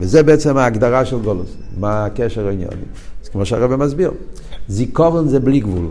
וזה 0.00 0.22
בעצם 0.22 0.56
ההגדרה 0.56 1.04
של 1.04 1.18
גולוס, 1.20 1.56
מה 1.78 2.04
הקשר 2.04 2.46
הענייני. 2.46 2.82
אז 3.22 3.28
כמו 3.28 3.46
שהרבא 3.46 3.76
מסביר, 3.76 4.10
זיכרון 4.68 5.28
זה 5.28 5.40
בלי 5.40 5.60
גבול. 5.60 5.86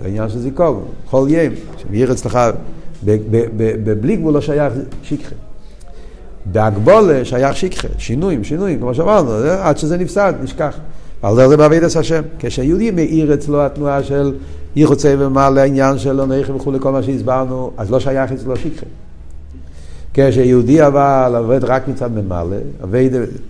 זה 0.00 0.06
העניין 0.08 0.28
של 0.28 0.38
זיכרון, 0.38 0.84
כל 1.10 1.26
יום, 1.28 1.54
שמאיר 1.76 2.12
אצלך, 2.12 2.38
בלי 4.00 4.16
גבול 4.16 4.34
לא 4.34 4.40
שייך 4.40 4.72
שכחה. 5.02 5.34
בהגבולה 6.46 7.24
שייך 7.24 7.56
שכחה, 7.56 7.88
שינויים, 7.98 8.44
שינויים, 8.44 8.80
כמו 8.80 8.94
שאמרנו, 8.94 9.30
עד 9.60 9.78
שזה 9.78 9.96
נפסד, 9.96 10.34
נשכח. 10.42 10.76
על 11.22 11.36
זה 11.48 11.56
בעביד 11.56 11.82
את 11.82 11.96
השם. 11.96 12.22
כשיהודי 12.38 12.90
מאיר 12.90 13.34
אצלו 13.34 13.62
התנועה 13.62 14.02
של 14.02 14.34
אי 14.76 14.84
רוצה 14.84 15.14
ומעלה 15.18 15.62
העניין 15.62 15.98
של 15.98 16.24
נכי 16.24 16.52
וכולי, 16.52 16.78
כל 16.80 16.92
מה 16.92 17.02
שהסברנו, 17.02 17.70
אז 17.76 17.90
לא 17.90 18.00
שייך 18.00 18.32
אצלו 18.32 18.56
שכחה. 18.56 18.86
כשיהודי 20.14 20.86
אבל 20.86 21.34
עובד 21.38 21.64
רק 21.64 21.88
מצד 21.88 22.10
ממלא, 22.12 22.56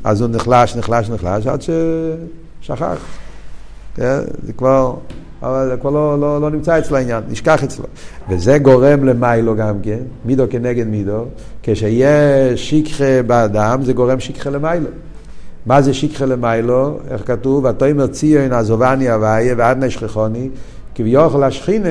אז 0.04 0.20
הוא 0.20 0.30
נחלש, 0.30 0.76
נחלש, 0.76 1.10
נחלש, 1.10 1.46
עד 1.46 1.62
ששכח. 1.62 2.98
כן? 3.94 4.18
זה 4.42 4.52
כבר, 4.52 4.94
אבל 5.42 5.68
זה 5.68 5.76
כבר 5.76 5.90
לא, 5.90 6.20
לא, 6.20 6.40
לא 6.40 6.50
נמצא 6.50 6.78
אצלו 6.78 6.96
העניין, 6.96 7.22
נשכח 7.28 7.64
אצלו. 7.64 7.84
וזה 8.28 8.58
גורם 8.58 9.04
למיילו 9.04 9.56
גם 9.56 9.74
כן, 9.82 9.98
מידו 10.24 10.44
כנגד 10.50 10.86
מידו, 10.86 11.24
כשיש 11.62 12.70
שכחה 12.70 13.22
באדם, 13.26 13.82
זה 13.82 13.92
גורם 13.92 14.20
שכחה 14.20 14.50
למיילו. 14.50 14.86
מה 15.66 15.82
זה 15.82 15.94
שכחה 15.94 16.24
למיילו? 16.24 16.98
איך 17.10 17.26
כתוב? 17.26 17.64
ותאמר 17.64 18.06
ציון 18.06 18.52
עזובני 18.52 19.14
אביי 19.14 19.54
ועד 19.54 19.84
נשכחוני, 19.84 20.48
כביכול 20.94 21.44
השכינה, 21.44 21.88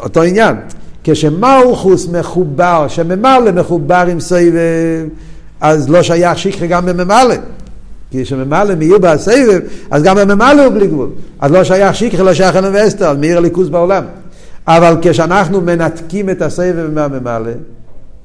אותו 0.00 0.22
עניין. 0.22 0.56
כשמלכוס 1.04 2.08
מחובר, 2.08 2.86
שממלא 2.88 3.52
מחובר 3.52 4.06
עם 4.10 4.20
סבב, 4.20 5.08
אז 5.60 5.90
לא 5.90 6.02
שייך 6.02 6.38
שכחה 6.38 6.66
גם 6.66 6.86
בממלא. 6.86 7.34
כי 8.12 8.24
כשממלא 8.24 8.74
מאיר 8.74 8.98
בסבב, 8.98 9.60
אז 9.90 10.02
גם 10.02 10.16
בממלא 10.16 10.64
הוא 10.64 10.74
בלי 10.74 10.86
גבול. 10.86 11.08
אז 11.40 11.50
לא 11.50 11.64
שייך 11.64 11.94
שכחה, 11.94 12.22
לא 12.22 12.34
שייך 12.34 12.56
אלם 12.56 12.70
ואסתר, 12.74 13.08
אז 13.08 13.16
מאיר 13.16 13.38
הליכוז 13.38 13.68
בעולם. 13.68 14.04
אבל 14.66 14.96
כשאנחנו 15.02 15.60
מנתקים 15.60 16.30
את 16.30 16.42
הסבב 16.42 16.90
מהממלא, 16.94 17.50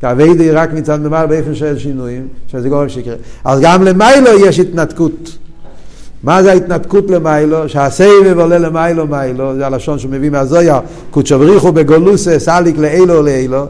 כאביידי 0.01 0.51
רק 0.51 0.73
מצד 0.73 1.01
ממלא 1.01 1.25
באופן 1.25 1.55
של 1.55 1.77
שינויים, 1.77 2.27
שזה 2.47 2.69
גורם 2.69 2.89
שיקרה. 2.89 3.15
אז 3.45 3.59
גם 3.61 3.83
למיילו 3.83 4.39
יש 4.45 4.59
התנתקות. 4.59 5.37
מה 6.23 6.43
זה 6.43 6.51
ההתנתקות 6.51 7.11
למיילו? 7.11 7.69
שהסבב 7.69 8.39
עולה 8.39 8.57
למיילו 8.57 9.07
מיילו, 9.07 9.55
זה 9.55 9.65
הלשון 9.65 9.99
שהוא 9.99 10.11
מביא 10.11 10.29
מהזויה, 10.29 10.79
קודשא 11.11 11.37
בריחו 11.37 11.71
בגולוסה 11.71 12.39
סליק 12.39 12.77
לאילו 12.77 13.21
לאילו, 13.21 13.65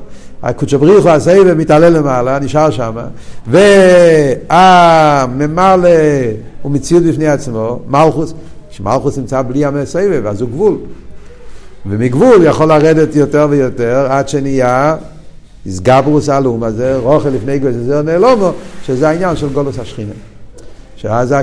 קודשא 0.55 0.77
בריחו 0.77 1.09
הסבב 1.09 1.53
מתעלה 1.53 1.89
למעלה, 1.89 2.39
נשאר 2.39 2.69
שם, 2.69 2.95
והממלא 4.49 5.89
הוא 6.61 6.71
מציאות 6.71 7.03
בפני 7.03 7.27
עצמו, 7.27 7.79
מלכוס, 7.87 8.33
כשמלכוס 8.69 9.17
נמצא 9.17 9.41
בלי 9.41 9.65
הסבב, 9.65 10.25
אז 10.25 10.41
הוא 10.41 10.49
גבול. 10.49 10.77
ומגבול 11.85 12.43
יכול 12.43 12.65
לרדת 12.65 13.15
יותר 13.15 13.47
ויותר 13.49 14.07
עד 14.09 14.29
שנהיה 14.29 14.95
איסגברוס 15.65 16.29
הלאום 16.29 16.63
הזה, 16.63 16.97
רוכל 16.97 17.29
לפני 17.29 17.59
גוי 17.59 17.73
זה 17.73 18.01
נעלומו, 18.01 18.51
שזה 18.85 19.09
העניין 19.09 19.35
של 19.35 19.49
גולוס 19.49 19.79
השכינה. 19.79 20.13
שאז 20.97 21.35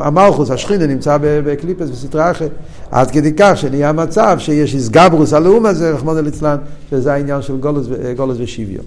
המלכוס, 0.00 0.50
השכינה, 0.50 0.86
נמצא 0.86 1.18
בקליפס 1.20 1.88
בסטרה 1.88 2.30
אחרת. 2.30 2.50
עד 2.90 3.10
כדי 3.10 3.32
כך 3.36 3.52
שנהיה 3.56 3.92
מצב 3.92 4.36
שיש 4.38 4.74
איסגברוס 4.74 5.32
הלאום 5.32 5.66
הזה, 5.66 5.90
רחמנא 5.90 6.20
ליצלן, 6.20 6.56
שזה 6.90 7.12
העניין 7.12 7.42
של 7.42 7.56
גולוס, 7.56 7.86
גולוס 8.16 8.36
ושוויון. 8.40 8.84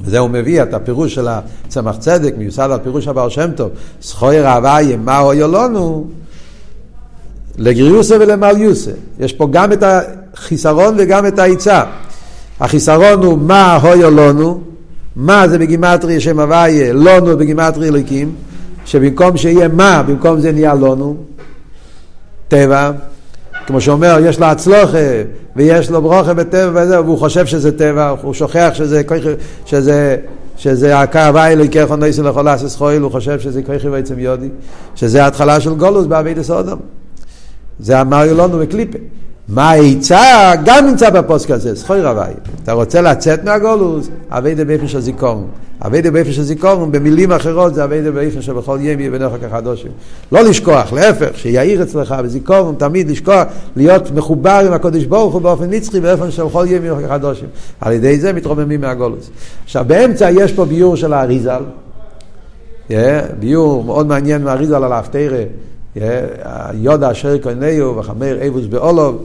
וזה 0.00 0.18
הוא 0.18 0.30
מביא 0.30 0.62
את 0.62 0.74
הפירוש 0.74 1.14
של 1.14 1.28
הצמח 1.28 1.96
צדק, 1.96 2.34
מיוסד 2.38 2.68
על 2.70 2.80
פירוש 2.82 3.08
הבעל 3.08 3.30
שם 3.30 3.50
טוב, 3.56 3.70
זכוי 4.02 4.40
רעבה 4.40 4.78
מה 5.04 5.20
אויו 5.20 5.52
לנו, 5.52 6.06
לגריוסה 7.56 8.16
ולמליוסה. 8.20 8.90
יש 9.18 9.32
פה 9.32 9.48
גם 9.50 9.72
את 9.72 9.82
החיסרון 9.82 10.94
וגם 10.98 11.26
את 11.26 11.38
העיצה. 11.38 11.82
החיסרון 12.60 13.22
הוא 13.24 13.38
מה 13.38 13.76
הויו 13.76 14.10
לנו, 14.10 14.60
מה 15.16 15.48
זה 15.48 15.58
בגימטרי 15.58 16.20
שם 16.20 16.40
הוויה, 16.40 16.92
לנו 16.92 17.36
בגימטרי 17.36 17.88
אליקים, 17.88 18.34
שבמקום 18.86 19.36
שיהיה 19.36 19.68
מה, 19.68 20.02
במקום 20.06 20.40
זה 20.40 20.52
נהיה 20.52 20.74
לנו, 20.74 21.16
טבע, 22.48 22.90
כמו 23.66 23.80
שאומר, 23.80 24.18
יש 24.24 24.40
לו 24.40 24.46
הצלוחה 24.46 24.98
ויש 25.56 25.90
לו 25.90 26.02
ברוכה 26.02 26.34
בטבע 26.34 26.70
וזה, 26.74 27.00
והוא 27.00 27.18
חושב 27.18 27.46
שזה 27.46 27.78
טבע, 27.78 28.14
הוא 28.22 28.34
שוכח 28.34 28.70
שזה, 28.74 29.02
שזה, 29.66 30.16
שזה 30.56 30.98
הקו 30.98 31.18
האלה, 31.18 31.68
ככה 31.68 31.96
ניסו 31.96 32.22
לכל 32.22 32.48
אסס 32.48 32.76
חויל, 32.76 33.02
הוא 33.02 33.10
חושב 33.10 33.40
שזה 33.40 33.62
ככה 33.62 33.90
בעצם 33.90 34.18
יודי, 34.18 34.48
שזה 34.94 35.24
ההתחלה 35.24 35.60
של 35.60 35.74
גולוס 35.74 36.06
בעביד 36.06 36.38
הסודום. 36.38 36.78
זה 37.78 38.00
אמר 38.00 38.32
לנו 38.32 38.58
בקליפה. 38.58 38.98
מה 39.48 39.70
העצה 39.70 40.52
גם 40.64 40.86
נמצא 40.86 41.10
בפוסק 41.10 41.50
הזה, 41.50 41.74
זכוי 41.74 42.00
רבי. 42.00 42.32
אתה 42.62 42.72
רוצה 42.72 43.00
לצאת 43.00 43.44
מהגולוס, 43.44 44.08
אביידה 44.30 44.64
באיפן 44.64 44.88
של 44.88 45.00
זיכרון. 45.00 45.46
אביידה 45.82 46.10
באיפן 46.10 46.32
של 46.32 46.42
זיכרון, 46.42 46.92
במילים 46.92 47.32
אחרות 47.32 47.74
זה 47.74 47.84
אביידה 47.84 48.10
באיפן 48.10 48.42
שבכל 48.42 48.78
יום 48.80 49.00
יהיה 49.00 49.10
בנך. 49.10 49.32
לא 50.32 50.42
לשכוח, 50.42 50.92
להפך, 50.92 51.30
שיעיר 51.34 51.82
אצלך 51.82 52.14
בזיכרון, 52.24 52.74
תמיד 52.78 53.10
לשכוח, 53.10 53.44
להיות 53.76 54.10
מחובר 54.10 54.62
עם 54.66 54.72
הקודש 54.72 55.04
ברוך 55.04 55.34
הוא 55.34 55.42
באופן 55.42 55.70
נצחי, 55.70 56.00
באופן 56.00 56.30
שבכל 56.30 56.66
יום 56.68 56.84
יהיה 56.84 57.08
כחדושים. 57.08 57.48
על 57.80 57.92
ידי 57.92 58.18
זה 58.18 58.32
מתרוממים 58.32 58.80
מהגולוס. 58.80 59.30
עכשיו 59.64 59.84
באמצע 59.88 60.30
יש 60.30 60.52
פה 60.52 60.64
ביור 60.64 60.96
של 60.96 61.12
האריזל, 61.12 61.62
yeah, 62.88 62.92
ביור 63.38 63.84
מאוד 63.84 64.06
מעניין 64.06 64.44
מהאריזל 64.44 64.84
על 64.84 64.92
האפתירה. 64.92 65.42
יודה 66.74 67.10
אשר 67.10 67.38
קונאו 67.38 67.96
וחמר 67.96 68.46
אבוס 68.48 68.66
באולוב, 68.66 69.24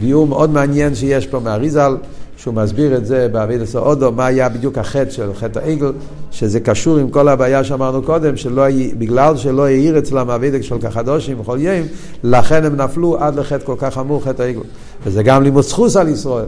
ביור 0.00 0.26
מאוד 0.26 0.50
מעניין 0.50 0.94
שיש 0.94 1.26
פה 1.26 1.40
מהריזל, 1.40 1.96
שהוא 2.38 2.54
מסביר 2.54 2.96
את 2.96 3.06
זה 3.06 3.28
בעביד 3.28 3.60
הסעודו, 3.60 4.12
מה 4.12 4.26
היה 4.26 4.48
בדיוק 4.48 4.78
החטא 4.78 5.10
של 5.10 5.34
חטא 5.34 5.58
העגל, 5.58 5.92
שזה 6.30 6.60
קשור 6.60 6.98
עם 6.98 7.10
כל 7.10 7.28
הבעיה 7.28 7.64
שאמרנו 7.64 8.02
קודם, 8.02 8.36
שלא, 8.36 8.64
בגלל 8.98 9.36
שלא 9.36 9.66
העיר 9.66 9.98
אצלם 9.98 10.30
אבידק 10.30 10.60
של 10.60 10.78
כחדושים 10.78 11.38
בכל 11.38 11.58
יום, 11.60 11.86
לכן 12.22 12.64
הם 12.64 12.76
נפלו 12.76 13.18
עד 13.18 13.38
לחטא 13.38 13.64
כל 13.64 13.74
כך 13.78 13.94
חמור, 13.94 14.24
חטא 14.24 14.42
העגל. 14.42 14.60
וזה 15.06 15.22
גם 15.22 15.42
לימוד 15.42 15.64
סחוס 15.64 15.96
על 15.96 16.08
ישראל. 16.08 16.46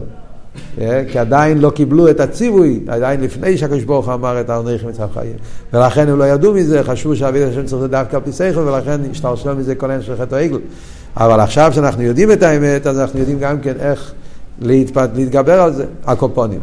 אה, 0.81 1.03
כי 1.11 1.19
עדיין 1.19 1.57
לא 1.57 1.69
קיבלו 1.69 2.09
את 2.09 2.19
הציווי, 2.19 2.79
עדיין 2.87 3.21
לפני 3.21 3.57
שהקדוש 3.57 3.83
ברוך 3.83 4.05
הוא 4.05 4.13
אמר 4.13 4.41
את 4.41 4.49
הארנכים 4.49 4.89
מצב 4.89 5.07
חיים. 5.13 5.33
ולכן 5.73 6.09
הם 6.09 6.19
לא 6.19 6.23
ידעו 6.23 6.53
מזה, 6.53 6.83
חשבו 6.83 7.15
שאביד 7.15 7.43
השם 7.43 7.65
צריך 7.65 7.83
לדווקא 7.83 8.15
על 8.15 8.21
פי 8.21 8.31
שכל, 8.31 8.59
ולכן 8.59 9.01
השתרשו 9.11 9.55
מזה 9.55 9.75
כל 9.75 9.85
העניין 9.85 10.05
של 10.05 10.15
חטא 10.17 10.35
העגל. 10.35 10.59
אבל 11.17 11.39
עכשיו 11.39 11.71
שאנחנו 11.75 12.03
יודעים 12.03 12.31
את 12.31 12.43
האמת, 12.43 12.87
אז 12.87 12.99
אנחנו 12.99 13.19
יודעים 13.19 13.39
גם 13.39 13.59
כן 13.59 13.73
איך 13.79 14.13
להתפת, 14.61 15.09
להתגבר 15.15 15.61
על 15.61 15.73
זה, 15.73 15.85
הקופונים. 16.05 16.59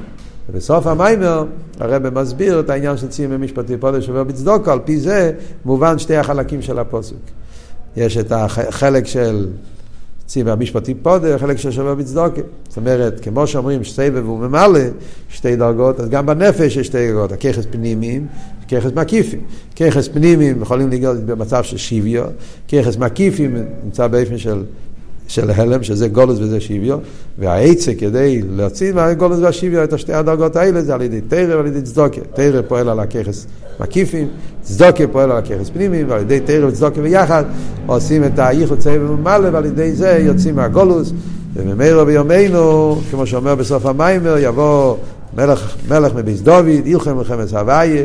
ובסוף 0.50 0.86
המיימר 0.86 1.44
הרב 1.80 2.08
מסביר 2.08 2.60
את 2.60 2.70
העניין 2.70 2.96
של 2.96 3.08
ציון 3.08 3.32
במשפטי 3.32 3.76
פודש 3.76 4.06
שובר 4.06 4.24
בצדוקו, 4.24 4.70
על 4.70 4.78
פי 4.84 5.00
זה 5.00 5.32
מובן 5.64 5.98
שתי 5.98 6.16
החלקים 6.16 6.62
של 6.62 6.78
הפוסק. 6.78 7.14
יש 7.96 8.16
את 8.16 8.32
החלק 8.32 9.06
של 9.06 9.48
ציווה 10.26 10.52
המשפטי 10.52 10.94
פודה, 10.94 11.38
חלק 11.38 11.56
של 11.56 11.70
שווה 11.70 11.94
בצדוקה. 11.94 12.40
זאת 12.68 12.76
אומרת, 12.76 13.20
כמו 13.20 13.46
שאומרים 13.46 13.84
סבב 13.84 14.26
הוא 14.26 14.38
ממלא 14.38 14.80
שתי 15.28 15.56
דרגות, 15.56 16.00
אז 16.00 16.08
גם 16.08 16.26
בנפש 16.26 16.76
יש 16.76 16.86
שתי 16.86 17.08
דרגות, 17.08 17.32
הככס 17.32 17.66
פנימיים, 17.70 18.26
ככס 18.68 18.90
מקיפים. 18.94 19.40
ככס 19.76 20.08
פנימיים 20.08 20.62
יכולים 20.62 20.90
לגלות 20.90 21.18
במצב 21.18 21.62
של 21.62 21.76
שיביו, 21.76 22.24
ככס 22.68 22.96
מקיפים 22.96 23.56
נמצא 23.84 24.06
באופן 24.06 24.38
של 24.38 24.64
של 25.28 25.50
הלם, 25.50 25.82
שזה 25.82 26.08
גולוס 26.08 26.38
וזה 26.40 26.60
שוויו, 26.60 26.98
והעצה 27.38 27.94
כדי 27.94 28.42
להוציא 28.50 28.92
מהגולוס 28.92 29.38
והשוויו 29.42 29.84
את 29.84 29.92
השתי 29.92 30.12
הדרגות 30.12 30.56
האלה 30.56 30.82
זה 30.82 30.94
על 30.94 31.02
ידי 31.02 31.20
תרא 31.20 31.56
ועל 31.56 31.66
ידי 31.66 31.82
צדוקה. 31.82 32.20
תרא 32.34 32.62
פועל 32.68 32.88
על 32.88 33.00
הככס 33.00 33.46
מקיפים, 33.80 34.28
צדוקה 34.62 35.06
פועל 35.12 35.30
על 35.30 35.36
הככס 35.36 35.70
פנימיים, 35.70 36.10
ועל 36.10 36.20
ידי 36.20 36.40
תרא 36.40 36.66
וצדוקה 36.66 37.00
ביחד 37.00 37.44
עושים 37.86 38.24
את 38.24 38.38
הייחוד 38.38 38.78
צבע 38.78 39.10
וממלא, 39.12 39.48
ועל 39.52 39.64
ידי 39.64 39.92
זה 39.92 40.18
יוצאים 40.20 40.56
מהגולוס, 40.56 41.12
וממילא 41.54 42.04
ביומנו, 42.04 42.96
כמו 43.10 43.26
שאומר 43.26 43.54
בסוף 43.54 43.86
המיימר, 43.86 44.36
יבוא 44.38 44.96
מלך, 45.36 45.76
מלך 45.88 46.14
מביס 46.14 46.40
דוד, 46.40 46.66
ילחם 46.84 47.16
מלחמת 47.16 47.52
הוויה, 47.52 48.04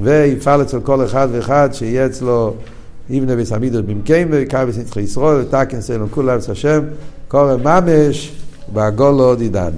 ויפעל 0.00 0.62
אצל 0.62 0.80
כל 0.80 1.04
אחד 1.04 1.28
ואחד 1.32 1.68
שיהיה 1.72 2.06
אצלו 2.06 2.54
יבנה 3.10 3.32
וסמידות 3.36 3.84
במקיימה, 3.84 4.36
קייבס 4.48 4.78
נצחי 4.78 5.00
ישראל, 5.00 5.44
תקן 5.44 5.80
סלם 5.80 6.08
כולם 6.08 6.38
השם, 6.48 6.80
קורא 7.28 7.56
ממש, 7.56 8.32
בעגולו 8.72 9.34
דידן. 9.34 9.70